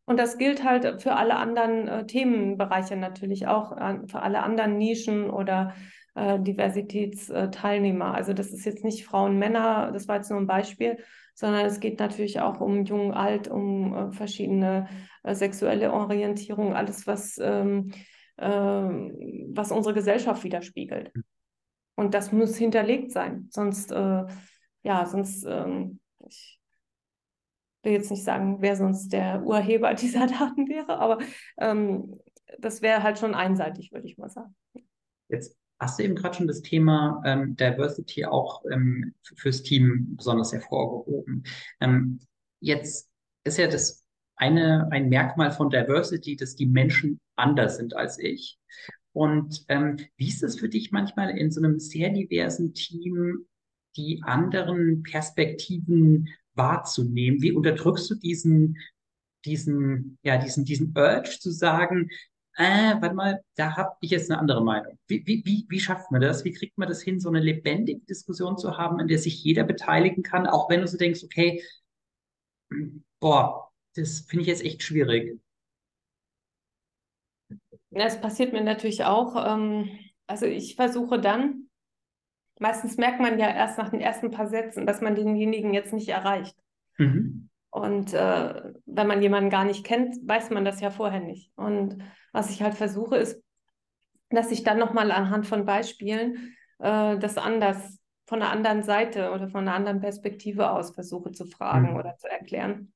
Und 0.06 0.18
das 0.18 0.38
gilt 0.38 0.64
halt 0.64 1.02
für 1.02 1.16
alle 1.16 1.36
anderen 1.36 1.88
äh, 1.88 2.08
Themenbereiche 2.08 2.96
natürlich 2.96 3.48
auch, 3.48 3.76
äh, 3.76 4.00
für 4.08 4.22
alle 4.22 4.42
anderen 4.42 4.78
Nischen 4.78 5.30
oder 5.30 5.74
äh, 6.16 6.40
Diversitätsteilnehmer. 6.40 8.16
Also 8.16 8.34
das 8.34 8.52
ist 8.52 8.66
jetzt 8.66 8.86
nicht 8.86 9.06
Frauen, 9.06 9.38
Männer, 9.38 9.92
das 9.92 10.08
war 10.08 10.16
jetzt 10.16 10.32
nur 10.32 10.40
ein 10.40 10.48
Beispiel, 10.48 10.98
sondern 11.36 11.66
es 11.66 11.80
geht 11.80 12.00
natürlich 12.00 12.40
auch 12.40 12.62
um 12.62 12.86
Jung, 12.86 13.14
Alt, 13.14 13.48
um 13.48 13.94
äh, 13.94 14.12
verschiedene 14.12 14.88
äh, 15.24 15.36
sexuelle 15.36 15.94
Orientierung, 15.94 16.74
alles, 16.74 17.06
was, 17.06 17.38
ähm, 17.40 17.92
ähm, 18.38 19.14
was 19.54 19.72
unsere 19.72 19.94
Gesellschaft 19.94 20.44
widerspiegelt. 20.44 21.12
Und 21.96 22.14
das 22.14 22.32
muss 22.32 22.56
hinterlegt 22.56 23.12
sein, 23.12 23.48
sonst 23.52 23.92
äh, 23.92 24.24
ja, 24.84 25.06
sonst, 25.06 25.44
ähm, 25.46 26.00
ich 26.28 26.60
will 27.84 27.94
jetzt 27.94 28.12
nicht 28.12 28.24
sagen, 28.24 28.62
wer 28.62 28.76
sonst 28.76 29.10
der 29.10 29.44
Urheber 29.44 29.94
dieser 29.96 30.28
Daten 30.28 30.68
wäre, 30.68 31.00
aber 31.00 31.20
ähm, 31.58 32.20
das 32.60 32.82
wäre 32.82 33.04
halt 33.04 33.20
schon 33.20 33.36
einseitig, 33.36 33.92
würde 33.92 34.08
ich 34.08 34.18
mal 34.18 34.30
sagen. 34.30 34.56
Jetzt 35.30 35.58
hast 35.80 36.00
du 36.00 36.04
eben 36.04 36.16
gerade 36.16 36.36
schon 36.36 36.48
das 36.48 36.62
Thema 36.62 37.22
ähm, 37.26 37.56
Diversity 37.56 38.26
auch 38.26 38.64
ähm, 38.72 39.14
fürs 39.36 39.64
Team 39.64 40.16
besonders 40.16 40.54
hervorgehoben. 40.54 41.44
Ähm, 41.82 42.20
jetzt 42.60 43.10
ist 43.44 43.58
ja 43.58 43.68
das 43.68 44.06
eine, 44.36 44.88
ein 44.92 45.10
Merkmal 45.10 45.52
von 45.52 45.70
Diversity, 45.70 46.36
dass 46.36 46.56
die 46.56 46.66
Menschen 46.66 47.20
anders 47.36 47.78
sind 47.78 47.96
als 47.96 48.20
ich. 48.20 48.58
Und 49.14 49.66
ähm, 49.68 49.98
wie 50.18 50.28
ist 50.28 50.44
es 50.44 50.60
für 50.60 50.70
dich 50.70 50.92
manchmal 50.92 51.38
in 51.38 51.52
so 51.52 51.60
einem 51.60 51.80
sehr 51.80 52.10
diversen 52.10 52.74
Team 52.74 53.48
die 53.98 54.22
anderen 54.24 55.04
Perspektiven 55.04 56.30
wahrzunehmen? 56.54 57.42
Wie 57.42 57.52
unterdrückst 57.52 58.10
du 58.12 58.16
diesen, 58.16 58.78
diesen, 59.46 60.18
ja, 60.24 60.38
diesen, 60.38 60.66
diesen 60.66 60.94
Urge 60.96 61.38
zu 61.40 61.52
sagen, 61.52 62.10
äh, 62.56 62.96
warte 63.00 63.16
mal, 63.16 63.44
da 63.56 63.76
habe 63.78 63.96
ich 64.02 64.10
jetzt 64.10 64.32
eine 64.32 64.40
andere 64.40 64.64
Meinung. 64.64 64.98
Wie, 65.08 65.26
wie, 65.28 65.44
wie, 65.46 65.66
wie 65.70 65.80
schafft 65.80 66.12
man 66.12 66.22
das? 66.22 66.44
Wie 66.44 66.52
kriegt 66.52 66.78
man 66.78 66.88
das 66.88 67.02
hin, 67.02 67.20
so 67.20 67.30
eine 67.30 67.40
lebendige 67.40 68.00
Diskussion 68.06 68.58
zu 68.58 68.78
haben, 68.78 69.00
in 69.00 69.08
der 69.08 69.20
sich 69.20 69.44
jeder 69.44 69.64
beteiligen 69.64 70.24
kann, 70.24 70.48
auch 70.48 70.70
wenn 70.70 70.82
du 70.82 70.88
so 70.88 70.98
denkst, 70.98 71.24
okay, 71.24 71.62
boah, 73.20 73.72
das 73.96 74.22
finde 74.22 74.42
ich 74.42 74.48
jetzt 74.48 74.64
echt 74.64 74.82
schwierig. 74.82 75.40
Ja, 77.92 78.06
es 78.06 78.20
passiert 78.20 78.54
mir 78.54 78.64
natürlich 78.64 79.04
auch. 79.04 79.36
Ähm, 79.36 79.90
also 80.26 80.46
ich 80.46 80.76
versuche 80.76 81.22
dann, 81.22 81.67
meistens 82.60 82.98
merkt 82.98 83.20
man 83.20 83.40
ja 83.40 83.50
erst 83.50 83.78
nach 83.78 83.90
den 83.90 84.02
ersten 84.02 84.32
paar 84.32 84.48
Sätzen, 84.48 84.86
dass 84.86 85.02
man 85.02 85.16
denjenigen 85.16 85.74
jetzt 85.74 85.94
nicht 85.94 86.10
erreicht. 86.10 86.56
Mhm. 86.98 87.50
Und 87.70 88.14
äh, 88.14 88.74
wenn 88.86 89.08
man 89.08 89.22
jemanden 89.22 89.50
gar 89.50 89.66
nicht 89.66 89.86
kennt, 89.86 90.16
weiß 90.28 90.50
man 90.50 90.66
das 90.66 90.82
ja 90.82 90.90
vorher 90.90 91.20
nicht. 91.20 91.52
Und 91.56 92.04
was 92.32 92.50
ich 92.50 92.62
halt 92.62 92.76
versuche, 92.76 93.18
ist, 93.18 93.44
dass 94.30 94.52
ich 94.52 94.64
dann 94.64 94.80
nochmal 94.80 95.12
anhand 95.12 95.46
von 95.48 95.66
Beispielen 95.66 96.56
äh, 96.80 97.18
das 97.18 97.38
anders, 97.38 98.00
von 98.26 98.42
einer 98.42 98.52
anderen 98.52 98.84
Seite 98.84 99.32
oder 99.32 99.48
von 99.48 99.62
einer 99.62 99.76
anderen 99.76 100.02
Perspektive 100.02 100.72
aus 100.72 100.94
versuche 100.94 101.32
zu 101.32 101.46
fragen 101.46 101.92
mhm. 101.92 101.98
oder 101.98 102.18
zu 102.18 102.28
erklären. 102.28 102.92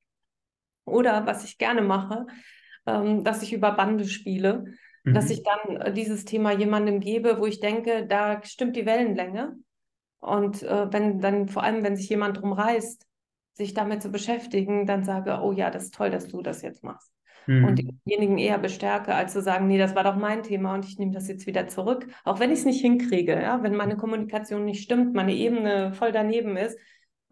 Oder 0.84 1.26
was 1.26 1.44
ich 1.44 1.58
gerne 1.58 1.82
mache, 1.82 2.26
ähm, 2.86 3.24
dass 3.24 3.42
ich 3.42 3.52
über 3.52 3.72
Bande 3.72 4.04
spiele 4.04 4.74
mhm. 5.04 5.14
dass 5.14 5.30
ich 5.30 5.42
dann 5.42 5.76
äh, 5.76 5.92
dieses 5.92 6.24
Thema 6.24 6.52
jemandem 6.52 7.00
gebe, 7.00 7.38
wo 7.38 7.46
ich 7.46 7.60
denke, 7.60 8.06
da 8.06 8.42
stimmt 8.44 8.76
die 8.76 8.86
Wellenlänge. 8.86 9.56
Und 10.20 10.62
äh, 10.62 10.92
wenn 10.92 11.20
dann, 11.20 11.48
vor 11.48 11.64
allem, 11.64 11.82
wenn 11.82 11.96
sich 11.96 12.08
jemand 12.08 12.40
drum 12.40 12.52
reißt, 12.52 13.06
sich 13.54 13.74
damit 13.74 14.02
zu 14.02 14.10
beschäftigen, 14.10 14.86
dann 14.86 15.04
sage, 15.04 15.40
oh 15.42 15.52
ja, 15.52 15.70
das 15.70 15.84
ist 15.84 15.94
toll, 15.94 16.10
dass 16.10 16.28
du 16.28 16.42
das 16.42 16.62
jetzt 16.62 16.84
machst. 16.84 17.12
Mhm. 17.46 17.64
Und 17.64 17.78
denjenigen 18.06 18.38
eher 18.38 18.58
bestärke, 18.58 19.14
als 19.14 19.32
zu 19.32 19.42
sagen, 19.42 19.66
nee, 19.66 19.78
das 19.78 19.94
war 19.94 20.04
doch 20.04 20.16
mein 20.16 20.42
Thema 20.42 20.74
und 20.74 20.84
ich 20.84 20.98
nehme 20.98 21.12
das 21.12 21.28
jetzt 21.28 21.46
wieder 21.46 21.66
zurück. 21.68 22.06
Auch 22.24 22.40
wenn 22.40 22.52
ich 22.52 22.60
es 22.60 22.64
nicht 22.64 22.80
hinkriege, 22.80 23.40
ja, 23.40 23.62
wenn 23.62 23.74
meine 23.74 23.96
Kommunikation 23.96 24.64
nicht 24.64 24.82
stimmt, 24.82 25.14
meine 25.14 25.34
Ebene 25.34 25.92
voll 25.92 26.12
daneben 26.12 26.56
ist, 26.56 26.78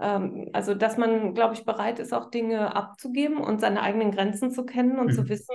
also, 0.00 0.74
dass 0.74 0.96
man, 0.96 1.34
glaube 1.34 1.54
ich, 1.54 1.64
bereit 1.64 1.98
ist, 1.98 2.12
auch 2.12 2.30
Dinge 2.30 2.74
abzugeben 2.74 3.38
und 3.38 3.60
seine 3.60 3.82
eigenen 3.82 4.10
Grenzen 4.10 4.50
zu 4.50 4.64
kennen 4.64 4.98
und 4.98 5.08
mhm. 5.08 5.12
zu 5.12 5.28
wissen, 5.28 5.54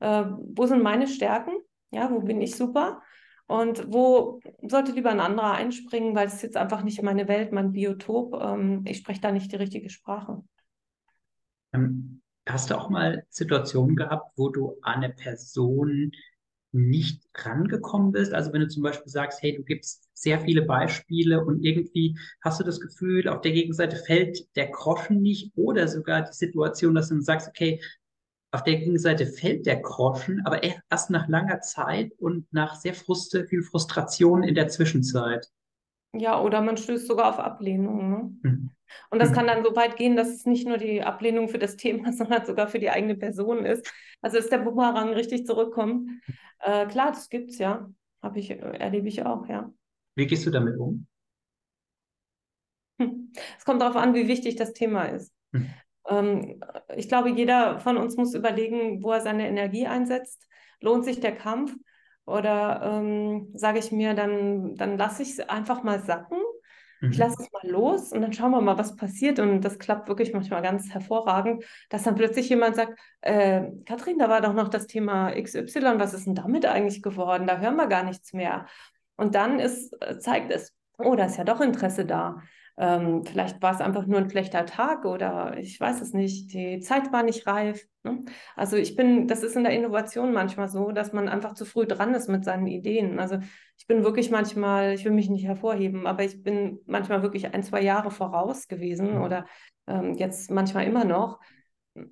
äh, 0.00 0.24
wo 0.54 0.66
sind 0.66 0.82
meine 0.82 1.06
Stärken, 1.06 1.52
ja, 1.90 2.10
wo 2.10 2.20
bin 2.20 2.40
ich 2.40 2.56
super 2.56 3.02
und 3.46 3.92
wo 3.92 4.40
sollte 4.62 4.92
lieber 4.92 5.10
ein 5.10 5.20
anderer 5.20 5.52
einspringen, 5.52 6.14
weil 6.14 6.26
es 6.26 6.34
ist 6.34 6.42
jetzt 6.42 6.56
einfach 6.56 6.82
nicht 6.82 7.02
meine 7.02 7.28
Welt, 7.28 7.52
mein 7.52 7.72
Biotop. 7.72 8.40
Ähm, 8.40 8.82
ich 8.86 8.98
spreche 8.98 9.20
da 9.20 9.30
nicht 9.30 9.52
die 9.52 9.56
richtige 9.56 9.90
Sprache. 9.90 10.42
Ähm, 11.74 12.22
hast 12.48 12.70
du 12.70 12.78
auch 12.78 12.88
mal 12.88 13.26
Situationen 13.28 13.94
gehabt, 13.94 14.32
wo 14.36 14.48
du 14.48 14.78
eine 14.82 15.10
Person 15.10 16.12
nicht 16.72 17.22
rangekommen 17.34 18.12
bist? 18.12 18.32
Also 18.32 18.52
wenn 18.52 18.62
du 18.62 18.68
zum 18.68 18.82
Beispiel 18.82 19.10
sagst, 19.10 19.42
hey, 19.42 19.54
du 19.54 19.62
gibst 19.62 20.08
sehr 20.14 20.40
viele 20.40 20.62
Beispiele 20.62 21.44
und 21.44 21.62
irgendwie 21.64 22.18
hast 22.42 22.60
du 22.60 22.64
das 22.64 22.80
Gefühl, 22.80 23.28
auf 23.28 23.40
der 23.42 23.52
Gegenseite 23.52 23.96
fällt 23.96 24.46
der 24.56 24.68
Groschen 24.68 25.20
nicht 25.20 25.52
oder 25.56 25.86
sogar 25.88 26.22
die 26.22 26.32
Situation, 26.32 26.94
dass 26.94 27.08
du 27.08 27.20
sagst, 27.20 27.48
okay, 27.48 27.80
auf 28.52 28.64
der 28.64 28.76
Gegenseite 28.76 29.26
fällt 29.26 29.66
der 29.66 29.80
Groschen, 29.80 30.42
aber 30.44 30.62
erst 30.62 31.10
nach 31.10 31.28
langer 31.28 31.60
Zeit 31.60 32.12
und 32.18 32.52
nach 32.52 32.74
sehr 32.74 32.94
Frust 32.94 33.36
viel 33.48 33.62
Frustration 33.62 34.42
in 34.42 34.54
der 34.54 34.68
Zwischenzeit. 34.68 35.50
Ja, 36.14 36.40
oder 36.40 36.60
man 36.60 36.76
stößt 36.76 37.06
sogar 37.06 37.30
auf 37.30 37.38
Ablehnung. 37.38 38.10
Ne? 38.10 38.30
Mhm. 38.42 38.70
Und 39.10 39.20
das 39.20 39.30
mhm. 39.30 39.34
kann 39.34 39.46
dann 39.46 39.64
so 39.64 39.74
weit 39.76 39.96
gehen, 39.96 40.16
dass 40.16 40.28
es 40.28 40.46
nicht 40.46 40.66
nur 40.66 40.78
die 40.78 41.02
Ablehnung 41.02 41.48
für 41.48 41.58
das 41.58 41.76
Thema, 41.76 42.12
sondern 42.12 42.44
sogar 42.44 42.68
für 42.68 42.78
die 42.78 42.90
eigene 42.90 43.16
Person 43.16 43.64
ist. 43.64 43.90
Also 44.20 44.36
dass 44.38 44.48
der 44.48 44.58
Bumerang 44.58 45.12
richtig 45.12 45.46
zurückkommt. 45.46 46.10
Äh, 46.60 46.86
klar, 46.86 47.12
das 47.12 47.28
gibt's 47.28 47.58
ja. 47.58 47.88
Habe 48.22 48.38
ich, 48.38 48.50
erlebe 48.50 49.08
ich 49.08 49.24
auch, 49.24 49.48
ja. 49.48 49.72
Wie 50.14 50.26
gehst 50.26 50.46
du 50.46 50.50
damit 50.50 50.78
um? 50.78 51.06
Es 53.58 53.64
kommt 53.64 53.82
darauf 53.82 53.96
an, 53.96 54.14
wie 54.14 54.28
wichtig 54.28 54.56
das 54.56 54.72
Thema 54.72 55.04
ist. 55.04 55.32
Hm. 55.52 55.66
Ähm, 56.08 56.62
ich 56.96 57.08
glaube, 57.08 57.30
jeder 57.30 57.80
von 57.80 57.96
uns 57.96 58.16
muss 58.16 58.34
überlegen, 58.34 59.02
wo 59.02 59.12
er 59.12 59.20
seine 59.20 59.48
Energie 59.48 59.86
einsetzt. 59.86 60.48
Lohnt 60.80 61.04
sich 61.04 61.20
der 61.20 61.34
Kampf? 61.34 61.74
Oder 62.24 62.80
ähm, 62.84 63.50
sage 63.54 63.78
ich 63.78 63.90
mir, 63.90 64.14
dann, 64.14 64.76
dann 64.76 64.96
lasse 64.96 65.22
ich 65.22 65.30
es 65.30 65.40
einfach 65.40 65.82
mal 65.82 66.00
sacken. 66.00 66.38
Mhm. 67.02 67.10
Ich 67.10 67.18
lasse 67.18 67.42
es 67.42 67.52
mal 67.52 67.68
los 67.68 68.12
und 68.12 68.22
dann 68.22 68.32
schauen 68.32 68.52
wir 68.52 68.60
mal, 68.60 68.78
was 68.78 68.96
passiert. 68.96 69.40
Und 69.40 69.60
das 69.62 69.78
klappt 69.78 70.08
wirklich 70.08 70.32
manchmal 70.32 70.62
ganz 70.62 70.94
hervorragend, 70.94 71.64
dass 71.90 72.04
dann 72.04 72.14
plötzlich 72.14 72.48
jemand 72.48 72.76
sagt, 72.76 72.98
äh, 73.20 73.64
Kathrin, 73.84 74.18
da 74.18 74.28
war 74.28 74.40
doch 74.40 74.54
noch 74.54 74.68
das 74.68 74.86
Thema 74.86 75.32
XY, 75.32 75.98
was 75.98 76.14
ist 76.14 76.26
denn 76.26 76.36
damit 76.36 76.64
eigentlich 76.64 77.02
geworden? 77.02 77.46
Da 77.46 77.58
hören 77.58 77.76
wir 77.76 77.88
gar 77.88 78.04
nichts 78.04 78.32
mehr. 78.32 78.66
Und 79.16 79.34
dann 79.34 79.58
ist, 79.58 79.92
äh, 80.00 80.18
zeigt 80.18 80.52
es, 80.52 80.72
oh, 80.96 81.16
da 81.16 81.24
ist 81.24 81.36
ja 81.36 81.44
doch 81.44 81.60
Interesse 81.60 82.06
da. 82.06 82.40
Ähm, 82.78 83.24
vielleicht 83.24 83.60
war 83.60 83.74
es 83.74 83.80
einfach 83.80 84.06
nur 84.06 84.18
ein 84.18 84.30
schlechter 84.30 84.64
Tag 84.64 85.04
oder 85.04 85.58
ich 85.58 85.78
weiß 85.78 86.00
es 86.00 86.14
nicht, 86.14 86.52
die 86.54 86.80
Zeit 86.80 87.12
war 87.12 87.22
nicht 87.22 87.46
reif. 87.46 87.86
Ne? 88.02 88.24
Also 88.56 88.76
ich 88.76 88.96
bin, 88.96 89.28
das 89.28 89.42
ist 89.42 89.56
in 89.56 89.64
der 89.64 89.74
Innovation 89.74 90.32
manchmal 90.32 90.68
so, 90.68 90.90
dass 90.90 91.12
man 91.12 91.28
einfach 91.28 91.54
zu 91.54 91.64
früh 91.64 91.86
dran 91.86 92.14
ist 92.14 92.28
mit 92.28 92.44
seinen 92.44 92.66
Ideen. 92.66 93.18
Also 93.18 93.38
ich 93.76 93.86
bin 93.86 94.04
wirklich 94.04 94.30
manchmal, 94.30 94.94
ich 94.94 95.04
will 95.04 95.12
mich 95.12 95.28
nicht 95.28 95.44
hervorheben, 95.46 96.06
aber 96.06 96.24
ich 96.24 96.42
bin 96.42 96.80
manchmal 96.86 97.22
wirklich 97.22 97.52
ein, 97.52 97.62
zwei 97.62 97.82
Jahre 97.82 98.10
voraus 98.10 98.68
gewesen 98.68 99.16
mhm. 99.16 99.22
oder 99.22 99.46
ähm, 99.86 100.14
jetzt 100.14 100.50
manchmal 100.50 100.86
immer 100.86 101.04
noch. 101.04 101.40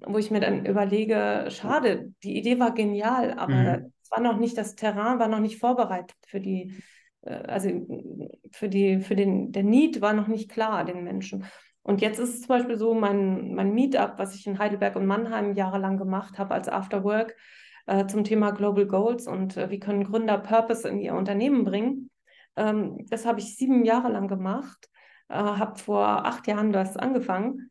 wo 0.06 0.18
ich 0.18 0.30
mir 0.30 0.40
dann 0.40 0.66
überlege, 0.66 1.46
schade, 1.48 2.12
die 2.22 2.36
Idee 2.38 2.58
war 2.58 2.74
genial, 2.74 3.32
aber 3.38 3.54
mhm. 3.54 3.92
es 4.02 4.10
war 4.10 4.20
noch 4.20 4.36
nicht, 4.36 4.58
das 4.58 4.74
Terrain 4.74 5.18
war 5.18 5.28
noch 5.28 5.40
nicht 5.40 5.58
vorbereitet 5.58 6.16
für 6.26 6.40
die, 6.40 6.82
also 7.22 7.70
für 8.52 8.68
die, 8.68 9.00
für 9.00 9.16
den, 9.16 9.52
der 9.52 9.62
Need 9.62 10.00
war 10.00 10.12
noch 10.12 10.28
nicht 10.28 10.50
klar, 10.50 10.84
den 10.84 11.04
Menschen. 11.04 11.44
Und 11.82 12.00
jetzt 12.00 12.18
ist 12.18 12.34
es 12.34 12.40
zum 12.40 12.48
Beispiel 12.48 12.76
so, 12.76 12.94
mein, 12.94 13.54
mein 13.54 13.72
Meetup, 13.72 14.14
was 14.16 14.34
ich 14.34 14.46
in 14.46 14.58
Heidelberg 14.58 14.96
und 14.96 15.06
Mannheim 15.06 15.54
jahrelang 15.54 15.96
gemacht 15.96 16.38
habe 16.38 16.54
als 16.54 16.68
Afterwork 16.68 17.36
äh, 17.86 18.06
zum 18.06 18.24
Thema 18.24 18.50
Global 18.50 18.86
Goals 18.86 19.26
und 19.26 19.56
äh, 19.56 19.70
wie 19.70 19.80
können 19.80 20.04
Gründer 20.04 20.38
Purpose 20.38 20.88
in 20.88 20.98
ihr 20.98 21.14
Unternehmen 21.14 21.64
bringen. 21.64 22.10
Ähm, 22.56 23.06
das 23.08 23.26
habe 23.26 23.40
ich 23.40 23.56
sieben 23.56 23.84
Jahre 23.84 24.10
lang 24.10 24.28
gemacht, 24.28 24.88
äh, 25.28 25.34
habe 25.34 25.78
vor 25.78 26.26
acht 26.26 26.46
Jahren 26.46 26.72
das 26.72 26.96
angefangen 26.96 27.70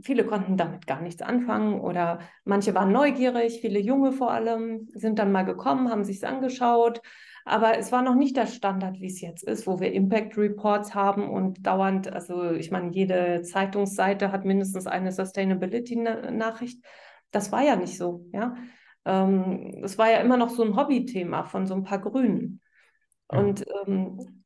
viele 0.00 0.24
konnten 0.24 0.56
damit 0.56 0.86
gar 0.86 1.00
nichts 1.00 1.22
anfangen 1.22 1.80
oder 1.80 2.20
manche 2.44 2.74
waren 2.74 2.92
neugierig, 2.92 3.60
viele 3.60 3.78
Junge 3.78 4.12
vor 4.12 4.30
allem 4.30 4.88
sind 4.94 5.18
dann 5.18 5.32
mal 5.32 5.44
gekommen, 5.44 5.90
haben 5.90 6.04
sich 6.04 6.16
es 6.18 6.24
angeschaut. 6.24 7.00
Aber 7.48 7.78
es 7.78 7.92
war 7.92 8.02
noch 8.02 8.14
nicht 8.14 8.36
der 8.36 8.46
Standard, 8.46 9.00
wie 9.00 9.06
es 9.06 9.20
jetzt 9.20 9.42
ist, 9.42 9.66
wo 9.66 9.80
wir 9.80 9.92
Impact 9.92 10.36
Reports 10.36 10.94
haben 10.94 11.30
und 11.30 11.66
dauernd, 11.66 12.12
also 12.12 12.52
ich 12.52 12.70
meine, 12.70 12.92
jede 12.92 13.42
Zeitungsseite 13.42 14.32
hat 14.32 14.44
mindestens 14.44 14.86
eine 14.86 15.12
Sustainability-Nachricht. 15.12 16.84
Das 17.30 17.50
war 17.50 17.62
ja 17.62 17.76
nicht 17.76 17.96
so, 17.96 18.26
ja. 18.32 18.54
Ähm, 19.04 19.80
es 19.82 19.96
war 19.96 20.10
ja 20.10 20.18
immer 20.18 20.36
noch 20.36 20.50
so 20.50 20.62
ein 20.62 20.76
Hobbythema 20.76 21.44
von 21.44 21.66
so 21.66 21.74
ein 21.74 21.84
paar 21.84 22.00
Grünen. 22.00 22.60
Und 23.28 23.64
ähm, 23.86 24.38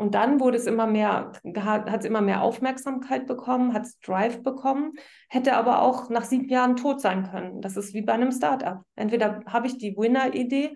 und 0.00 0.14
dann 0.14 0.40
wurde 0.40 0.56
es 0.56 0.64
immer 0.64 0.86
mehr, 0.86 1.32
hat 1.54 2.00
es 2.00 2.06
immer 2.06 2.22
mehr 2.22 2.40
Aufmerksamkeit 2.40 3.26
bekommen, 3.26 3.74
hat 3.74 3.82
es 3.82 4.00
Drive 4.00 4.42
bekommen, 4.42 4.94
hätte 5.28 5.56
aber 5.56 5.82
auch 5.82 6.08
nach 6.08 6.24
sieben 6.24 6.48
Jahren 6.48 6.76
tot 6.76 7.02
sein 7.02 7.30
können. 7.30 7.60
Das 7.60 7.76
ist 7.76 7.92
wie 7.92 8.00
bei 8.00 8.14
einem 8.14 8.32
Startup. 8.32 8.80
Entweder 8.96 9.42
habe 9.44 9.66
ich 9.66 9.76
die 9.76 9.94
Winner-Idee 9.94 10.74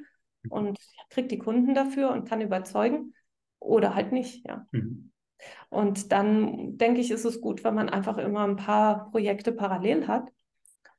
und 0.51 0.79
kriege 1.11 1.29
die 1.29 1.39
Kunden 1.39 1.75
dafür 1.75 2.11
und 2.11 2.29
kann 2.29 2.41
überzeugen 2.41 3.15
oder 3.59 3.95
halt 3.95 4.13
nicht, 4.13 4.47
ja. 4.47 4.67
Mhm. 4.73 5.11
Und 5.69 6.13
dann 6.13 6.79
denke 6.79 7.01
ich, 7.01 7.11
ist 7.11 7.25
es 7.25 7.41
gut, 7.41 7.65
wenn 7.65 7.75
man 7.75 7.89
einfach 7.89 8.19
immer 8.19 8.47
ein 8.47 8.57
paar 8.57 9.11
Projekte 9.11 9.53
parallel 9.53 10.07
hat 10.07 10.31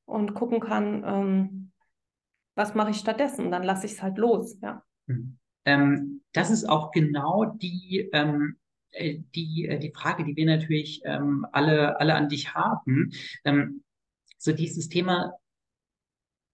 und 0.05 0.33
gucken 0.33 0.59
kann, 0.59 1.03
ähm, 1.05 1.71
was 2.55 2.75
mache 2.75 2.91
ich 2.91 2.97
stattdessen? 2.97 3.51
Dann 3.51 3.63
lasse 3.63 3.85
ich 3.85 3.93
es 3.93 4.03
halt 4.03 4.17
los, 4.17 4.57
ja. 4.61 4.83
Mhm. 5.07 5.37
Ähm, 5.65 6.21
das 6.31 6.51
ist 6.51 6.69
auch 6.69 6.91
genau 6.91 7.45
die, 7.45 8.09
ähm, 8.13 8.57
äh, 8.91 9.19
die, 9.33 9.67
äh, 9.67 9.79
die 9.79 9.91
Frage, 9.91 10.23
die 10.23 10.35
wir 10.35 10.45
natürlich 10.45 11.01
ähm, 11.05 11.45
alle, 11.51 11.99
alle 11.99 12.13
an 12.15 12.29
dich 12.29 12.53
haben. 12.53 13.11
Ähm, 13.43 13.83
so 14.37 14.53
dieses 14.53 14.89
Thema 14.89 15.33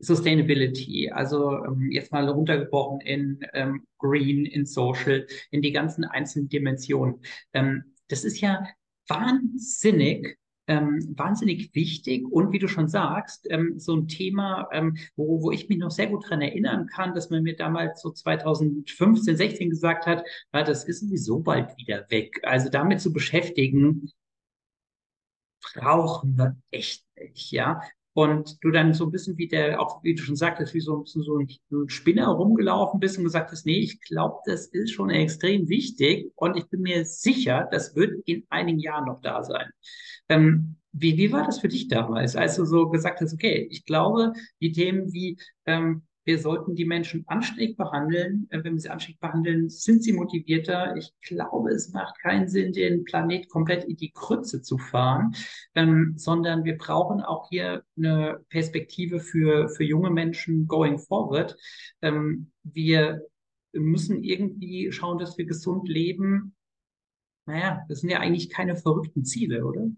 Sustainability, 0.01 1.09
also 1.09 1.63
ähm, 1.63 1.91
jetzt 1.91 2.11
mal 2.11 2.27
runtergebrochen 2.27 3.01
in 3.01 3.39
ähm, 3.53 3.85
Green, 3.97 4.45
in 4.45 4.65
Social, 4.65 5.27
in 5.51 5.61
die 5.61 5.71
ganzen 5.71 6.03
einzelnen 6.03 6.49
Dimensionen. 6.49 7.21
Ähm, 7.53 7.83
das 8.07 8.23
ist 8.23 8.41
ja 8.41 8.65
wahnsinnig 9.07 10.37
ähm, 10.67 11.13
wahnsinnig 11.17 11.73
wichtig 11.75 12.25
und 12.31 12.53
wie 12.53 12.59
du 12.59 12.67
schon 12.67 12.87
sagst, 12.87 13.47
ähm, 13.49 13.77
so 13.77 13.95
ein 13.95 14.07
Thema, 14.07 14.69
ähm, 14.71 14.97
wo, 15.15 15.41
wo 15.41 15.51
ich 15.51 15.67
mich 15.67 15.77
noch 15.77 15.91
sehr 15.91 16.07
gut 16.07 16.29
dran 16.29 16.41
erinnern 16.41 16.87
kann, 16.87 17.13
dass 17.13 17.29
man 17.29 17.43
mir 17.43 17.55
damals 17.55 18.01
so 18.01 18.11
2015, 18.11 19.35
16 19.35 19.69
gesagt 19.69 20.05
hat, 20.05 20.23
ja, 20.53 20.63
das 20.63 20.85
ist 20.85 21.01
sowieso 21.01 21.39
bald 21.39 21.75
wieder 21.77 22.05
weg. 22.09 22.39
Also 22.43 22.69
damit 22.69 23.01
zu 23.01 23.11
beschäftigen, 23.11 24.11
brauchen 25.73 26.37
wir 26.37 26.55
echt 26.71 27.05
nicht, 27.17 27.51
ja. 27.51 27.81
Und 28.13 28.57
du 28.61 28.71
dann 28.71 28.93
so 28.93 29.05
ein 29.05 29.11
bisschen 29.11 29.37
wie 29.37 29.47
der, 29.47 29.79
auch 29.79 30.03
wie 30.03 30.15
du 30.15 30.21
schon 30.21 30.35
sagtest, 30.35 30.73
wie 30.73 30.81
so 30.81 30.97
ein 30.97 31.03
bisschen 31.03 31.23
so 31.23 31.37
ein, 31.37 31.47
so 31.69 31.83
ein 31.83 31.89
Spinner 31.89 32.27
rumgelaufen 32.27 32.99
bist 32.99 33.17
und 33.17 33.23
gesagt 33.23 33.51
hast, 33.51 33.65
nee, 33.65 33.79
ich 33.79 34.01
glaube, 34.01 34.39
das 34.45 34.67
ist 34.67 34.91
schon 34.91 35.09
extrem 35.09 35.69
wichtig 35.69 36.31
und 36.35 36.57
ich 36.57 36.67
bin 36.67 36.81
mir 36.81 37.05
sicher, 37.05 37.69
das 37.71 37.95
wird 37.95 38.21
in 38.25 38.45
einigen 38.49 38.79
Jahren 38.79 39.05
noch 39.05 39.21
da 39.21 39.43
sein. 39.43 39.69
Ähm, 40.27 40.75
wie, 40.91 41.17
wie 41.17 41.31
war 41.31 41.45
das 41.45 41.59
für 41.59 41.69
dich 41.69 41.87
damals, 41.87 42.35
als 42.35 42.57
du 42.57 42.65
so 42.65 42.89
gesagt 42.89 43.21
hast, 43.21 43.33
okay, 43.33 43.67
ich 43.71 43.85
glaube, 43.85 44.33
die 44.59 44.73
Themen 44.73 45.13
wie 45.13 45.37
ähm, 45.65 46.03
wir 46.23 46.37
sollten 46.37 46.75
die 46.75 46.85
Menschen 46.85 47.23
anständig 47.27 47.77
behandeln. 47.77 48.47
Äh, 48.49 48.63
wenn 48.63 48.73
wir 48.73 48.79
sie 48.79 48.89
anständig 48.89 49.19
behandeln, 49.19 49.69
sind 49.69 50.03
sie 50.03 50.13
motivierter. 50.13 50.95
Ich 50.95 51.13
glaube, 51.21 51.71
es 51.71 51.91
macht 51.93 52.19
keinen 52.19 52.47
Sinn, 52.47 52.73
den 52.73 53.03
Planet 53.03 53.49
komplett 53.49 53.83
in 53.85 53.97
die 53.97 54.11
Krütze 54.11 54.61
zu 54.61 54.77
fahren, 54.77 55.33
ähm, 55.75 56.13
sondern 56.17 56.63
wir 56.63 56.77
brauchen 56.77 57.21
auch 57.21 57.49
hier 57.49 57.83
eine 57.97 58.39
Perspektive 58.49 59.19
für, 59.19 59.69
für 59.69 59.83
junge 59.83 60.11
Menschen 60.11 60.67
going 60.67 60.99
forward. 60.99 61.57
Ähm, 62.01 62.51
wir 62.63 63.21
müssen 63.73 64.23
irgendwie 64.23 64.91
schauen, 64.91 65.17
dass 65.17 65.37
wir 65.37 65.45
gesund 65.45 65.87
leben. 65.87 66.55
Naja, 67.45 67.83
das 67.89 68.01
sind 68.01 68.09
ja 68.09 68.19
eigentlich 68.19 68.49
keine 68.49 68.75
verrückten 68.75 69.25
Ziele, 69.25 69.65
oder? 69.65 69.89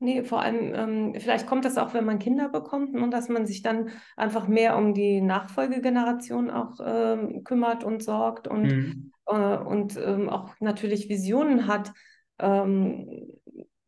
Nee, 0.00 0.22
vor 0.22 0.40
allem, 0.40 0.74
ähm, 0.74 1.14
vielleicht 1.18 1.48
kommt 1.48 1.64
das 1.64 1.76
auch, 1.76 1.92
wenn 1.92 2.04
man 2.04 2.20
Kinder 2.20 2.48
bekommt 2.48 2.94
und 2.94 3.10
dass 3.10 3.28
man 3.28 3.46
sich 3.46 3.62
dann 3.62 3.88
einfach 4.16 4.46
mehr 4.46 4.76
um 4.76 4.94
die 4.94 5.20
Nachfolgegeneration 5.20 6.50
auch 6.50 6.78
ähm, 6.84 7.42
kümmert 7.42 7.82
und 7.82 8.02
sorgt 8.02 8.46
und, 8.46 8.62
mhm. 8.62 9.12
äh, 9.26 9.56
und 9.56 9.96
ähm, 9.96 10.28
auch 10.28 10.54
natürlich 10.60 11.08
Visionen 11.08 11.66
hat. 11.66 11.92
Ähm, 12.38 13.08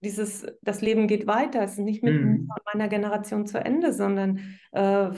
dieses, 0.02 0.46
das 0.62 0.80
Leben 0.80 1.06
geht 1.06 1.26
weiter, 1.26 1.62
es 1.62 1.72
ist 1.72 1.78
nicht 1.78 2.02
mit 2.02 2.14
mhm. 2.14 2.48
meiner 2.72 2.88
Generation 2.88 3.46
zu 3.46 3.62
Ende, 3.62 3.92
sondern 3.92 4.40
äh, 4.72 5.10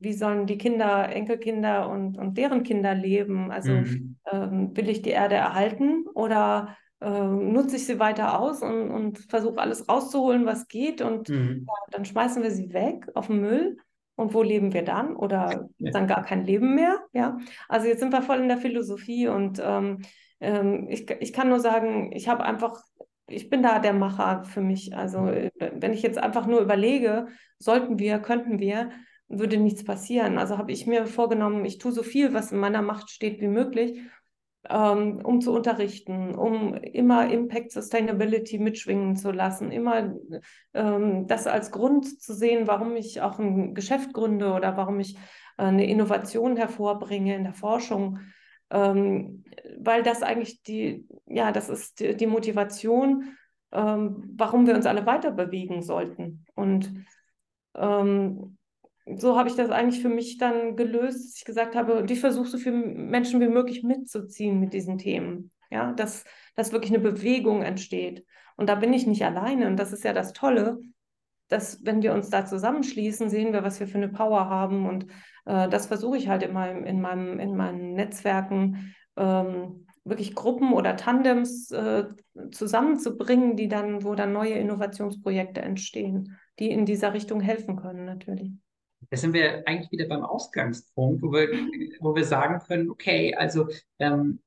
wie 0.00 0.12
sollen 0.14 0.46
die 0.46 0.58
Kinder, 0.58 1.10
Enkelkinder 1.10 1.88
und, 1.88 2.18
und 2.18 2.36
deren 2.38 2.64
Kinder 2.64 2.94
leben? 2.94 3.52
Also 3.52 3.72
mhm. 3.72 4.16
Ähm, 4.30 4.76
will 4.76 4.88
ich 4.88 5.02
die 5.02 5.10
Erde 5.10 5.34
erhalten 5.34 6.06
oder 6.14 6.76
äh, 7.02 7.26
nutze 7.26 7.76
ich 7.76 7.86
sie 7.86 7.98
weiter 7.98 8.38
aus 8.38 8.62
und, 8.62 8.90
und 8.90 9.18
versuche 9.18 9.58
alles 9.58 9.88
rauszuholen, 9.88 10.46
was 10.46 10.68
geht. 10.68 11.02
Und 11.02 11.28
mhm. 11.28 11.66
ja, 11.66 11.74
dann 11.90 12.04
schmeißen 12.04 12.42
wir 12.42 12.50
sie 12.50 12.72
weg 12.72 13.08
auf 13.14 13.26
den 13.26 13.40
Müll. 13.40 13.76
Und 14.14 14.34
wo 14.34 14.42
leben 14.42 14.72
wir 14.72 14.84
dann? 14.84 15.16
Oder 15.16 15.68
ja. 15.78 15.90
dann 15.90 16.06
gar 16.06 16.22
kein 16.22 16.44
Leben 16.44 16.74
mehr? 16.74 17.00
Ja, 17.12 17.38
also 17.68 17.86
jetzt 17.86 18.00
sind 18.00 18.12
wir 18.12 18.22
voll 18.22 18.38
in 18.38 18.48
der 18.48 18.58
Philosophie 18.58 19.26
und 19.26 19.60
ähm, 19.64 20.02
ähm, 20.40 20.86
ich, 20.90 21.10
ich 21.10 21.32
kann 21.32 21.48
nur 21.48 21.60
sagen, 21.60 22.12
ich 22.12 22.28
habe 22.28 22.44
einfach, 22.44 22.82
ich 23.26 23.48
bin 23.48 23.62
da 23.62 23.78
der 23.78 23.94
Macher 23.94 24.44
für 24.44 24.60
mich. 24.60 24.94
Also 24.94 25.20
mhm. 25.20 25.50
wenn 25.58 25.92
ich 25.92 26.02
jetzt 26.02 26.18
einfach 26.18 26.46
nur 26.46 26.60
überlege, 26.60 27.26
sollten 27.58 27.98
wir, 27.98 28.18
könnten 28.18 28.58
wir, 28.58 28.90
würde 29.28 29.56
nichts 29.56 29.82
passieren. 29.82 30.38
Also 30.38 30.58
habe 30.58 30.72
ich 30.72 30.86
mir 30.86 31.06
vorgenommen, 31.06 31.64
ich 31.64 31.78
tue 31.78 31.92
so 31.92 32.02
viel, 32.02 32.34
was 32.34 32.52
in 32.52 32.58
meiner 32.58 32.82
Macht 32.82 33.10
steht, 33.10 33.40
wie 33.40 33.48
möglich 33.48 33.98
um 34.70 35.40
zu 35.40 35.52
unterrichten, 35.52 36.34
um 36.34 36.74
immer 36.74 37.30
Impact 37.30 37.72
Sustainability 37.72 38.58
mitschwingen 38.58 39.16
zu 39.16 39.32
lassen, 39.32 39.72
immer 39.72 40.14
ähm, 40.72 41.26
das 41.26 41.46
als 41.46 41.72
Grund 41.72 42.20
zu 42.20 42.32
sehen, 42.32 42.68
warum 42.68 42.94
ich 42.94 43.20
auch 43.20 43.38
ein 43.40 43.74
Geschäft 43.74 44.12
gründe 44.12 44.52
oder 44.52 44.76
warum 44.76 45.00
ich 45.00 45.16
äh, 45.58 45.64
eine 45.64 45.86
Innovation 45.86 46.56
hervorbringe 46.56 47.34
in 47.34 47.44
der 47.44 47.54
Forschung. 47.54 48.20
Ähm, 48.70 49.44
weil 49.78 50.02
das 50.02 50.22
eigentlich 50.22 50.62
die, 50.62 51.06
ja, 51.26 51.50
das 51.50 51.68
ist 51.68 51.98
die, 52.00 52.16
die 52.16 52.26
Motivation, 52.26 53.36
ähm, 53.72 54.32
warum 54.36 54.66
wir 54.66 54.74
uns 54.74 54.86
alle 54.86 55.06
weiter 55.06 55.32
bewegen 55.32 55.82
sollten. 55.82 56.46
Und 56.54 56.92
ähm, 57.74 58.58
so 59.16 59.36
habe 59.36 59.48
ich 59.48 59.56
das 59.56 59.70
eigentlich 59.70 60.00
für 60.00 60.08
mich 60.08 60.38
dann 60.38 60.76
gelöst, 60.76 61.24
dass 61.24 61.36
ich 61.38 61.44
gesagt 61.44 61.74
habe, 61.74 62.04
ich 62.08 62.20
versuche 62.20 62.48
so 62.48 62.58
viele 62.58 62.76
Menschen 62.76 63.40
wie 63.40 63.48
möglich 63.48 63.82
mitzuziehen 63.82 64.60
mit 64.60 64.72
diesen 64.72 64.98
Themen. 64.98 65.50
Ja, 65.70 65.92
dass, 65.92 66.24
dass 66.54 66.72
wirklich 66.72 66.92
eine 66.92 67.02
Bewegung 67.02 67.62
entsteht. 67.62 68.26
Und 68.56 68.68
da 68.68 68.74
bin 68.74 68.92
ich 68.92 69.06
nicht 69.06 69.24
alleine. 69.24 69.66
Und 69.66 69.76
das 69.78 69.92
ist 69.92 70.04
ja 70.04 70.12
das 70.12 70.34
Tolle, 70.34 70.78
dass 71.48 71.84
wenn 71.84 72.02
wir 72.02 72.12
uns 72.12 72.30
da 72.30 72.44
zusammenschließen, 72.44 73.30
sehen 73.30 73.52
wir, 73.52 73.62
was 73.62 73.80
wir 73.80 73.86
für 73.86 73.98
eine 73.98 74.10
Power 74.10 74.48
haben. 74.48 74.86
Und 74.86 75.06
äh, 75.46 75.68
das 75.68 75.86
versuche 75.86 76.18
ich 76.18 76.28
halt 76.28 76.42
immer 76.42 76.70
in, 76.70 77.00
meinem, 77.00 77.40
in 77.40 77.56
meinen 77.56 77.94
Netzwerken, 77.94 78.94
ähm, 79.16 79.86
wirklich 80.04 80.34
Gruppen 80.34 80.72
oder 80.72 80.96
Tandems 80.96 81.70
äh, 81.70 82.04
zusammenzubringen, 82.50 83.56
die 83.56 83.68
dann, 83.68 84.04
wo 84.04 84.14
dann 84.14 84.32
neue 84.32 84.54
Innovationsprojekte 84.54 85.62
entstehen, 85.62 86.36
die 86.58 86.70
in 86.70 86.86
dieser 86.86 87.14
Richtung 87.14 87.40
helfen 87.40 87.76
können, 87.76 88.04
natürlich. 88.04 88.52
Da 89.10 89.16
sind 89.16 89.34
wir 89.34 89.66
eigentlich 89.66 89.90
wieder 89.90 90.06
beim 90.06 90.22
Ausgangspunkt, 90.24 91.22
wo 91.22 91.32
wir, 91.32 91.48
wo 92.00 92.14
wir 92.14 92.24
sagen 92.24 92.60
können, 92.66 92.90
okay, 92.90 93.34
also 93.34 93.68
ähm, 93.98 94.40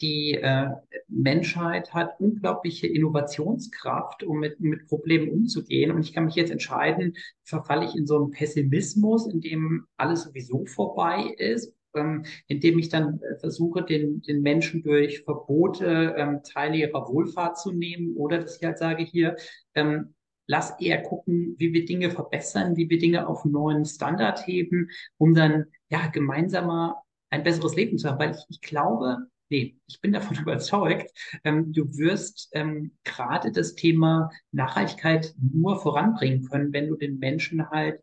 die 0.00 0.34
äh, 0.34 0.70
Menschheit 1.08 1.94
hat 1.94 2.18
unglaubliche 2.20 2.86
Innovationskraft, 2.86 4.22
um 4.22 4.40
mit, 4.40 4.60
mit 4.60 4.86
Problemen 4.86 5.30
umzugehen. 5.30 5.90
Und 5.90 6.02
ich 6.02 6.12
kann 6.12 6.26
mich 6.26 6.34
jetzt 6.34 6.50
entscheiden, 6.50 7.16
verfalle 7.44 7.86
ich 7.86 7.94
in 7.96 8.06
so 8.06 8.16
einen 8.16 8.30
Pessimismus, 8.30 9.26
in 9.26 9.40
dem 9.40 9.86
alles 9.96 10.24
sowieso 10.24 10.66
vorbei 10.66 11.34
ist, 11.38 11.72
ähm, 11.94 12.24
indem 12.48 12.78
ich 12.78 12.88
dann 12.88 13.20
äh, 13.20 13.38
versuche, 13.38 13.82
den, 13.82 14.20
den 14.22 14.42
Menschen 14.42 14.82
durch 14.82 15.22
Verbote 15.22 16.14
ähm, 16.16 16.40
Teile 16.42 16.76
ihrer 16.76 17.08
Wohlfahrt 17.08 17.58
zu 17.58 17.72
nehmen 17.72 18.16
oder 18.16 18.38
dass 18.38 18.56
ich 18.56 18.64
halt 18.64 18.78
sage, 18.78 19.04
hier, 19.04 19.36
ähm, 19.74 20.13
lass 20.46 20.78
eher 20.80 21.02
gucken, 21.02 21.54
wie 21.58 21.72
wir 21.72 21.84
Dinge 21.84 22.10
verbessern, 22.10 22.76
wie 22.76 22.88
wir 22.88 22.98
Dinge 22.98 23.26
auf 23.26 23.44
einen 23.44 23.52
neuen 23.52 23.84
Standard 23.84 24.46
heben, 24.46 24.90
um 25.18 25.34
dann 25.34 25.66
ja 25.88 26.06
gemeinsamer 26.08 27.02
ein 27.30 27.42
besseres 27.42 27.74
Leben 27.76 27.98
zu 27.98 28.08
haben. 28.08 28.18
Weil 28.18 28.32
ich, 28.32 28.44
ich 28.48 28.60
glaube, 28.60 29.18
nee, 29.50 29.76
ich 29.86 30.00
bin 30.00 30.12
davon 30.12 30.36
überzeugt, 30.40 31.10
ähm, 31.44 31.72
du 31.72 31.96
wirst 31.96 32.50
ähm, 32.52 32.92
gerade 33.04 33.52
das 33.52 33.74
Thema 33.74 34.30
Nachhaltigkeit 34.52 35.34
nur 35.38 35.80
voranbringen 35.80 36.44
können, 36.44 36.72
wenn 36.72 36.88
du 36.88 36.96
den 36.96 37.18
Menschen 37.18 37.70
halt 37.70 38.00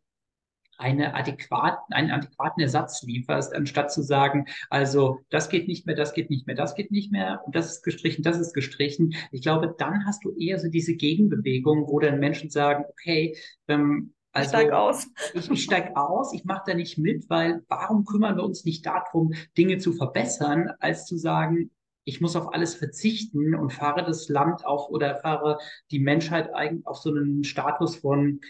eine 0.82 1.13
adäquaten, 1.13 1.93
einen 1.93 2.11
adäquaten 2.11 2.61
Ersatz 2.61 3.03
lieferst, 3.03 3.53
anstatt 3.55 3.91
zu 3.91 4.01
sagen, 4.01 4.45
also 4.69 5.19
das 5.29 5.49
geht 5.49 5.67
nicht 5.67 5.86
mehr, 5.86 5.95
das 5.95 6.13
geht 6.13 6.29
nicht 6.29 6.47
mehr, 6.47 6.55
das 6.55 6.75
geht 6.75 6.91
nicht 6.91 7.11
mehr 7.11 7.41
und 7.45 7.55
das 7.55 7.71
ist 7.71 7.84
gestrichen, 7.84 8.23
das 8.23 8.39
ist 8.39 8.53
gestrichen. 8.53 9.13
Ich 9.32 9.41
glaube, 9.41 9.73
dann 9.77 10.05
hast 10.05 10.25
du 10.25 10.36
eher 10.36 10.59
so 10.59 10.69
diese 10.69 10.95
Gegenbewegung, 10.95 11.88
wo 11.88 11.99
dann 11.99 12.19
Menschen 12.19 12.49
sagen, 12.49 12.86
okay, 12.89 13.38
ähm, 13.67 14.13
also, 14.34 14.45
ich 14.45 14.49
steige 14.49 14.77
aus. 14.77 15.07
Ich, 15.34 15.51
ich 15.51 15.63
steige 15.63 15.95
aus, 15.95 16.34
ich 16.34 16.45
mache 16.45 16.63
da 16.65 16.73
nicht 16.73 16.97
mit, 16.97 17.29
weil 17.29 17.63
warum 17.67 18.03
kümmern 18.03 18.38
wir 18.38 18.43
uns 18.43 18.65
nicht 18.65 18.86
darum, 18.86 19.34
Dinge 19.57 19.77
zu 19.77 19.93
verbessern, 19.93 20.71
als 20.79 21.05
zu 21.05 21.17
sagen, 21.17 21.69
ich 22.03 22.19
muss 22.19 22.36
auf 22.36 22.53
alles 22.53 22.73
verzichten 22.73 23.53
und 23.53 23.71
fahre 23.71 24.03
das 24.03 24.27
Land 24.27 24.65
auf 24.65 24.89
oder 24.89 25.19
fahre 25.19 25.59
die 25.91 25.99
Menschheit 25.99 26.53
eigentlich 26.53 26.88
auf 26.88 26.97
so 26.97 27.11
einen 27.11 27.43
Status 27.43 27.97
von 27.97 28.41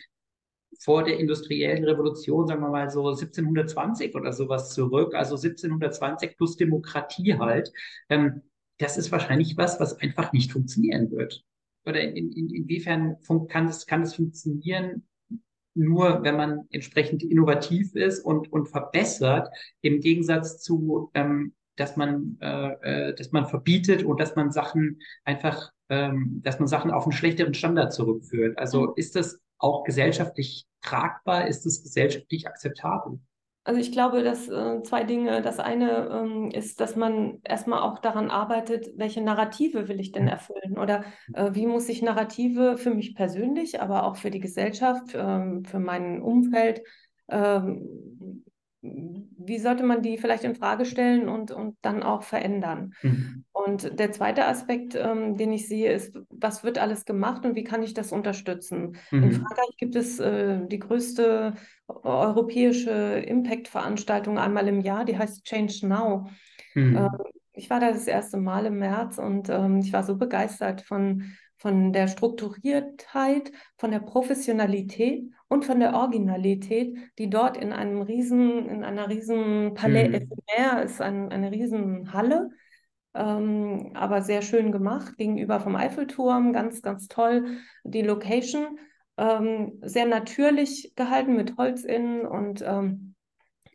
vor 0.79 1.03
der 1.03 1.19
industriellen 1.19 1.83
Revolution, 1.83 2.47
sagen 2.47 2.61
wir 2.61 2.69
mal 2.69 2.89
so 2.89 3.07
1720 3.07 4.15
oder 4.15 4.33
sowas 4.33 4.73
zurück, 4.73 5.13
also 5.13 5.35
1720 5.35 6.37
plus 6.37 6.55
Demokratie 6.55 7.37
halt. 7.37 7.71
Ähm, 8.09 8.41
das 8.77 8.97
ist 8.97 9.11
wahrscheinlich 9.11 9.57
was, 9.57 9.79
was 9.79 9.99
einfach 9.99 10.33
nicht 10.33 10.51
funktionieren 10.51 11.11
wird. 11.11 11.43
Oder 11.85 12.01
in, 12.01 12.31
in, 12.31 12.49
inwiefern 12.49 13.17
kann 13.47 13.67
es, 13.67 13.85
kann 13.85 14.01
es 14.03 14.15
funktionieren, 14.15 15.07
nur 15.73 16.23
wenn 16.23 16.35
man 16.35 16.67
entsprechend 16.69 17.23
innovativ 17.23 17.95
ist 17.95 18.19
und, 18.25 18.51
und 18.51 18.67
verbessert, 18.67 19.49
im 19.81 19.99
Gegensatz 19.99 20.61
zu, 20.61 21.11
ähm, 21.13 21.53
dass 21.75 21.95
man, 21.95 22.37
äh, 22.41 23.09
äh 23.09 23.15
dass 23.15 23.31
man 23.31 23.45
verbietet 23.45 24.03
und 24.03 24.19
dass 24.19 24.35
man 24.35 24.51
Sachen 24.51 24.99
einfach, 25.23 25.71
ähm, 25.89 26.41
dass 26.43 26.59
man 26.59 26.67
Sachen 26.67 26.91
auf 26.91 27.03
einen 27.03 27.13
schlechteren 27.13 27.53
Standard 27.53 27.93
zurückführt. 27.93 28.57
Also 28.57 28.87
mhm. 28.87 28.93
ist 28.95 29.15
das 29.15 29.39
auch 29.61 29.83
gesellschaftlich 29.83 30.65
tragbar? 30.81 31.47
Ist 31.47 31.65
es 31.65 31.83
gesellschaftlich 31.83 32.47
akzeptabel? 32.47 33.19
Also 33.63 33.79
ich 33.79 33.91
glaube, 33.91 34.23
dass 34.23 34.49
äh, 34.49 34.81
zwei 34.81 35.03
Dinge. 35.03 35.41
Das 35.43 35.59
eine 35.59 36.09
ähm, 36.09 36.49
ist, 36.51 36.81
dass 36.81 36.95
man 36.95 37.39
erstmal 37.43 37.81
auch 37.81 37.99
daran 37.99 38.31
arbeitet, 38.31 38.89
welche 38.97 39.21
Narrative 39.21 39.87
will 39.87 39.99
ich 39.99 40.11
denn 40.11 40.27
erfüllen 40.27 40.79
oder 40.79 41.03
äh, 41.33 41.51
wie 41.53 41.67
muss 41.67 41.87
ich 41.87 42.01
Narrative 42.01 42.77
für 42.77 42.93
mich 42.95 43.13
persönlich, 43.13 43.79
aber 43.79 44.05
auch 44.05 44.15
für 44.15 44.31
die 44.31 44.39
Gesellschaft, 44.39 45.13
äh, 45.13 45.63
für 45.63 45.79
mein 45.79 46.23
Umfeld, 46.23 46.81
ähm, 47.29 48.43
wie 48.81 49.59
sollte 49.59 49.83
man 49.83 50.01
die 50.01 50.17
vielleicht 50.17 50.43
in 50.43 50.55
Frage 50.55 50.85
stellen 50.85 51.29
und, 51.29 51.51
und 51.51 51.77
dann 51.81 52.01
auch 52.01 52.23
verändern? 52.23 52.93
Mhm. 53.03 53.45
Und 53.51 53.99
der 53.99 54.11
zweite 54.11 54.45
Aspekt, 54.47 54.95
ähm, 54.95 55.37
den 55.37 55.53
ich 55.53 55.67
sehe, 55.67 55.91
ist, 55.91 56.17
was 56.29 56.63
wird 56.63 56.79
alles 56.79 57.05
gemacht 57.05 57.45
und 57.45 57.55
wie 57.55 57.63
kann 57.63 57.83
ich 57.83 57.93
das 57.93 58.11
unterstützen? 58.11 58.97
Mhm. 59.11 59.23
In 59.23 59.31
Frankreich 59.33 59.77
gibt 59.77 59.95
es 59.95 60.19
äh, 60.19 60.65
die 60.65 60.79
größte 60.79 61.53
europäische 61.87 62.91
Impact-Veranstaltung 62.91 64.39
einmal 64.39 64.67
im 64.67 64.81
Jahr, 64.81 65.05
die 65.05 65.17
heißt 65.17 65.45
Change 65.45 65.87
Now. 65.87 66.29
Mhm. 66.73 66.97
Ähm, 66.97 67.09
ich 67.53 67.69
war 67.69 67.79
da 67.79 67.91
das 67.91 68.07
erste 68.07 68.37
Mal 68.37 68.65
im 68.65 68.79
März 68.79 69.19
und 69.19 69.49
ähm, 69.49 69.79
ich 69.79 69.93
war 69.93 70.03
so 70.03 70.17
begeistert 70.17 70.81
von, 70.81 71.33
von 71.57 71.93
der 71.93 72.07
Strukturiertheit, 72.07 73.51
von 73.77 73.91
der 73.91 73.99
Professionalität 73.99 75.25
und 75.51 75.65
von 75.65 75.81
der 75.81 75.95
Originalität, 75.95 76.97
die 77.19 77.29
dort 77.29 77.57
in 77.57 77.73
einem 77.73 78.01
riesen, 78.01 78.69
in 78.69 78.85
einer 78.85 79.09
riesen 79.09 79.73
Palais 79.73 80.07
mhm. 80.07 80.13
Ephemer 80.13 80.83
ist, 80.83 81.01
ein, 81.01 81.29
eine 81.29 81.51
riesen 81.51 82.13
Halle, 82.13 82.51
ähm, 83.13 83.91
aber 83.93 84.21
sehr 84.21 84.43
schön 84.43 84.71
gemacht, 84.71 85.17
gegenüber 85.17 85.59
vom 85.59 85.75
Eiffelturm, 85.75 86.53
ganz, 86.53 86.81
ganz 86.81 87.09
toll. 87.09 87.57
Die 87.83 88.01
Location, 88.01 88.79
ähm, 89.17 89.77
sehr 89.81 90.05
natürlich 90.05 90.93
gehalten 90.95 91.35
mit 91.35 91.57
Holz 91.57 91.83
innen 91.83 92.25
und, 92.25 92.63
ähm, 92.65 93.15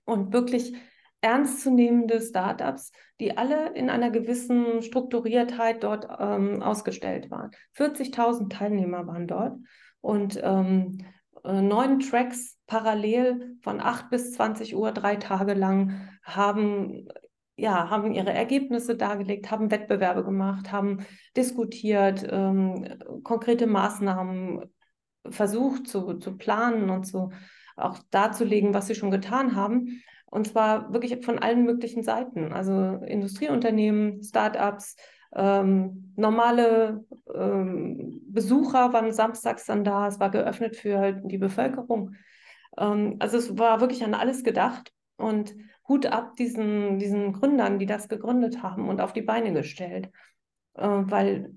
und 0.07 0.33
wirklich 0.33 0.74
ernstzunehmende 1.20 2.22
Startups, 2.22 2.91
die 3.20 3.37
alle 3.37 3.74
in 3.74 3.91
einer 3.91 4.11
gewissen 4.11 4.81
Strukturiertheit 4.81 5.85
dort 5.85 6.09
ähm, 6.18 6.62
ausgestellt 6.62 7.31
waren. 7.31 7.51
40.000 7.77 8.49
Teilnehmer 8.49 9.07
waren 9.07 9.27
dort 9.27 9.59
und 10.01 10.41
ähm, 10.43 11.05
äh, 11.47 11.62
neun 11.62 12.01
Tracks 12.01 12.59
parallel 12.66 13.57
von 13.62 13.80
8 13.80 14.11
bis 14.11 14.32
20 14.32 14.76
Uhr, 14.76 14.92
drei 14.92 15.16
Tage 15.16 15.55
lang, 15.55 16.09
haben, 16.22 17.09
ja, 17.57 17.88
haben 17.88 18.12
ihre 18.12 18.32
Ergebnisse 18.32 18.97
dargelegt, 18.97 19.51
haben 19.51 19.70
Wettbewerbe 19.70 20.24
gemacht, 20.24 20.72
haben 20.72 21.07
diskutiert, 21.36 22.26
ähm, 22.28 22.99
konkrete 23.22 23.66
Maßnahmen 23.66 24.64
versucht 25.28 25.88
zu, 25.88 26.14
zu 26.14 26.36
planen 26.36 26.90
und 26.90 27.05
zu, 27.05 27.30
auch 27.76 27.99
darzulegen, 28.11 28.74
was 28.74 28.86
sie 28.86 28.94
schon 28.94 29.11
getan 29.11 29.55
haben. 29.55 30.03
Und 30.26 30.49
zwar 30.49 30.92
wirklich 30.92 31.24
von 31.24 31.38
allen 31.38 31.64
möglichen 31.64 32.03
Seiten. 32.03 32.53
Also 32.53 33.01
Industrieunternehmen, 33.07 34.22
Startups, 34.22 34.97
ähm, 35.35 36.12
normale 36.16 37.05
ähm, 37.35 38.22
Besucher 38.29 38.93
waren 38.93 39.12
samstags 39.12 39.66
dann 39.66 39.85
da. 39.85 40.09
Es 40.09 40.20
war 40.20 40.31
geöffnet 40.31 40.77
für 40.77 40.99
halt 40.99 41.20
die 41.24 41.39
Bevölkerung. 41.39 42.14
Ähm, 42.79 43.16
also 43.18 43.39
es 43.39 43.59
war 43.59 43.81
wirklich 43.81 44.05
an 44.05 44.14
alles 44.14 44.45
gedacht. 44.45 44.93
Und 45.16 45.55
Hut 45.89 46.07
ab 46.07 46.37
diesen, 46.37 46.99
diesen 46.99 47.33
Gründern, 47.33 47.79
die 47.79 47.87
das 47.87 48.09
gegründet 48.09 48.62
haben 48.62 48.89
und 48.89 49.01
auf 49.01 49.12
die 49.12 49.22
Beine 49.22 49.53
gestellt. 49.53 50.11
Äh, 50.74 50.87
weil 50.87 51.53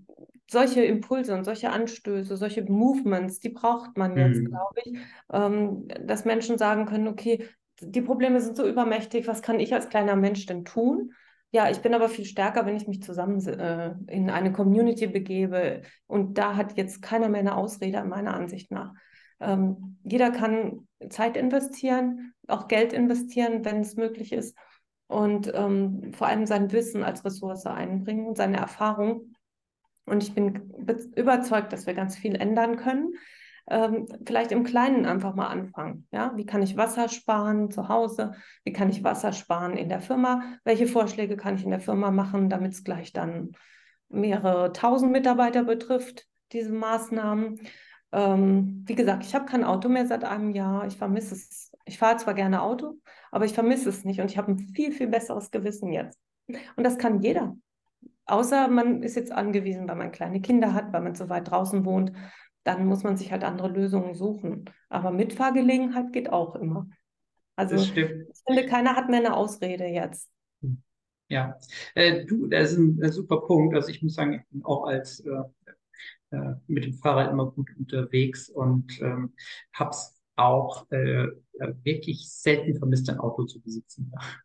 solche 0.49 0.83
Impulse 0.83 1.35
und 1.35 1.43
solche 1.43 1.69
Anstöße, 1.69 2.35
solche 2.35 2.63
Movements, 2.63 3.39
die 3.39 3.49
braucht 3.49 3.97
man 3.97 4.17
jetzt, 4.17 4.41
mhm. 4.41 4.45
glaube 4.47 4.75
ich, 4.83 4.97
ähm, 5.31 5.87
dass 6.03 6.25
Menschen 6.25 6.57
sagen 6.57 6.85
können, 6.85 7.07
okay, 7.07 7.47
die 7.81 8.01
Probleme 8.01 8.41
sind 8.41 8.57
so 8.57 8.67
übermächtig, 8.67 9.27
was 9.27 9.41
kann 9.41 9.59
ich 9.59 9.73
als 9.73 9.89
kleiner 9.89 10.15
Mensch 10.15 10.45
denn 10.45 10.65
tun? 10.65 11.13
Ja, 11.51 11.69
ich 11.69 11.79
bin 11.79 11.95
aber 11.95 12.09
viel 12.09 12.25
stärker, 12.25 12.65
wenn 12.65 12.75
ich 12.75 12.87
mich 12.87 13.01
zusammen 13.01 13.43
äh, 13.47 13.95
in 14.07 14.29
eine 14.29 14.51
Community 14.51 15.07
begebe. 15.07 15.81
Und 16.05 16.37
da 16.37 16.55
hat 16.55 16.77
jetzt 16.77 17.01
keiner 17.01 17.27
mehr 17.27 17.39
eine 17.39 17.55
Ausrede, 17.55 18.03
meiner 18.03 18.35
Ansicht 18.35 18.71
nach. 18.71 18.93
Ähm, 19.39 19.97
jeder 20.03 20.31
kann 20.31 20.87
Zeit 21.09 21.37
investieren, 21.37 22.33
auch 22.47 22.67
Geld 22.67 22.93
investieren, 22.93 23.65
wenn 23.65 23.79
es 23.79 23.95
möglich 23.95 24.31
ist. 24.31 24.55
Und 25.07 25.51
ähm, 25.55 26.13
vor 26.13 26.27
allem 26.27 26.45
sein 26.45 26.71
Wissen 26.71 27.03
als 27.03 27.25
Ressource 27.25 27.65
einbringen, 27.65 28.35
seine 28.35 28.57
Erfahrung. 28.57 29.33
Und 30.05 30.21
ich 30.21 30.35
bin 30.35 30.71
überzeugt, 31.15 31.73
dass 31.73 31.87
wir 31.87 31.95
ganz 31.95 32.15
viel 32.15 32.35
ändern 32.35 32.77
können 32.77 33.13
ähm, 33.69 34.07
vielleicht 34.25 34.51
im 34.51 34.63
Kleinen 34.63 35.05
einfach 35.05 35.35
mal 35.35 35.47
anfangen. 35.47 36.07
Ja? 36.11 36.33
Wie 36.35 36.45
kann 36.45 36.61
ich 36.61 36.75
Wasser 36.75 37.07
sparen 37.07 37.71
zu 37.71 37.87
Hause? 37.87 38.33
Wie 38.63 38.73
kann 38.73 38.89
ich 38.89 39.03
Wasser 39.03 39.31
sparen 39.31 39.77
in 39.77 39.89
der 39.89 40.01
Firma? 40.01 40.41
Welche 40.63 40.87
Vorschläge 40.87 41.37
kann 41.37 41.55
ich 41.55 41.63
in 41.63 41.69
der 41.69 41.79
Firma 41.79 42.11
machen, 42.11 42.49
damit 42.49 42.73
es 42.73 42.83
gleich 42.83 43.13
dann 43.13 43.51
mehrere 44.09 44.73
tausend 44.73 45.11
Mitarbeiter 45.11 45.63
betrifft, 45.63 46.27
diese 46.51 46.73
Maßnahmen? 46.73 47.59
Ähm, 48.11 48.83
wie 48.87 48.95
gesagt, 48.95 49.23
ich 49.23 49.35
habe 49.35 49.45
kein 49.45 49.63
Auto 49.63 49.87
mehr 49.87 50.07
seit 50.07 50.23
einem 50.23 50.49
Jahr. 50.49 50.87
Ich 50.87 50.97
vermisse 50.97 51.35
es. 51.35 51.71
Ich 51.85 51.99
fahre 51.99 52.17
zwar 52.17 52.33
gerne 52.33 52.61
Auto, 52.61 52.95
aber 53.31 53.45
ich 53.45 53.53
vermisse 53.53 53.89
es 53.89 54.03
nicht 54.03 54.19
und 54.19 54.31
ich 54.31 54.37
habe 54.37 54.51
ein 54.51 54.59
viel, 54.59 54.91
viel 54.91 55.07
besseres 55.07 55.51
Gewissen 55.51 55.91
jetzt. 55.91 56.19
Und 56.75 56.83
das 56.83 56.97
kann 56.97 57.21
jeder. 57.21 57.55
Außer 58.25 58.67
man 58.67 59.01
ist 59.01 59.15
jetzt 59.15 59.31
angewiesen, 59.31 59.87
weil 59.87 59.95
man 59.95 60.11
kleine 60.11 60.39
Kinder 60.39 60.73
hat, 60.73 60.93
weil 60.93 61.01
man 61.01 61.15
zu 61.15 61.29
weit 61.29 61.49
draußen 61.49 61.83
wohnt, 61.83 62.11
dann 62.69 62.85
muss 62.85 63.03
man 63.03 63.17
sich 63.17 63.31
halt 63.31 63.43
andere 63.43 63.67
Lösungen 63.67 64.13
suchen. 64.13 64.65
Aber 64.89 65.11
Mitfahrgelegenheit 65.11 66.13
geht 66.13 66.31
auch 66.31 66.55
immer. 66.55 66.87
Also 67.55 67.75
ich 67.75 67.91
finde, 67.91 68.65
keiner 68.67 68.95
hat 68.95 69.09
mehr 69.09 69.19
eine 69.19 69.35
Ausrede 69.35 69.85
jetzt. 69.85 70.29
Ja, 71.27 71.59
äh, 71.95 72.25
du, 72.25 72.47
das 72.47 72.71
ist 72.71 72.77
ein, 72.77 72.99
ein, 73.03 73.11
super 73.11 73.41
Punkt. 73.41 73.75
Also 73.75 73.89
ich 73.89 74.01
muss 74.03 74.13
sagen, 74.13 74.33
ich 74.33 74.47
bin 74.49 74.63
auch 74.65 74.85
als 74.85 75.19
äh, 75.21 75.29
äh, 76.31 76.55
mit 76.67 76.85
dem 76.85 76.93
Fahrrad 76.93 77.31
immer 77.31 77.51
gut 77.51 77.69
unterwegs 77.77 78.49
und 78.49 79.01
ähm, 79.01 79.33
habe 79.73 79.89
es 79.89 80.19
auch 80.35 80.89
äh, 80.91 81.23
äh, 81.23 81.29
wirklich 81.83 82.31
selten 82.31 82.77
vermisst, 82.77 83.09
ein 83.09 83.19
Auto 83.19 83.45
zu 83.45 83.61
besitzen. 83.61 84.13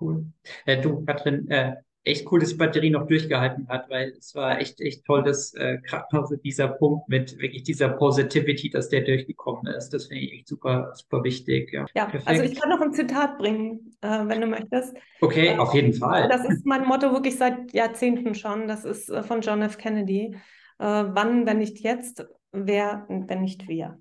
Cool. 0.00 0.26
Äh, 0.66 0.82
du, 0.82 1.04
Katrin, 1.04 1.48
äh, 1.48 1.76
echt 2.04 2.30
cool, 2.30 2.40
dass 2.40 2.50
die 2.50 2.56
Batterie 2.56 2.90
noch 2.90 3.06
durchgehalten 3.06 3.66
hat, 3.68 3.88
weil 3.88 4.10
es 4.18 4.34
war 4.34 4.60
echt, 4.60 4.80
echt 4.80 5.04
toll, 5.06 5.22
dass 5.22 5.54
äh, 5.54 5.78
gerade 5.82 6.04
noch 6.12 6.26
so 6.26 6.36
dieser 6.36 6.68
Punkt 6.68 7.08
mit 7.08 7.38
wirklich 7.38 7.62
dieser 7.62 7.88
Positivity, 7.88 8.68
dass 8.68 8.90
der 8.90 9.02
durchgekommen 9.02 9.66
ist. 9.74 9.90
Das 9.90 10.06
finde 10.06 10.22
ich 10.22 10.32
echt 10.32 10.48
super, 10.48 10.92
super 10.94 11.24
wichtig. 11.24 11.72
Ja, 11.72 11.86
ja 11.94 12.12
also 12.26 12.42
ich 12.42 12.60
kann 12.60 12.68
noch 12.68 12.80
ein 12.80 12.92
Zitat 12.92 13.38
bringen, 13.38 13.96
äh, 14.02 14.08
wenn 14.26 14.42
du 14.42 14.46
möchtest. 14.46 14.94
Okay, 15.20 15.48
äh, 15.48 15.58
auf 15.58 15.72
jeden 15.74 15.94
Fall. 15.94 16.28
Das 16.28 16.44
ist 16.44 16.66
mein 16.66 16.84
Motto 16.84 17.10
wirklich 17.12 17.36
seit 17.36 17.72
Jahrzehnten 17.72 18.34
schon. 18.34 18.68
Das 18.68 18.84
ist 18.84 19.08
äh, 19.08 19.22
von 19.22 19.40
John 19.40 19.62
F. 19.62 19.78
Kennedy. 19.78 20.36
Äh, 20.78 20.84
wann, 20.84 21.46
wenn 21.46 21.58
nicht 21.58 21.80
jetzt? 21.80 22.26
Wer, 22.52 23.06
wenn 23.08 23.40
nicht 23.40 23.66
wir? 23.66 23.98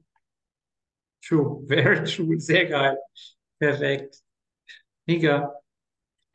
True, 1.26 1.64
very 1.68 2.04
true, 2.04 2.38
sehr 2.38 2.66
geil. 2.66 2.98
Perfekt. 3.60 4.18
Mega. 5.06 5.54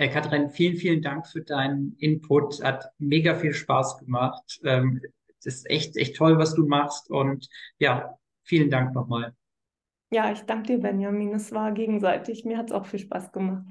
Herr 0.01 0.11
Katrin, 0.11 0.49
vielen, 0.49 0.77
vielen 0.77 1.03
Dank 1.03 1.27
für 1.27 1.43
deinen 1.43 1.97
Input. 1.99 2.63
Hat 2.63 2.93
mega 2.99 3.35
viel 3.35 3.53
Spaß 3.53 3.99
gemacht. 3.99 4.61
Ähm, 4.63 5.03
es 5.41 5.47
ist 5.47 5.69
echt, 5.69 5.97
echt 5.97 6.15
toll, 6.15 6.39
was 6.39 6.55
du 6.55 6.69
machst. 6.69 7.11
Und 7.11 7.49
ja, 7.81 8.17
vielen 8.45 8.71
Dank 8.71 8.95
nochmal. 8.95 9.35
Ja, 10.13 10.31
ich 10.31 10.43
danke 10.43 10.75
dir, 10.75 10.79
Benjamin. 10.79 11.35
Es 11.35 11.51
war 11.51 11.73
gegenseitig. 11.73 12.45
Mir 12.45 12.59
hat 12.59 12.67
es 12.67 12.73
auch 12.73 12.87
viel 12.87 13.01
Spaß 13.01 13.33
gemacht. 13.33 13.65